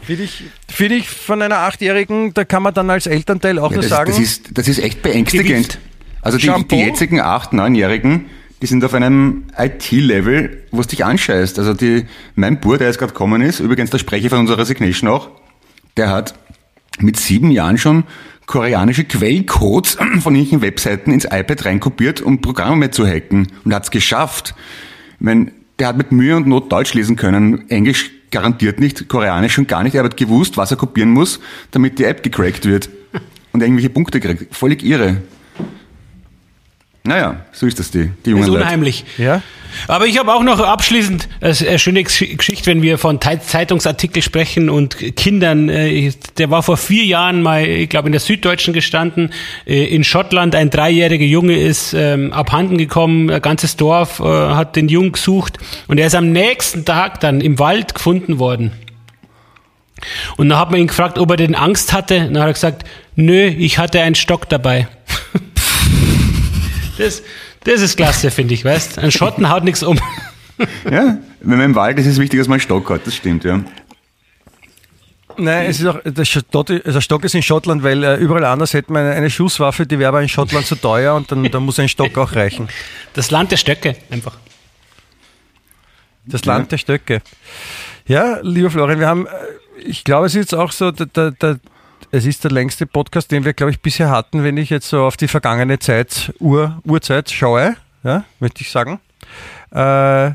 [0.08, 3.74] finde ich, finde ich von einer Achtjährigen, da kann man dann als Elternteil auch Ja,
[3.76, 4.10] nur das, sagen.
[4.10, 5.78] das, ist, das ist echt beängstigend.
[6.22, 8.24] Also die, die jetzigen 8-, 9-Jährigen,
[8.62, 11.58] die sind auf einem IT-Level, wo es dich anscheißt.
[11.58, 12.06] Also die,
[12.36, 15.28] mein Bur, der jetzt gerade gekommen ist, übrigens der Sprecher von unserer Resignation auch,
[15.98, 16.34] der hat
[17.00, 18.04] mit sieben Jahren schon
[18.46, 23.48] koreanische Quellcodes von irgendwelchen Webseiten ins iPad reinkopiert, um Programme zu hacken.
[23.62, 24.54] Und hat es geschafft.
[25.18, 29.54] Ich mein, der hat mit Mühe und Not Deutsch lesen können, Englisch garantiert nicht, Koreanisch
[29.54, 29.94] schon gar nicht.
[29.94, 32.88] Er hat gewusst, was er kopieren muss, damit die App gecrackt wird.
[33.52, 34.54] Und irgendwelche Punkte kriegt.
[34.54, 35.22] Völlig irre.
[37.08, 38.64] Naja, so ist das die, die jungen Das ist Leute.
[38.64, 39.04] unheimlich.
[39.16, 39.40] ja?
[39.86, 44.22] Aber ich habe auch noch abschließend äh, eine schöne Gesch- Geschichte, wenn wir von Zeitungsartikel
[44.22, 45.68] sprechen und Kindern.
[45.68, 49.32] äh, Der war vor vier Jahren mal, ich glaube, in der Süddeutschen gestanden.
[49.66, 53.30] Äh, In Schottland ein dreijähriger Junge ist ähm, abhanden gekommen.
[53.30, 57.40] Ein ganzes Dorf äh, hat den Jungen gesucht und er ist am nächsten Tag dann
[57.40, 58.72] im Wald gefunden worden.
[60.36, 62.26] Und dann hat man ihn gefragt, ob er denn Angst hatte.
[62.28, 62.84] Und dann hat er gesagt,
[63.16, 64.88] nö, ich hatte einen Stock dabei.
[66.98, 67.22] das,
[67.64, 68.98] das ist klasse, finde ich, weißt?
[68.98, 69.98] Ein Schotten haut nichts um.
[70.90, 73.06] Ja, wenn man im Wald ist, ist es wichtig, dass man einen Stock hat.
[73.06, 73.60] Das stimmt, ja.
[75.36, 78.74] Nein, es ist auch, der Stock, der Stock ist in Schottland, weil äh, überall anders
[78.74, 81.78] hätte man eine Schusswaffe, die wäre aber in Schottland zu teuer und dann, dann muss
[81.78, 82.68] ein Stock auch reichen.
[83.14, 84.36] Das Land der Stöcke, einfach.
[86.26, 87.22] Das Land der Stöcke.
[88.08, 89.30] Ja, lieber Florian, wir haben, äh,
[89.78, 91.60] ich glaube, es ist jetzt auch so, der, der, der,
[92.10, 95.02] es ist der längste Podcast, den wir, glaube ich, bisher hatten, wenn ich jetzt so
[95.04, 99.00] auf die vergangene Zeit, Ur, Uhrzeit schaue, ja, möchte ich sagen.
[99.74, 100.30] Äh,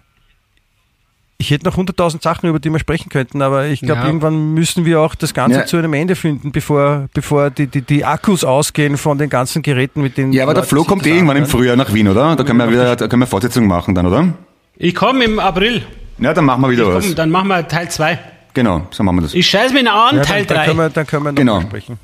[1.40, 4.08] ich hätte noch 100.000 Sachen, über die wir sprechen könnten, aber ich glaube, Ja.
[4.08, 5.66] irgendwann müssen wir auch das Ganze Ja.
[5.66, 10.02] zu einem Ende finden, bevor, bevor die, die, die Akkus ausgehen von den ganzen Geräten,
[10.02, 11.46] mit denen Ja, aber der Flo kommt eh irgendwann im.
[11.46, 12.36] Frühjahr nach Wien, oder?
[12.36, 14.34] Da können wir wieder, da können wir Fortsetzung machen dann, oder?
[14.78, 15.84] Ich komme im April.
[16.20, 17.04] Ja, dann machen wir wieder was.
[17.06, 18.20] Komm, dann machen wir Teil 2.
[18.54, 19.34] Genau, so machen wir das.
[19.34, 20.84] Ich scheiß mir an, Ja, Teil dann, dann, können 3.
[20.84, 21.62] wir, dann können wir noch Genau.
[21.62, 22.00] sprechen.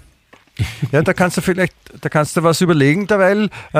[0.91, 3.77] Ja, da kannst du vielleicht, da kannst du was überlegen, derweil, äh,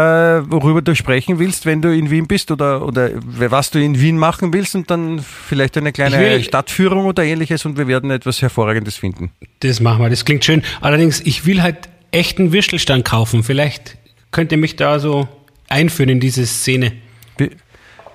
[0.50, 4.18] worüber du sprechen willst, wenn du in Wien bist oder, oder was du in Wien
[4.18, 8.42] machen willst und dann vielleicht eine kleine will- Stadtführung oder ähnliches und wir werden etwas
[8.42, 9.32] Hervorragendes finden.
[9.60, 10.64] Das machen wir, das klingt schön.
[10.80, 13.44] Allerdings, ich will halt echten Würstelstand kaufen.
[13.44, 13.98] Vielleicht
[14.32, 15.28] könnt ihr mich da so
[15.68, 16.94] einführen in diese Szene.
[17.38, 17.50] Wir,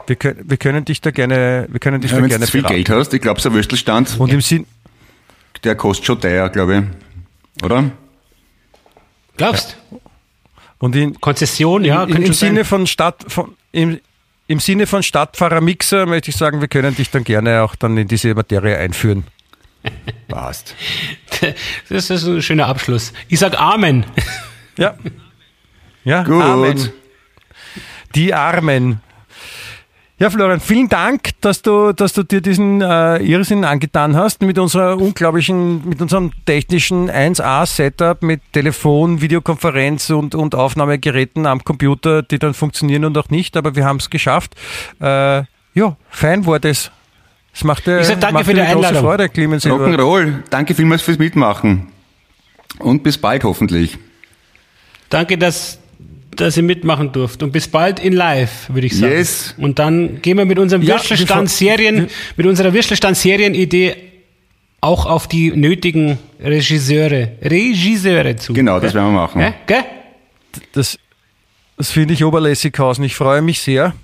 [0.07, 2.47] wir, können, wir können dich da gerne, wir können dich Ja, da wenn du gerne
[2.47, 2.85] zu viel beraten.
[2.85, 4.67] Geld hast, ich glaube, so ein Würstelstand, Und im Sinn,
[5.63, 6.85] der kostet schon teuer, glaube
[7.59, 7.65] ich.
[7.65, 7.91] Oder?
[9.37, 9.77] Glaubst?
[10.79, 12.65] und in, Konzession, ja, in, im Sinne sein.
[12.65, 14.01] von Stadt, von, im,
[14.47, 17.97] im Sinne von Stadtfahrer Mixer möchte ich sagen, wir können dich dann gerne auch dann
[17.97, 19.25] in diese Materie einführen.
[20.29, 20.75] Passt.
[21.89, 23.13] Das ist ein schöner Abschluss.
[23.29, 24.05] Ich sag Amen.
[24.77, 24.95] Ja.
[26.05, 26.43] Ja, Gut.
[26.43, 26.93] Amen.
[28.15, 29.01] Die Armen.
[30.17, 34.61] Ja, Florian, vielen Dank, dass du, dass du dir diesen äh, Irrsinn angetan hast mit
[34.61, 42.39] unserer unglaublichen, mit unserem technischen 1A-Setup mit Telefon, Videokonferenz und, und Aufnahmegeräten am Computer, die
[42.39, 44.55] dann funktionieren und auch nicht, aber wir haben es geschafft.
[45.01, 45.43] Äh,
[45.75, 46.93] ja, fein war das.
[47.53, 49.11] Es macht dir, Ich sag danke macht für dir die eine große Einladung.
[49.11, 49.67] Freude, Clemens.
[49.67, 50.43] Rock'n'Roll.
[50.49, 51.89] Danke vielmals fürs Mitmachen.
[52.79, 53.99] Und bis bald hoffentlich.
[55.11, 55.81] Danke, dass,
[56.41, 57.43] dass ihr mitmachen durft.
[57.43, 59.13] Und bis bald in live, würde ich sagen.
[59.13, 59.55] Yes.
[59.59, 63.97] Und dann gehen wir mit unserem Ja, Würstelstand-Serien, mit unserer Würstelstand-Serien-Idee
[64.81, 68.53] auch auf die nötigen Regisseure, Regisseure zu.
[68.53, 69.41] Genau, das werden wir machen.
[69.41, 69.55] Gell?
[69.67, 69.85] Gell?
[70.73, 70.99] Das,
[71.77, 73.05] das finde ich oberlässig, Hausen.
[73.05, 73.95] Ich freue mich sehr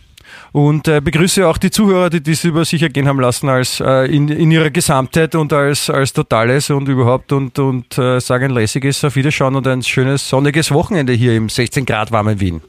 [0.52, 4.06] und äh, begrüße auch die Zuhörer, die dies über sich ergehen haben lassen, als äh,
[4.06, 8.50] in, in ihrer Gesamtheit und als, als Totales und überhaupt und, und äh, sage ein
[8.50, 12.60] lässiges Auf Wiederschauen und ein schönes sonniges Wochenende hier im 16 Grad warmen Wien.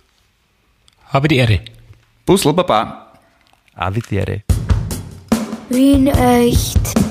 [1.07, 1.59] Habe die Ehre.
[2.25, 3.07] Busl, Baba.
[3.75, 4.43] Avitere.
[5.69, 7.10] Wien echt.